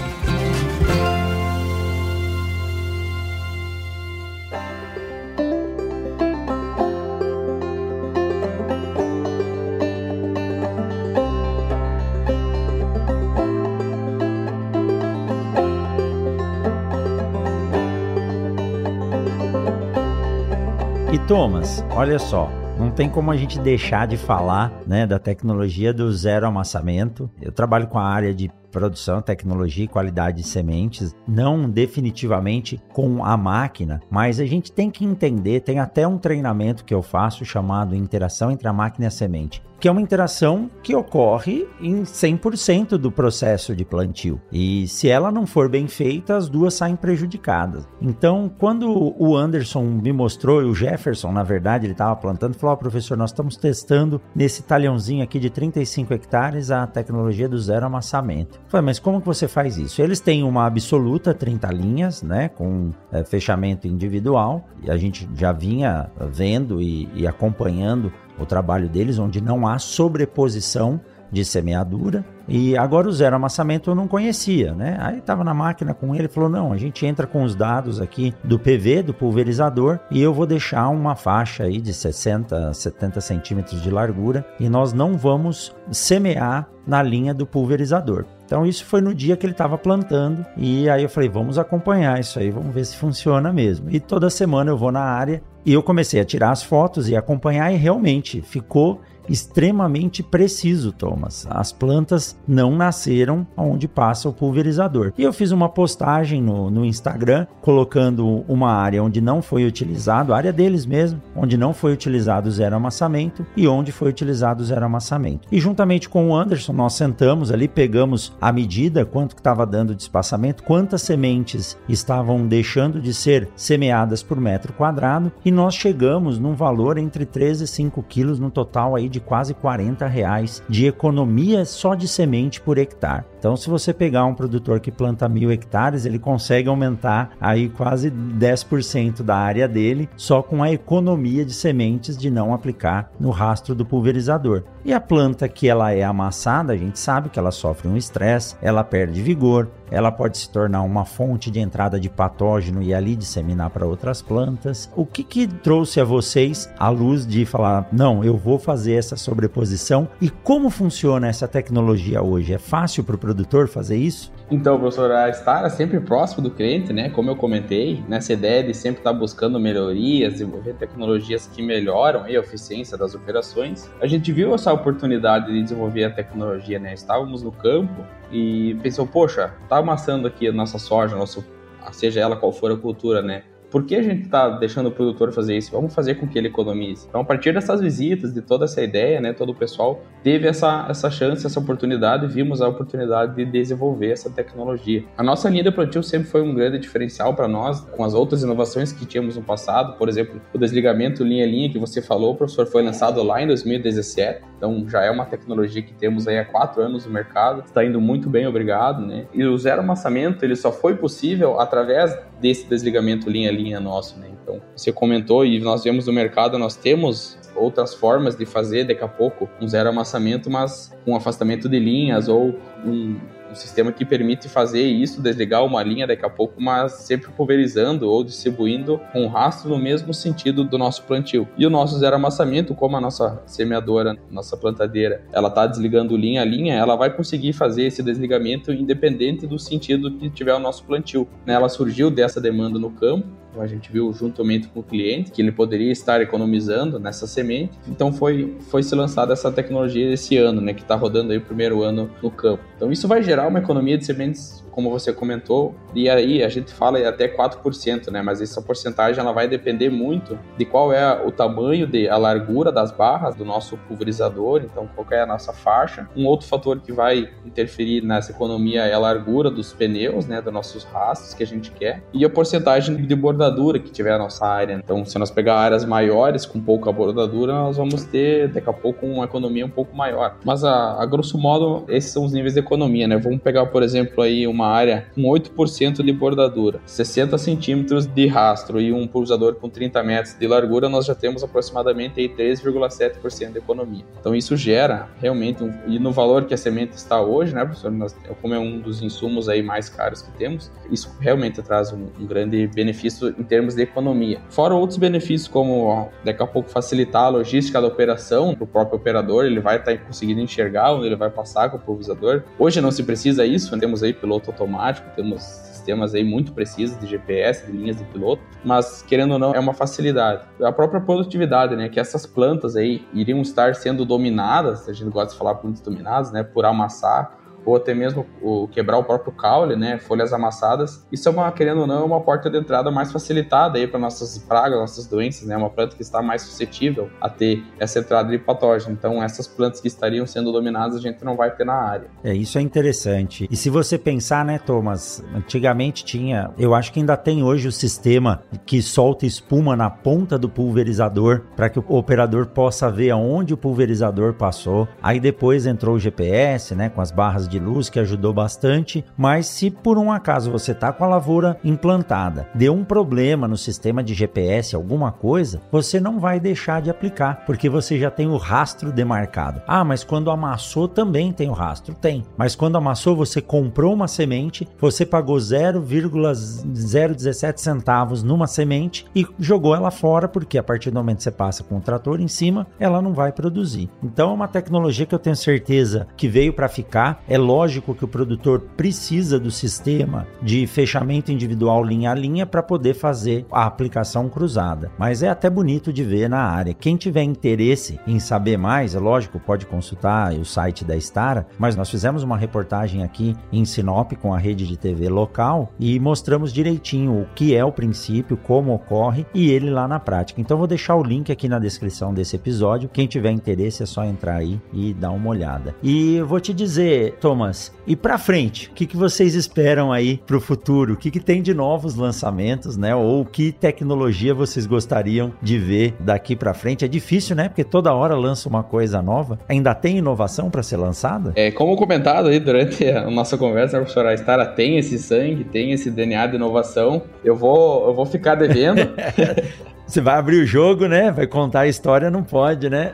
Olha 21.91 22.19
só, 22.19 22.51
não 22.79 22.91
tem 22.91 23.09
como 23.09 23.31
a 23.31 23.37
gente 23.37 23.59
deixar 23.59 24.07
de 24.07 24.17
falar 24.17 24.73
né, 24.87 25.07
da 25.07 25.19
tecnologia 25.19 25.93
do 25.93 26.13
zero 26.13 26.47
amassamento. 26.47 27.31
Eu 27.41 27.51
trabalho 27.51 27.87
com 27.87 27.99
a 27.99 28.05
área 28.05 28.35
de 28.35 28.51
produção, 28.77 29.23
tecnologia 29.23 29.87
e 29.87 29.89
qualidade 29.89 30.43
de 30.43 30.47
sementes, 30.47 31.17
não 31.27 31.71
definitivamente 31.71 32.79
com 32.93 33.25
a 33.25 33.35
máquina, 33.35 34.03
mas 34.11 34.39
a 34.39 34.45
gente 34.45 34.71
tem 34.71 34.91
que 34.91 35.03
entender, 35.03 35.61
tem 35.61 35.79
até 35.79 36.07
um 36.07 36.19
treinamento 36.19 36.85
que 36.85 36.93
eu 36.93 37.01
faço 37.01 37.43
chamado 37.43 37.97
interação 37.97 38.51
entre 38.51 38.69
a 38.69 38.75
máquina 38.75 39.07
e 39.07 39.09
a 39.09 39.11
semente 39.11 39.63
que 39.79 39.89
é 39.89 39.91
uma 39.91 40.01
interação 40.01 40.71
que 40.83 40.95
ocorre 40.95 41.67
em 41.81 42.03
100% 42.03 42.97
do 42.97 43.11
processo 43.11 43.75
de 43.75 43.85
plantio. 43.85 44.41
E 44.51 44.89
se 44.89 45.09
ela 45.09 45.31
não 45.31 45.47
for 45.47 45.69
bem 45.69 45.87
feita, 45.87 46.37
as 46.37 46.49
duas 46.49 46.75
saem 46.75 46.97
prejudicadas. 46.97 47.87
Então, 48.01 48.51
quando 48.59 49.15
o 49.19 49.37
Anderson 49.37 49.83
me 49.83 50.13
mostrou, 50.13 50.63
e 50.63 50.65
o 50.65 50.75
Jefferson, 50.75 51.31
na 51.31 51.43
verdade, 51.43 51.87
ele 51.87 51.93
estava 51.93 52.17
plantando, 52.17 52.55
falou: 52.55 52.75
oh, 52.75 52.79
professor, 52.79 53.17
nós 53.17 53.31
estamos 53.31 53.57
testando 53.57 54.21
nesse 54.35 54.63
talhãozinho 54.63 55.23
aqui 55.23 55.39
de 55.39 55.51
35 55.51 56.15
hectares 56.15 56.71
a 56.71 56.87
tecnologia 56.87 57.49
do 57.49 57.59
zero 57.59 57.87
amassamento. 57.87 58.61
Falei, 58.69 58.85
mas 58.85 58.99
como 58.99 59.21
que 59.21 59.27
você 59.27 59.47
faz 59.47 59.79
isso? 59.79 60.03
Eles 60.03 60.19
têm 60.19 60.43
uma 60.43 60.67
absoluta 60.67 61.33
30 61.33 61.69
linhas, 61.69 62.23
né, 62.23 62.49
com 62.49 62.91
é, 63.13 63.23
fechamento 63.25 63.87
individual, 63.87 64.67
e 64.83 64.91
a 64.91 64.97
gente 64.97 65.29
já 65.35 65.53
vinha 65.53 66.11
vendo 66.31 66.83
e, 66.83 67.09
e 67.15 67.27
acompanhando 67.27 68.13
o 68.39 68.45
trabalho 68.45 68.89
deles, 68.89 69.19
onde 69.19 69.41
não 69.41 69.67
há 69.67 69.79
sobreposição 69.79 71.01
de 71.31 71.45
semeadura. 71.45 72.25
E 72.49 72.77
agora 72.77 73.09
o 73.09 73.13
zero 73.13 73.35
amassamento 73.37 73.91
eu 73.91 73.95
não 73.95 74.07
conhecia, 74.07 74.73
né? 74.73 74.97
Aí 75.01 75.19
estava 75.19 75.43
na 75.43 75.53
máquina 75.53 75.93
com 75.93 76.15
ele, 76.15 76.29
falou: 76.29 76.49
"Não, 76.49 76.73
a 76.73 76.77
gente 76.77 77.05
entra 77.05 77.27
com 77.27 77.43
os 77.43 77.55
dados 77.55 78.01
aqui 78.01 78.33
do 78.45 78.59
PV, 78.59 79.03
do 79.03 79.15
pulverizador, 79.15 79.99
e 80.11 80.23
eu 80.23 80.33
vou 80.33 80.47
deixar 80.47 80.89
uma 80.89 81.17
faixa 81.17 81.65
aí 81.65 81.81
de 81.81 81.93
60, 81.93 82.73
70 82.73 83.21
centímetros 83.21 83.83
de 83.83 83.91
largura 83.91 84.47
e 84.61 84.69
nós 84.69 84.93
não 84.93 85.17
vamos 85.17 85.75
semear 85.91 86.69
na 86.87 87.03
linha 87.03 87.35
do 87.35 87.45
pulverizador. 87.45 88.25
Então 88.47 88.65
isso 88.65 88.85
foi 88.85 89.01
no 89.01 89.13
dia 89.13 89.37
que 89.37 89.45
ele 89.45 89.53
estava 89.53 89.77
plantando 89.77 90.47
e 90.57 90.89
aí 90.89 91.03
eu 91.03 91.09
falei, 91.09 91.29
vamos 91.29 91.59
acompanhar 91.59 92.19
isso 92.21 92.39
aí, 92.39 92.49
vamos 92.49 92.73
ver 92.73 92.85
se 92.87 92.97
funciona 92.97 93.53
mesmo. 93.53 93.91
E 93.91 93.99
toda 93.99 94.31
semana 94.31 94.71
eu 94.71 94.79
vou 94.79 94.93
na 94.93 95.03
área 95.03 95.43
e 95.65 95.73
eu 95.73 95.83
comecei 95.83 96.21
a 96.21 96.25
tirar 96.25 96.53
as 96.53 96.63
fotos 96.63 97.09
e 97.09 97.17
acompanhar 97.17 97.73
e 97.73 97.77
realmente 97.77 98.41
ficou 98.41 99.01
extremamente 99.29 100.23
preciso, 100.23 100.93
Thomas. 100.93 101.47
As 101.51 101.73
plantas 101.73 102.39
não 102.47 102.75
nasceram 102.75 103.47
onde 103.57 103.89
passa 103.89 104.29
o 104.29 104.33
pulverizador. 104.33 105.13
E 105.17 105.23
eu 105.23 105.33
fiz 105.33 105.51
uma 105.51 105.69
postagem 105.69 106.43
no, 106.43 106.71
no 106.71 106.85
Instagram 106.85 107.47
colocando 107.61 108.45
uma 108.49 108.73
área 108.73 109.03
onde 109.03 109.21
não 109.21 109.43
foi 109.43 109.65
utilizado, 109.65 110.35
área 110.35 110.53
deles 110.53 110.87
mesmo, 110.87 111.21
onde 111.35 111.57
não 111.57 111.73
foi 111.73 111.93
utilizado 111.93 112.51
zero 112.51 112.77
amassamento 112.77 113.45
e 113.57 113.67
onde 113.67 113.93
foi 113.93 114.09
utilizado 114.09 114.65
zero 114.65 114.87
amassamento. 114.87 115.49
E 115.51 115.61
juntamente 115.61 116.09
com 116.09 116.29
o 116.29 116.37
Anderson, 116.37 116.73
nós 116.73 116.95
sentamos 116.95 117.51
ali, 117.51 117.69
pegamos 117.69 118.33
a 118.41 118.53
medida, 118.53 119.05
quanto 119.05 119.35
que 119.35 119.41
estava 119.41 119.67
dando 119.67 119.95
de 119.95 120.03
espaçamento, 120.03 120.63
quantas 120.63 121.03
sementes 121.03 121.77
estavam 121.89 122.47
deixando 122.47 123.01
de 123.01 123.13
ser 123.13 123.49
semeadas 123.57 124.23
por 124.23 124.41
metro 124.41 124.73
quadrado 124.73 125.33
e 125.45 125.51
nós 125.51 125.75
chegamos 125.75 126.39
num 126.39 126.55
valor 126.55 126.99
entre 126.99 127.25
13 127.25 127.65
e 127.65 127.67
5 127.67 128.03
quilos 128.03 128.39
no 128.39 128.51
total 128.51 128.95
aí 128.95 129.09
de 129.09 129.16
quase 129.21 129.55
40 129.55 130.07
reais 130.07 130.63
de 130.69 130.87
economia 130.87 131.65
só 131.65 131.95
de 131.95 132.09
semente 132.09 132.61
por 132.61 132.79
hectare. 132.79 133.25
Então, 133.47 133.57
se 133.57 133.71
você 133.71 133.95
pegar 133.95 134.25
um 134.25 134.35
produtor 134.35 134.81
que 134.81 134.91
planta 134.91 135.29
mil 135.29 135.53
hectares, 135.53 136.05
ele 136.05 136.19
consegue 136.19 136.69
aumentar 136.69 137.31
aí 137.41 137.69
quase 137.69 138.11
10% 138.11 139.23
da 139.23 139.37
área 139.37 139.69
dele 139.69 140.09
só 140.17 140.43
com 140.43 140.65
a 140.65 140.73
economia 140.73 141.45
de 141.45 141.53
sementes 141.53 142.17
de 142.17 142.29
não 142.29 142.53
aplicar 142.53 143.09
no 143.21 143.31
rastro 143.31 143.73
do 143.73 143.87
pulverizador. 143.87 144.65
E 144.85 144.93
a 144.93 145.01
planta 145.01 145.49
que 145.49 145.69
ela 145.69 145.93
é 145.93 146.03
amassada, 146.03 146.73
a 146.73 146.77
gente 146.77 146.99
sabe 146.99 147.29
que 147.29 147.39
ela 147.39 147.53
sofre 147.53 147.87
um 147.87 147.97
estresse, 147.97 148.57
ela 148.61 148.83
perde 148.83 149.23
vigor, 149.23 149.69
ela 149.91 150.11
pode 150.11 150.39
se 150.39 150.51
tornar 150.51 150.83
uma 150.83 151.05
fonte 151.05 151.49
de 151.51 151.61
entrada 151.61 151.99
de 152.01 152.09
patógeno 152.09 152.83
e 152.83 152.93
ali 152.93 153.15
disseminar 153.15 153.71
para 153.71 153.87
outras 153.87 154.21
plantas. 154.21 154.91
O 154.97 155.07
que, 155.07 155.23
que 155.23 155.47
trouxe 155.47 156.01
a 156.01 156.05
vocês 156.05 156.69
a 156.79 156.89
luz 156.89 157.25
de 157.27 157.45
falar, 157.45 157.89
não, 157.93 158.25
eu 158.25 158.37
vou 158.37 158.59
fazer 158.59 158.95
essa 158.95 159.17
sobreposição 159.17 160.09
e 160.21 160.29
como 160.29 160.71
funciona 160.71 161.29
essa 161.29 161.47
tecnologia 161.47 162.23
hoje? 162.23 162.53
É 162.53 162.59
fácil 162.59 163.05
para 163.05 163.15
o 163.15 163.19
produtor 163.19 163.36
fazer 163.69 163.97
isso? 163.97 164.33
Então, 164.49 164.79
professor, 164.79 165.11
estar 165.29 165.65
é 165.65 165.69
sempre 165.69 165.99
próximo 165.99 166.43
do 166.43 166.51
cliente, 166.51 166.93
né? 166.93 167.11
Como 167.11 167.29
eu 167.29 167.35
comentei, 167.35 168.05
nessa 168.09 168.33
ideia 168.33 168.63
de 168.63 168.73
sempre 168.73 169.01
estar 169.01 169.13
buscando 169.13 169.59
melhorias, 169.59 170.35
desenvolver 170.35 170.75
tecnologias 170.75 171.49
que 171.49 171.61
melhoram 171.61 172.23
a 172.23 172.31
eficiência 172.31 172.97
das 172.97 173.15
operações, 173.15 173.91
a 174.01 174.07
gente 174.07 174.31
viu 174.33 174.55
essa 174.55 174.73
oportunidade 174.73 175.47
de 175.53 175.63
desenvolver 175.63 176.05
a 176.05 176.11
tecnologia, 176.11 176.79
né? 176.79 176.95
Estávamos 176.95 177.43
no 177.43 177.51
campo 177.51 178.05
e 178.31 178.77
pensou, 178.83 179.07
poxa, 179.07 179.53
tá 179.69 179.79
amassando 179.79 180.29
aqui 180.29 180.47
a 180.47 180.53
nossa 180.53 180.79
soja, 180.79 181.17
nosso, 181.17 181.45
seja 181.91 182.21
ela 182.21 182.37
qual 182.37 182.53
for 182.53 182.71
a 182.71 182.77
cultura, 182.77 183.21
né? 183.23 183.43
Por 183.71 183.85
que 183.85 183.95
a 183.97 184.03
gente 184.03 184.25
está 184.25 184.49
deixando 184.49 184.89
o 184.89 184.93
produtor 184.93 185.33
fazer 185.33 185.57
isso? 185.57 185.73
Vamos 185.73 185.95
fazer 185.95 186.15
com 186.15 186.27
que 186.27 186.39
ele 186.39 186.49
economize. 186.49 187.07
Então, 187.09 187.21
a 187.21 187.25
partir 187.25 187.53
dessas 187.53 187.81
visitas, 187.81 188.33
de 188.33 188.41
toda 188.41 188.65
essa 188.65 188.83
ideia, 188.83 189.21
né, 189.21 189.33
todo 189.33 189.51
o 189.51 189.55
pessoal 189.55 190.03
teve 190.23 190.47
essa, 190.47 190.87
essa 190.89 191.11
chance, 191.11 191.47
essa 191.47 191.61
oportunidade, 191.61 192.27
vimos 192.27 192.61
a 192.61 192.69
oportunidade 192.69 193.35
de 193.35 193.45
desenvolver 193.45 194.11
essa 194.11 194.31
tecnologia. 194.31 195.05
A 195.17 195.23
nossa 195.23 195.49
linha 195.49 195.65
de 195.65 195.71
plantio 195.71 196.03
sempre 196.03 196.29
foi 196.29 196.43
um 196.43 196.55
grande 196.55 196.79
diferencial 196.79 197.35
para 197.35 197.49
nós, 197.49 197.81
com 197.81 198.05
as 198.05 198.15
outras 198.15 198.43
inovações 198.43 198.93
que 198.93 199.05
tínhamos 199.05 199.37
no 199.37 199.43
passado. 199.43 199.97
Por 199.97 200.09
exemplo, 200.09 200.41
o 200.53 200.59
desligamento 200.59 201.25
linha-linha 201.25 201.71
que 201.71 201.79
você 201.79 202.01
falou, 202.01 202.35
professor, 202.35 202.67
foi 202.67 202.83
lançado 202.83 203.23
lá 203.23 203.43
em 203.43 203.47
2017. 203.47 204.43
Então, 204.57 204.89
já 204.89 205.03
é 205.03 205.11
uma 205.11 205.27
tecnologia 205.27 205.83
que 205.83 205.93
temos 205.93 206.27
aí 206.27 206.39
há 206.39 206.45
quatro 206.45 206.83
anos 206.83 207.05
no 207.05 207.13
mercado. 207.13 207.63
Está 207.65 207.85
indo 207.85 208.01
muito 208.01 208.31
bem, 208.31 208.47
obrigado. 208.47 209.05
Né? 209.05 209.27
E 209.33 209.45
o 209.45 209.57
zero 209.59 209.83
amassamento, 209.83 210.45
ele 210.45 210.57
só 210.57 210.73
foi 210.73 210.97
possível 210.97 211.61
através 211.61 212.17
desse 212.41 212.67
desligamento 212.67 213.29
linha-linha 213.29 213.79
nosso, 213.81 214.19
né? 214.19 214.29
Então, 214.43 214.63
você 214.75 214.93
comentou 214.93 215.45
e 215.45 215.59
nós 215.59 215.83
vemos 215.83 216.07
no 216.07 216.13
mercado, 216.13 216.59
nós 216.59 216.77
temos 216.77 217.37
outras 217.55 217.95
formas 217.95 218.37
de 218.37 218.47
fazer 218.47 218.85
daqui 218.85 219.03
a 219.03 219.09
pouco 219.09 219.49
um 219.61 219.67
zero 219.67 219.89
amassamento, 219.89 220.49
mas 220.49 220.97
com 221.05 221.17
afastamento 221.17 221.69
de 221.69 221.79
linhas 221.79 222.29
ou 222.29 222.55
um 222.85 223.17
sistema 223.57 223.93
que 223.93 224.05
permite 224.05 224.49
fazer 224.49 224.83
isso, 224.83 225.21
desligar 225.21 225.65
uma 225.65 225.83
linha 225.83 226.07
daqui 226.07 226.25
a 226.25 226.31
pouco, 226.31 226.61
mas 226.61 226.93
sempre 226.93 227.31
pulverizando 227.31 228.09
ou 228.09 228.23
distribuindo 228.23 229.01
um 229.15 229.27
rastro 229.27 229.71
no 229.71 229.79
mesmo 229.79 230.13
sentido 230.15 230.65
do 230.65 230.79
nosso 230.79 231.03
plantio. 231.05 231.49
E 231.57 231.67
o 231.67 231.71
nosso 231.71 231.99
zero 231.99 232.17
amassamento, 232.17 232.75
como 232.75 232.97
a 232.97 233.01
nossa 233.01 233.43
semeadora, 233.47 234.17
nossa 234.31 234.57
plantadeira, 234.57 235.23
ela 235.33 235.49
está 235.49 235.67
desligando 235.67 236.17
linha 236.17 236.43
a 236.43 236.45
linha, 236.45 236.75
ela 236.75 236.97
vai 236.97 237.15
conseguir 237.15 237.53
fazer 237.53 237.85
esse 237.85 238.03
desligamento 238.03 238.73
independente 238.73 239.47
do 239.47 239.59
sentido 239.59 240.13
que 240.13 240.29
tiver 240.31 240.55
o 240.55 240.59
nosso 240.59 240.85
plantio. 240.85 241.29
Né? 241.45 241.55
Ela 241.55 241.69
surgiu 241.69 242.11
dessa 242.11 242.41
demanda 242.41 242.79
no 242.79 242.91
campo, 242.91 243.27
a 243.61 243.67
gente 243.67 243.91
viu 243.91 244.13
juntamente 244.13 244.69
com 244.69 244.81
o 244.81 244.83
cliente 244.83 245.31
que 245.31 245.41
ele 245.41 245.53
poderia 245.53 245.91
estar 245.91 246.21
economizando 246.21 246.99
nessa 246.99 247.27
semente. 247.27 247.73
Então 247.89 248.13
foi 248.13 248.57
foi 248.69 248.83
se 248.83 248.95
lançada 248.95 249.33
essa 249.33 249.51
tecnologia 249.51 250.13
esse 250.13 250.37
ano, 250.37 250.61
né, 250.61 250.75
que 250.75 250.83
está 250.83 250.95
rodando 250.95 251.33
aí 251.33 251.39
o 251.39 251.43
primeiro 251.43 251.83
ano 251.83 252.11
no 252.23 252.31
campo. 252.31 252.63
Então 252.77 252.91
isso 252.93 253.09
vai 253.09 253.23
gerar 253.23 253.46
uma 253.47 253.59
economia 253.59 253.97
de 253.97 254.05
sementes 254.05 254.65
como 254.77 254.91
você 254.91 255.11
comentou, 255.11 255.75
e 255.95 256.07
aí 256.07 256.43
a 256.43 256.51
gente 256.51 256.71
fala 256.71 256.99
até 257.09 257.27
4%, 257.27 258.11
né? 258.11 258.21
Mas 258.21 258.43
essa 258.43 258.61
porcentagem 258.61 259.19
ela 259.19 259.33
vai 259.33 259.49
depender 259.49 259.89
muito 259.89 260.39
de 260.59 260.67
qual 260.67 260.93
é 260.93 261.27
o 261.27 261.33
tamanho, 261.33 261.87
de, 261.87 262.07
a 262.11 262.19
largura 262.19 262.71
das 262.71 262.93
barras 262.93 263.35
do 263.35 263.43
nosso 263.43 263.79
pulverizador, 263.89 264.61
então 264.63 264.87
qual 264.95 265.07
é 265.11 265.23
a 265.23 265.27
nossa 265.27 265.51
faixa. 265.55 266.07
Um 266.15 266.27
outro 266.27 266.47
fator 266.47 266.79
que 266.79 266.93
vai 266.93 267.31
interferir 267.47 268.03
nessa 268.03 268.33
economia 268.33 268.83
é 268.83 268.93
a 268.93 268.99
largura 268.99 269.51
dos 269.51 269.73
pneus, 269.73 270.27
né? 270.27 270.43
Dos 270.43 270.53
nossos 270.53 270.85
rastros 270.85 271.33
que 271.33 271.43
a 271.43 271.47
gente 271.47 271.71
quer, 271.71 272.03
e 272.13 272.23
a 272.23 272.29
porcentagem 272.29 272.97
de 272.97 273.17
bordadura 273.17 273.79
que 273.79 273.91
tiver 273.91 274.13
a 274.13 274.19
nossa 274.19 274.47
área. 274.47 274.75
Então, 274.75 275.07
se 275.07 275.19
nós 275.19 275.31
pegar 275.31 275.57
áreas 275.57 275.87
maiores 275.87 276.45
com 276.45 276.61
pouca 276.61 276.93
bordadura, 276.93 277.55
nós 277.55 277.79
vamos 277.79 278.05
ter 278.05 278.49
daqui 278.49 278.69
a 278.69 278.75
pouco 278.75 279.07
uma 279.07 279.25
economia 279.25 279.65
um 279.65 279.71
pouco 279.71 279.97
maior. 279.97 280.37
Mas 280.45 280.63
a, 280.65 281.03
a 281.03 281.07
grosso 281.07 281.39
modo, 281.39 281.87
esses 281.89 282.11
são 282.11 282.27
os 282.27 282.33
níveis 282.35 282.53
de 282.53 282.61
economia, 282.61 283.09
né? 283.09 283.17
Vamos 283.37 283.45
pegar, 283.45 283.67
por 283.67 283.83
exemplo, 283.83 284.23
aí 284.23 284.47
uma 284.47 284.67
área 284.67 285.09
com 285.15 285.23
8% 285.23 286.03
de 286.03 286.11
bordadura, 286.11 286.81
60 286.87 287.37
centímetros 287.37 288.07
de 288.07 288.27
rastro 288.27 288.81
e 288.81 288.93
um 288.93 289.07
pulsador 289.07 289.57
com 289.57 289.69
30 289.69 290.03
metros 290.03 290.35
de 290.39 290.47
largura, 290.47 290.89
nós 290.89 291.05
já 291.05 291.15
temos 291.15 291.45
aproximadamente 291.45 292.29
3,7% 292.29 293.53
de 293.53 293.59
economia. 293.59 294.05
Então 294.19 294.35
isso 294.35 294.57
gera 294.57 295.09
realmente, 295.21 295.63
um, 295.63 295.71
e 295.87 295.99
no 295.99 296.13
valor 296.13 296.47
que 296.47 296.55
a 296.55 296.57
semente 296.57 296.97
está 296.97 297.21
hoje, 297.21 297.55
né, 297.55 297.63
professor, 297.63 297.91
nós, 297.91 298.17
como 298.41 298.55
é 298.55 298.59
um 298.59 298.79
dos 298.79 299.03
insumos 299.03 299.51
aí 299.51 299.63
mais 299.63 299.91
caros 299.91 300.23
que 300.23 300.31
temos, 300.33 300.73
isso 300.91 301.15
realmente 301.21 301.61
traz 301.61 301.93
um, 301.93 302.07
um 302.19 302.27
grande 302.27 302.67
benefício 302.69 303.29
em 303.39 303.45
termos 303.45 303.75
de 303.75 303.83
economia. 303.83 304.41
Fora 304.49 304.75
outros 304.75 304.99
benefícios, 304.99 305.47
como 305.47 305.85
ó, 305.85 306.09
daqui 306.25 306.43
a 306.43 306.47
pouco 306.47 306.71
facilitar 306.71 307.25
a 307.25 307.29
logística 307.29 307.81
da 307.83 307.87
operação 307.87 308.55
para 308.55 308.65
o 308.65 308.67
próprio 308.67 308.97
operador, 308.97 309.45
ele 309.45 309.61
vai 309.61 309.77
estar 309.77 309.93
tá 309.93 309.99
conseguindo 309.99 310.41
enxergar 310.41 310.95
onde 310.95 311.05
ele 311.05 311.17
vai 311.17 311.29
passar 311.29 311.69
com 311.69 311.77
o 311.77 311.81
pulverizador. 311.81 312.43
Hoje 312.59 312.81
não 312.81 312.91
se 312.91 313.03
precisa 313.03 313.16
isso, 313.25 313.79
temos 313.79 314.03
aí 314.03 314.13
piloto 314.13 314.51
automático, 314.51 315.09
temos 315.15 315.43
sistemas 315.43 316.15
aí 316.15 316.25
muito 316.25 316.53
precisos 316.53 316.99
de 316.99 317.07
GPS, 317.07 317.65
de 317.65 317.73
linhas 317.73 317.97
de 317.97 318.05
piloto, 318.05 318.43
mas 318.65 319.03
querendo 319.03 319.33
ou 319.33 319.39
não, 319.39 319.55
é 319.55 319.61
uma 319.61 319.73
facilidade. 319.73 320.45
A 320.61 320.73
própria 320.73 321.01
produtividade, 321.01 321.77
né, 321.77 321.89
que 321.89 322.01
essas 322.01 322.27
plantas 322.27 322.75
aí 322.75 323.07
iriam 323.15 323.41
estar 323.41 323.75
sendo 323.77 324.05
dominadas, 324.05 324.89
a 324.89 324.93
gente 324.93 325.11
gosta 325.11 325.33
de 325.33 325.39
falar 325.39 325.61
muito 325.63 325.83
dominadas, 325.83 326.33
né, 326.33 326.43
por 326.43 326.65
amassar 326.65 327.39
ou 327.67 327.77
até 327.77 327.93
mesmo 327.93 328.25
o 328.41 328.69
quebrar 328.69 328.97
o 328.97 329.05
próprio 329.05 329.33
caule, 329.33 329.75
né, 329.75 329.99
folhas 329.99 330.33
amassadas. 330.33 331.05
Isso 331.11 331.29
é 331.29 331.33
uma, 331.33 331.51
querendo 331.51 331.81
ou 331.81 331.87
não, 331.87 332.03
é 332.03 332.05
uma 332.05 332.21
porta 332.21 332.49
de 332.49 332.57
entrada 332.57 332.91
mais 332.91 333.13
facilitada 333.13 333.77
aí 333.79 333.89
para 333.89 333.99
nossas 333.99 334.39
pragas, 334.39 334.79
nossas 334.79 335.07
doenças, 335.07 335.49
né, 335.49 335.57
uma 335.57 335.69
planta 335.69 335.97
que 335.97 336.03
está 336.03 336.23
mais 336.23 336.43
suscetível 336.43 337.11
a 337.21 337.29
ter 337.29 337.65
essa 337.79 337.99
entrada 337.99 338.31
de 338.31 338.39
patógeno. 338.39 338.93
Então, 338.93 339.23
essas 339.23 339.49
plantas 339.49 339.81
que 339.81 339.89
estariam 339.89 340.27
sendo 340.27 340.53
dominadas, 340.53 340.97
a 340.97 341.01
gente 341.01 341.25
não 341.25 341.37
vai 341.37 341.51
ter 341.51 341.65
na 341.65 341.75
área. 341.75 342.07
É, 342.23 342.33
isso 342.33 342.57
é 342.57 342.61
interessante. 342.61 343.49
E 343.51 343.57
se 343.57 343.69
você 343.69 343.99
pensar, 343.99 344.45
né, 344.45 344.59
Thomas, 344.59 345.25
antigamente 345.35 346.05
tinha, 346.05 346.51
eu 346.57 346.75
acho 346.75 346.93
que 346.93 347.01
ainda 347.01 347.17
tem 347.17 347.43
hoje 347.43 347.67
o 347.67 347.73
sistema 347.73 348.43
que 348.65 348.81
solta 348.81 349.27
espuma 349.27 349.75
na 349.75 349.91
ponta 349.91 350.39
do 350.39 350.49
pulverizador 350.49 351.43
para 351.57 351.69
que 351.69 351.79
o 351.81 351.85
operador 351.89 352.47
possa 352.47 352.89
ver 352.91 353.11
aonde 353.11 353.53
o 353.53 353.57
pulverizador 353.57 354.35
passou. 354.35 354.87
Aí 355.03 355.19
depois 355.19 355.67
entrou 355.67 355.97
o 355.97 355.99
GPS, 355.99 356.75
né, 356.75 356.89
com 356.89 357.01
as 357.01 357.11
barras 357.11 357.49
de 357.49 357.56
de 357.59 357.65
luz 357.65 357.89
que 357.89 357.99
ajudou 357.99 358.35
bastante, 358.35 359.05
mas 359.17 359.47
se 359.47 359.71
por 359.71 359.97
um 359.99 360.13
acaso 360.13 360.51
você 360.51 360.73
está 360.73 360.93
com 360.93 361.05
a 361.05 361.09
lavoura 361.09 361.59
implantada, 361.65 362.47
deu 362.55 362.75
um 362.75 362.85
problema 362.85 363.49
no 363.49 363.57
sistema 363.57 364.03
de 364.03 364.13
GPS, 364.13 364.77
alguma 364.77 365.11
coisa, 365.11 365.63
você 365.73 365.99
não 365.99 366.21
vai 366.21 366.39
deixar 366.39 366.83
de 366.83 366.91
aplicar, 366.91 367.47
porque 367.47 367.71
você 367.71 367.99
já 367.99 368.11
tem 368.11 368.27
o 368.27 368.37
rastro 368.37 368.93
demarcado. 368.93 369.63
Ah, 369.67 369.83
mas 369.85 370.05
quando 370.05 370.31
amassou 370.31 370.87
também 370.87 371.33
tem 371.33 371.49
o 371.49 371.55
rastro? 371.55 371.95
Tem. 371.95 372.23
Mas 372.37 372.55
quando 372.55 372.77
amassou, 372.77 373.17
você 373.17 373.41
comprou 373.41 373.95
uma 373.95 374.07
semente, 374.07 374.69
você 374.79 375.07
pagou 375.07 375.39
0,017 375.39 377.61
centavos 377.61 378.23
numa 378.23 378.47
semente 378.47 379.07
e 379.15 379.27
jogou 379.39 379.75
ela 379.75 379.91
fora, 379.91 380.29
porque 380.29 380.59
a 380.59 380.63
partir 380.63 380.91
do 380.91 380.97
momento 380.97 381.17
que 381.19 381.23
você 381.23 381.31
passa 381.31 381.65
com 381.65 381.79
o 381.79 381.81
trator 381.81 382.21
em 382.21 382.29
cima, 382.29 382.67
ela 382.79 383.01
não 383.01 383.15
vai 383.15 383.33
produzir. 383.33 383.89
Então 384.03 384.29
é 384.31 384.35
uma 384.35 384.49
tecnologia 384.49 385.07
que 385.07 385.15
eu 385.15 385.19
tenho 385.19 385.37
certeza 385.37 386.07
que 386.17 386.29
veio 386.29 386.53
para 386.53 386.69
ficar. 386.69 387.23
É 387.29 387.39
lógico 387.47 387.95
que 387.95 388.05
o 388.05 388.09
produtor 388.09 388.61
precisa 388.77 389.39
do 389.39 389.51
sistema 389.51 390.27
de 390.43 390.67
fechamento 390.67 391.31
individual 391.31 391.85
linha 391.85 392.11
a 392.11 392.15
linha 392.15 392.45
para 392.45 392.63
poder 392.63 392.95
fazer 392.95 393.47
a 393.53 393.65
aplicação 393.65 394.29
cruzada. 394.29 394.91
Mas 394.99 395.23
é 395.23 395.29
até 395.29 395.49
bonito 395.49 395.93
de 395.93 396.03
ver 396.03 396.29
na 396.29 396.41
área. 396.41 396.75
Quem 396.75 396.97
tiver 396.97 397.23
interesse 397.23 398.01
em 398.07 398.19
saber 398.19 398.57
mais, 398.57 398.95
é 398.95 398.99
lógico, 398.99 399.39
pode 399.39 399.67
consultar 399.67 400.33
o 400.35 400.45
site 400.45 400.85
da 400.85 400.97
Stara, 400.97 401.47
mas 401.59 401.77
nós 401.77 401.89
fizemos 401.89 402.23
uma 402.23 402.37
reportagem 402.37 403.05
aqui 403.05 403.37
em 403.53 403.65
Sinop 403.65 404.13
com 404.15 404.35
a 404.35 404.39
rede 404.39 404.67
de 404.67 404.77
TV 404.77 405.09
local 405.09 405.73
e 405.79 406.01
mostramos 406.01 406.53
direitinho 406.53 407.23
o 407.23 407.27
que 407.35 407.55
é 407.55 407.65
o 407.65 407.73
princípio, 407.73 408.37
como 408.37 408.75
ocorre 408.75 409.25
e 409.33 409.51
ele 409.51 409.71
lá 409.71 409.87
na 409.87 410.01
prática. 410.01 410.41
Então 410.41 410.59
vou 410.59 410.67
deixar 410.67 410.97
o 410.97 411.03
link 411.03 411.31
aqui 411.31 411.49
na 411.49 411.59
descrição 411.59 412.13
desse 412.13 412.35
episódio. 412.35 412.89
Quem 412.89 413.07
tiver 413.07 413.31
interesse 413.31 413.83
é 413.83 413.87
só 413.87 414.05
entrar 414.05 414.37
aí 414.37 414.61
e 414.73 414.93
dar 414.93 415.11
uma 415.11 415.31
olhada. 415.31 415.75
E 415.83 416.21
vou 416.23 416.41
te 416.41 416.53
dizer, 416.53 417.17
Thomas, 417.27 417.73
e 417.89 417.97
para 417.97 418.19
frente, 418.19 418.69
o 418.69 418.73
que, 418.73 418.87
que 418.87 418.97
vocês 418.97 419.35
esperam 419.35 419.91
aí 419.91 420.21
para 420.25 420.37
o 420.37 420.41
futuro? 420.41 420.95
O 420.95 420.97
que, 420.97 421.11
que 421.11 421.19
tem 421.19 421.43
de 421.43 421.53
novos 421.53 421.97
lançamentos, 421.97 422.77
né? 422.77 422.95
Ou 422.95 423.25
que 423.25 423.51
tecnologia 423.51 424.33
vocês 424.33 424.65
gostariam 424.65 425.33
de 425.43 425.59
ver 425.59 425.97
daqui 425.99 426.37
para 426.37 426.55
frente? 426.55 426.85
É 426.85 426.89
difícil, 426.89 427.35
né? 427.35 427.49
Porque 427.49 427.65
toda 427.65 427.93
hora 427.93 428.15
lança 428.15 428.49
uma 428.49 428.63
coisa 428.63 429.03
nova. 429.03 429.41
Ainda 429.49 429.75
tem 429.75 429.99
inovação 429.99 430.49
para 430.51 430.63
ser 430.63 430.77
lançada? 430.77 431.33
É, 431.35 431.51
como 431.51 431.75
comentado 431.75 432.29
aí 432.29 432.39
durante 432.39 432.89
a 432.89 433.11
nossa 433.11 433.37
conversa, 433.37 433.77
a 433.77 433.81
professora 433.81 434.17
Stara 434.17 434.47
tem 434.47 434.79
esse 434.79 434.97
sangue, 434.97 435.43
tem 435.43 435.73
esse 435.73 435.91
DNA 435.91 436.29
de 436.29 436.37
inovação. 436.37 437.03
Eu 437.25 437.35
vou, 437.35 437.89
eu 437.89 437.93
vou 437.93 438.07
ficar 438.07 438.37
devendo. 438.37 438.89
Você 439.87 440.01
vai 440.01 440.17
abrir 440.17 440.43
o 440.43 440.47
jogo, 440.47 440.89
né? 440.89 441.13
Vai 441.13 441.29
contar 441.29 441.61
a 441.61 441.69
história, 441.69 442.11
não 442.11 442.25
pode, 442.25 442.69
né? 442.69 442.93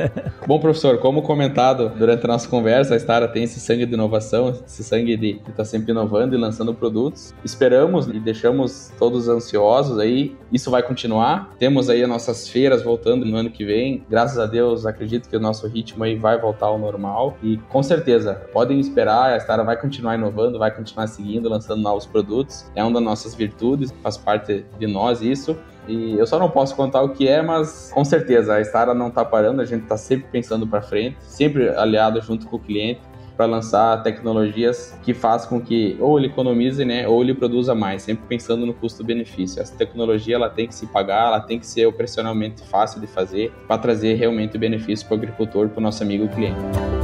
Bom, 0.46 0.60
professor, 0.60 0.98
como 0.98 1.22
comentado 1.22 1.88
durante 1.98 2.26
a 2.26 2.28
nossa 2.28 2.46
conversa, 2.46 2.94
a 2.94 2.98
Stara 2.98 3.26
tem 3.26 3.44
esse 3.44 3.58
sangue 3.58 3.86
de 3.86 3.94
inovação, 3.94 4.50
esse 4.66 4.84
sangue 4.84 5.16
de 5.16 5.30
estar 5.36 5.52
tá 5.52 5.64
sempre 5.64 5.92
inovando 5.92 6.34
e 6.34 6.38
lançando 6.38 6.74
produtos. 6.74 7.34
Esperamos 7.42 8.08
e 8.08 8.20
deixamos 8.20 8.92
todos 8.98 9.26
ansiosos 9.26 9.98
aí. 9.98 10.36
Isso 10.52 10.70
vai 10.70 10.82
continuar. 10.82 11.54
Temos 11.58 11.88
aí 11.88 12.02
as 12.02 12.08
nossas 12.08 12.46
feiras 12.46 12.82
voltando 12.82 13.24
no 13.24 13.36
ano 13.38 13.48
que 13.48 13.64
vem. 13.64 14.04
Graças 14.08 14.38
a 14.38 14.44
Deus, 14.44 14.84
acredito 14.84 15.30
que 15.30 15.36
o 15.36 15.40
nosso 15.40 15.66
ritmo 15.66 16.04
aí 16.04 16.14
vai 16.14 16.38
voltar 16.38 16.66
ao 16.66 16.78
normal. 16.78 17.38
E 17.42 17.56
com 17.70 17.82
certeza, 17.82 18.34
podem 18.52 18.78
esperar, 18.78 19.32
a 19.32 19.40
Stara 19.40 19.64
vai 19.64 19.80
continuar 19.80 20.14
inovando, 20.14 20.58
vai 20.58 20.70
continuar 20.70 21.06
seguindo, 21.06 21.48
lançando 21.48 21.80
novos 21.80 22.04
produtos. 22.04 22.70
É 22.76 22.82
uma 22.82 22.92
das 22.92 23.02
nossas 23.02 23.34
virtudes, 23.34 23.94
faz 24.02 24.18
parte 24.18 24.66
de 24.78 24.86
nós 24.86 25.22
isso. 25.22 25.56
E 25.86 26.18
eu 26.18 26.26
só 26.26 26.38
não 26.38 26.48
posso 26.48 26.74
contar 26.74 27.02
o 27.02 27.10
que 27.10 27.28
é, 27.28 27.42
mas 27.42 27.90
com 27.92 28.04
certeza 28.04 28.54
a 28.54 28.60
Stara 28.60 28.94
não 28.94 29.08
está 29.08 29.24
parando, 29.24 29.60
a 29.60 29.64
gente 29.64 29.82
está 29.82 29.96
sempre 29.96 30.26
pensando 30.30 30.66
para 30.66 30.80
frente, 30.80 31.16
sempre 31.20 31.68
aliado 31.70 32.20
junto 32.20 32.46
com 32.46 32.56
o 32.56 32.58
cliente 32.58 33.00
para 33.36 33.46
lançar 33.46 34.02
tecnologias 34.02 34.96
que 35.02 35.12
faz 35.12 35.44
com 35.44 35.60
que 35.60 35.96
ou 36.00 36.18
ele 36.18 36.28
economize, 36.28 36.84
né, 36.84 37.06
ou 37.08 37.20
ele 37.22 37.34
produza 37.34 37.74
mais, 37.74 38.02
sempre 38.02 38.24
pensando 38.28 38.64
no 38.64 38.72
custo-benefício. 38.72 39.60
Essa 39.60 39.74
tecnologia 39.74 40.36
ela 40.36 40.48
tem 40.48 40.68
que 40.68 40.74
se 40.74 40.86
pagar, 40.86 41.28
ela 41.28 41.40
tem 41.40 41.58
que 41.58 41.66
ser 41.66 41.86
operacionalmente 41.86 42.62
fácil 42.68 43.00
de 43.00 43.06
fazer 43.06 43.52
para 43.66 43.78
trazer 43.78 44.14
realmente 44.14 44.56
benefício 44.56 45.06
para 45.06 45.16
o 45.16 45.18
agricultor, 45.18 45.68
para 45.68 45.80
o 45.80 45.82
nosso 45.82 46.02
amigo 46.02 46.28
cliente. 46.28 47.03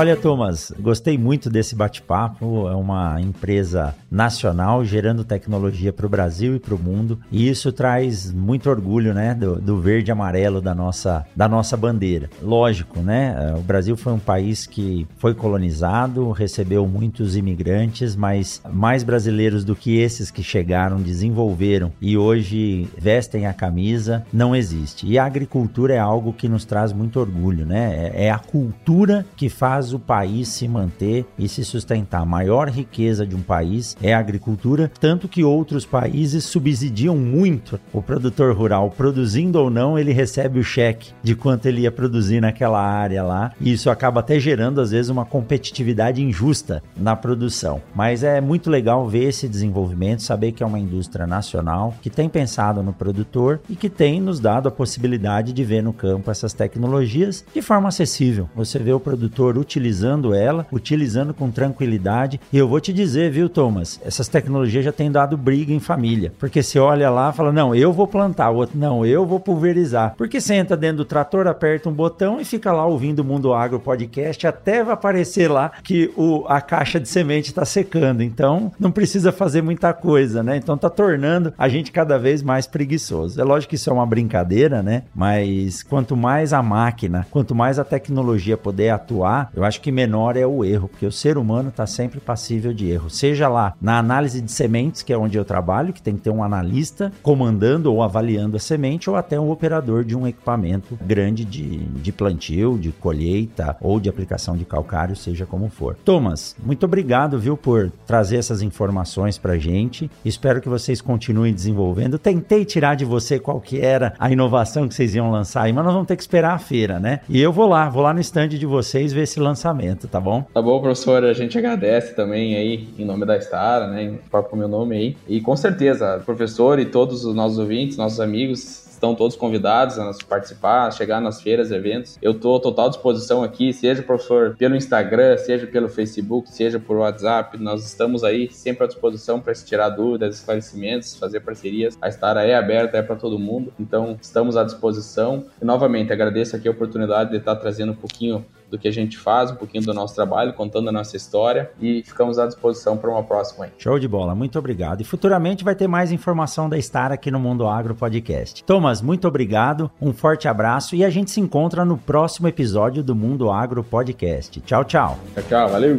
Olha, 0.00 0.16
Thomas, 0.16 0.72
gostei 0.80 1.18
muito 1.18 1.50
desse 1.50 1.74
bate-papo. 1.74 2.66
É 2.70 2.74
uma 2.74 3.20
empresa 3.20 3.94
nacional 4.10 4.82
gerando 4.82 5.24
tecnologia 5.24 5.92
para 5.92 6.06
o 6.06 6.08
Brasil 6.08 6.56
e 6.56 6.58
para 6.58 6.74
o 6.74 6.78
mundo. 6.78 7.20
E 7.30 7.46
isso 7.46 7.70
traz 7.70 8.32
muito 8.32 8.70
orgulho, 8.70 9.12
né, 9.12 9.34
do, 9.34 9.60
do, 9.60 9.78
verde 9.78 10.10
e 10.10 10.12
amarelo 10.12 10.62
da 10.62 10.74
nossa, 10.74 11.26
da 11.36 11.46
nossa 11.46 11.76
bandeira. 11.76 12.30
Lógico, 12.42 13.00
né? 13.00 13.54
O 13.58 13.60
Brasil 13.60 13.94
foi 13.94 14.14
um 14.14 14.18
país 14.18 14.66
que 14.66 15.06
foi 15.18 15.34
colonizado, 15.34 16.30
recebeu 16.30 16.88
muitos 16.88 17.36
imigrantes, 17.36 18.16
mas 18.16 18.62
mais 18.72 19.02
brasileiros 19.02 19.66
do 19.66 19.76
que 19.76 19.98
esses 19.98 20.30
que 20.30 20.42
chegaram, 20.42 20.96
desenvolveram 20.96 21.92
e 22.00 22.16
hoje 22.16 22.88
vestem 22.96 23.46
a 23.46 23.52
camisa, 23.52 24.24
não 24.32 24.56
existe. 24.56 25.06
E 25.06 25.18
a 25.18 25.26
agricultura 25.26 25.92
é 25.92 25.98
algo 25.98 26.32
que 26.32 26.48
nos 26.48 26.64
traz 26.64 26.90
muito 26.90 27.20
orgulho, 27.20 27.66
né? 27.66 28.12
É, 28.14 28.24
é 28.24 28.30
a 28.30 28.38
cultura 28.38 29.26
que 29.36 29.50
faz 29.50 29.89
o 29.92 29.98
país 29.98 30.48
se 30.48 30.66
manter 30.68 31.26
e 31.38 31.48
se 31.48 31.64
sustentar. 31.64 32.22
A 32.22 32.26
maior 32.26 32.68
riqueza 32.68 33.26
de 33.26 33.34
um 33.34 33.42
país 33.42 33.96
é 34.02 34.14
a 34.14 34.18
agricultura, 34.18 34.90
tanto 35.00 35.28
que 35.28 35.44
outros 35.44 35.84
países 35.84 36.44
subsidiam 36.44 37.16
muito 37.16 37.80
o 37.92 38.02
produtor 38.02 38.54
rural, 38.54 38.90
produzindo 38.90 39.58
ou 39.58 39.70
não, 39.70 39.98
ele 39.98 40.12
recebe 40.12 40.58
o 40.58 40.64
cheque 40.64 41.12
de 41.22 41.34
quanto 41.34 41.66
ele 41.66 41.82
ia 41.82 41.92
produzir 41.92 42.40
naquela 42.40 42.80
área 42.80 43.22
lá, 43.22 43.52
e 43.60 43.72
isso 43.72 43.90
acaba 43.90 44.20
até 44.20 44.38
gerando 44.38 44.80
às 44.80 44.90
vezes 44.90 45.10
uma 45.10 45.24
competitividade 45.24 46.22
injusta 46.22 46.82
na 46.96 47.16
produção. 47.16 47.80
Mas 47.94 48.22
é 48.22 48.40
muito 48.40 48.70
legal 48.70 49.08
ver 49.08 49.24
esse 49.24 49.48
desenvolvimento, 49.48 50.22
saber 50.22 50.52
que 50.52 50.62
é 50.62 50.66
uma 50.66 50.78
indústria 50.78 51.26
nacional 51.26 51.94
que 52.02 52.10
tem 52.10 52.28
pensado 52.28 52.82
no 52.82 52.92
produtor 52.92 53.60
e 53.68 53.76
que 53.76 53.88
tem 53.88 54.20
nos 54.20 54.40
dado 54.40 54.68
a 54.68 54.72
possibilidade 54.72 55.52
de 55.52 55.64
ver 55.64 55.82
no 55.82 55.92
campo 55.92 56.30
essas 56.30 56.52
tecnologias 56.52 57.44
de 57.52 57.62
forma 57.62 57.88
acessível. 57.88 58.48
Você 58.54 58.78
vê 58.78 58.92
o 58.92 59.00
produtor 59.00 59.58
utilizando 59.58 59.79
utilizando 59.80 60.34
ela, 60.34 60.66
utilizando 60.70 61.32
com 61.32 61.50
tranquilidade. 61.50 62.38
E 62.52 62.58
eu 62.58 62.68
vou 62.68 62.80
te 62.80 62.92
dizer, 62.92 63.30
viu, 63.30 63.48
Thomas, 63.48 63.98
essas 64.04 64.28
tecnologias 64.28 64.84
já 64.84 64.92
têm 64.92 65.10
dado 65.10 65.36
briga 65.36 65.72
em 65.72 65.80
família. 65.80 66.32
Porque 66.38 66.62
você 66.62 66.78
olha 66.78 67.08
lá 67.08 67.32
fala, 67.32 67.50
não, 67.50 67.74
eu 67.74 67.92
vou 67.92 68.06
plantar, 68.06 68.50
o 68.50 68.56
outro, 68.56 68.78
não, 68.78 69.06
eu 69.06 69.24
vou 69.24 69.40
pulverizar. 69.40 70.14
Porque 70.16 70.40
você 70.40 70.54
entra 70.54 70.76
dentro 70.76 70.98
do 70.98 71.04
trator, 71.04 71.46
aperta 71.46 71.88
um 71.88 71.92
botão 71.92 72.40
e 72.40 72.44
fica 72.44 72.72
lá 72.72 72.84
ouvindo 72.84 73.20
o 73.20 73.24
Mundo 73.24 73.54
Agro 73.54 73.80
Podcast, 73.80 74.46
até 74.46 74.84
vai 74.84 74.94
aparecer 74.94 75.50
lá 75.50 75.72
que 75.82 76.12
o, 76.16 76.44
a 76.46 76.60
caixa 76.60 77.00
de 77.00 77.08
semente 77.08 77.48
está 77.48 77.64
secando. 77.64 78.22
Então, 78.22 78.72
não 78.78 78.90
precisa 78.90 79.32
fazer 79.32 79.62
muita 79.62 79.92
coisa, 79.94 80.42
né? 80.42 80.56
Então, 80.56 80.76
tá 80.76 80.90
tornando 80.90 81.54
a 81.56 81.68
gente 81.68 81.90
cada 81.90 82.18
vez 82.18 82.42
mais 82.42 82.66
preguiçoso. 82.66 83.40
É 83.40 83.44
lógico 83.44 83.70
que 83.70 83.76
isso 83.76 83.88
é 83.88 83.92
uma 83.92 84.06
brincadeira, 84.06 84.82
né? 84.82 85.04
Mas 85.14 85.82
quanto 85.82 86.16
mais 86.16 86.52
a 86.52 86.62
máquina, 86.62 87.26
quanto 87.30 87.54
mais 87.54 87.78
a 87.78 87.84
tecnologia 87.84 88.56
puder 88.56 88.90
atuar, 88.90 89.50
eu 89.54 89.64
acho 89.64 89.69
que 89.78 89.92
menor 89.92 90.36
é 90.36 90.46
o 90.46 90.64
erro, 90.64 90.88
porque 90.88 91.04
o 91.04 91.12
ser 91.12 91.36
humano 91.36 91.68
está 91.68 91.86
sempre 91.86 92.18
passível 92.18 92.72
de 92.72 92.88
erro. 92.88 93.10
Seja 93.10 93.48
lá 93.48 93.74
na 93.80 93.98
análise 93.98 94.40
de 94.40 94.50
sementes, 94.50 95.02
que 95.02 95.12
é 95.12 95.18
onde 95.18 95.36
eu 95.36 95.44
trabalho, 95.44 95.92
que 95.92 96.00
tem 96.00 96.16
que 96.16 96.22
ter 96.22 96.30
um 96.30 96.42
analista 96.42 97.12
comandando 97.22 97.92
ou 97.92 98.02
avaliando 98.02 98.56
a 98.56 98.60
semente, 98.60 99.10
ou 99.10 99.16
até 99.16 99.38
um 99.38 99.50
operador 99.50 100.04
de 100.04 100.16
um 100.16 100.26
equipamento 100.26 100.98
grande 101.02 101.44
de, 101.44 101.78
de 101.78 102.12
plantio, 102.12 102.78
de 102.78 102.90
colheita 102.92 103.76
ou 103.80 104.00
de 104.00 104.08
aplicação 104.08 104.56
de 104.56 104.64
calcário, 104.64 105.14
seja 105.14 105.44
como 105.44 105.68
for. 105.68 105.96
Thomas, 106.04 106.56
muito 106.62 106.84
obrigado, 106.86 107.38
viu, 107.38 107.56
por 107.56 107.90
trazer 108.06 108.36
essas 108.36 108.62
informações 108.62 109.36
para 109.36 109.58
gente. 109.58 110.10
Espero 110.24 110.60
que 110.60 110.68
vocês 110.68 111.00
continuem 111.00 111.52
desenvolvendo. 111.52 112.18
Tentei 112.18 112.64
tirar 112.64 112.94
de 112.94 113.04
você 113.04 113.38
qual 113.38 113.60
que 113.60 113.80
era 113.80 114.14
a 114.18 114.30
inovação 114.30 114.88
que 114.88 114.94
vocês 114.94 115.14
iam 115.14 115.30
lançar 115.30 115.62
aí, 115.62 115.72
mas 115.72 115.84
nós 115.84 115.92
vamos 115.92 116.08
ter 116.08 116.16
que 116.16 116.22
esperar 116.22 116.54
a 116.54 116.58
feira, 116.58 116.98
né? 116.98 117.20
E 117.28 117.40
eu 117.40 117.52
vou 117.52 117.68
lá, 117.68 117.88
vou 117.88 118.02
lá 118.02 118.14
no 118.14 118.20
stand 118.20 118.48
de 118.48 118.66
vocês 118.66 119.12
ver 119.12 119.26
lançamento 119.38 119.49
lançamento, 119.50 120.08
tá 120.08 120.20
bom? 120.20 120.42
Tá 120.54 120.62
bom, 120.62 120.80
professor. 120.80 121.24
A 121.24 121.32
gente 121.32 121.58
agradece 121.58 122.14
também 122.14 122.56
aí, 122.56 122.88
em 122.98 123.04
nome 123.04 123.26
da 123.26 123.40
Star, 123.40 123.88
né? 123.90 124.02
Em 124.04 124.16
próprio 124.30 124.56
meu 124.56 124.68
nome 124.68 124.96
aí. 124.96 125.16
E 125.28 125.40
com 125.40 125.56
certeza, 125.56 126.22
professor 126.24 126.78
e 126.78 126.86
todos 126.86 127.24
os 127.24 127.34
nossos 127.34 127.58
ouvintes, 127.58 127.96
nossos 127.96 128.20
amigos, 128.20 128.88
estão 129.00 129.14
todos 129.14 129.34
convidados 129.34 129.98
a 129.98 130.12
participar, 130.28 130.86
a 130.86 130.90
chegar 130.90 131.20
nas 131.22 131.40
feiras, 131.40 131.70
eventos. 131.70 132.18
Eu 132.20 132.32
estou 132.32 132.60
total 132.60 132.90
disposição 132.90 133.42
aqui, 133.42 133.72
seja 133.72 134.02
professor 134.02 134.54
pelo 134.56 134.76
Instagram, 134.76 135.38
seja 135.38 135.66
pelo 135.66 135.88
Facebook, 135.88 136.50
seja 136.50 136.78
por 136.78 136.98
WhatsApp. 136.98 137.56
Nós 137.58 137.84
estamos 137.84 138.22
aí 138.22 138.50
sempre 138.52 138.84
à 138.84 138.86
disposição 138.86 139.40
para 139.40 139.54
se 139.54 139.64
tirar 139.64 139.88
dúvidas, 139.88 140.36
esclarecimentos, 140.36 141.16
fazer 141.16 141.40
parcerias. 141.40 141.96
A 142.00 142.08
Estara 142.08 142.44
é 142.44 142.54
aberta, 142.54 142.98
é 142.98 143.02
para 143.02 143.16
todo 143.16 143.38
mundo, 143.38 143.72
então 143.80 144.18
estamos 144.20 144.56
à 144.56 144.64
disposição. 144.64 145.46
E 145.60 145.64
novamente 145.64 146.12
agradeço 146.12 146.54
aqui 146.54 146.68
a 146.68 146.70
oportunidade 146.70 147.30
de 147.30 147.38
estar 147.38 147.56
trazendo 147.56 147.92
um 147.92 147.96
pouquinho 147.96 148.44
do 148.70 148.78
que 148.78 148.88
a 148.88 148.92
gente 148.92 149.18
faz, 149.18 149.50
um 149.50 149.56
pouquinho 149.56 149.84
do 149.84 149.92
nosso 149.92 150.14
trabalho, 150.14 150.52
contando 150.52 150.88
a 150.88 150.92
nossa 150.92 151.16
história 151.16 151.70
e 151.80 152.02
ficamos 152.02 152.38
à 152.38 152.46
disposição 152.46 152.96
para 152.96 153.10
uma 153.10 153.22
próxima. 153.22 153.64
Aí. 153.64 153.70
Show 153.78 153.98
de 153.98 154.06
bola, 154.08 154.34
muito 154.34 154.58
obrigado. 154.58 155.00
E 155.00 155.04
futuramente 155.04 155.64
vai 155.64 155.74
ter 155.74 155.88
mais 155.88 156.12
informação 156.12 156.68
da 156.68 156.80
Star 156.80 157.12
aqui 157.12 157.30
no 157.30 157.40
Mundo 157.40 157.66
Agro 157.66 157.94
Podcast. 157.94 158.62
Thomas, 158.64 159.02
muito 159.02 159.26
obrigado, 159.26 159.90
um 160.00 160.12
forte 160.12 160.48
abraço 160.48 160.94
e 160.94 161.04
a 161.04 161.10
gente 161.10 161.30
se 161.30 161.40
encontra 161.40 161.84
no 161.84 161.98
próximo 161.98 162.48
episódio 162.48 163.02
do 163.02 163.14
Mundo 163.14 163.50
Agro 163.50 163.82
Podcast. 163.82 164.60
Tchau, 164.60 164.84
tchau. 164.84 165.18
Tchau, 165.34 165.44
tchau, 165.48 165.68
valeu. 165.68 165.98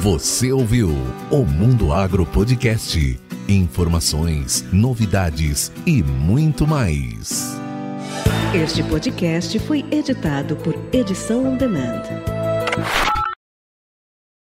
Você 0.00 0.52
ouviu 0.52 0.90
o 1.30 1.44
Mundo 1.44 1.92
Agro 1.92 2.24
Podcast. 2.26 3.18
Informações, 3.48 4.64
novidades 4.72 5.72
e 5.84 6.02
muito 6.02 6.66
mais. 6.66 7.65
Este 8.54 8.82
podcast 8.82 9.58
foi 9.60 9.84
editado 9.90 10.56
por 10.56 10.74
Edição 10.92 11.46
On 11.46 11.56
Demand. 11.56 12.02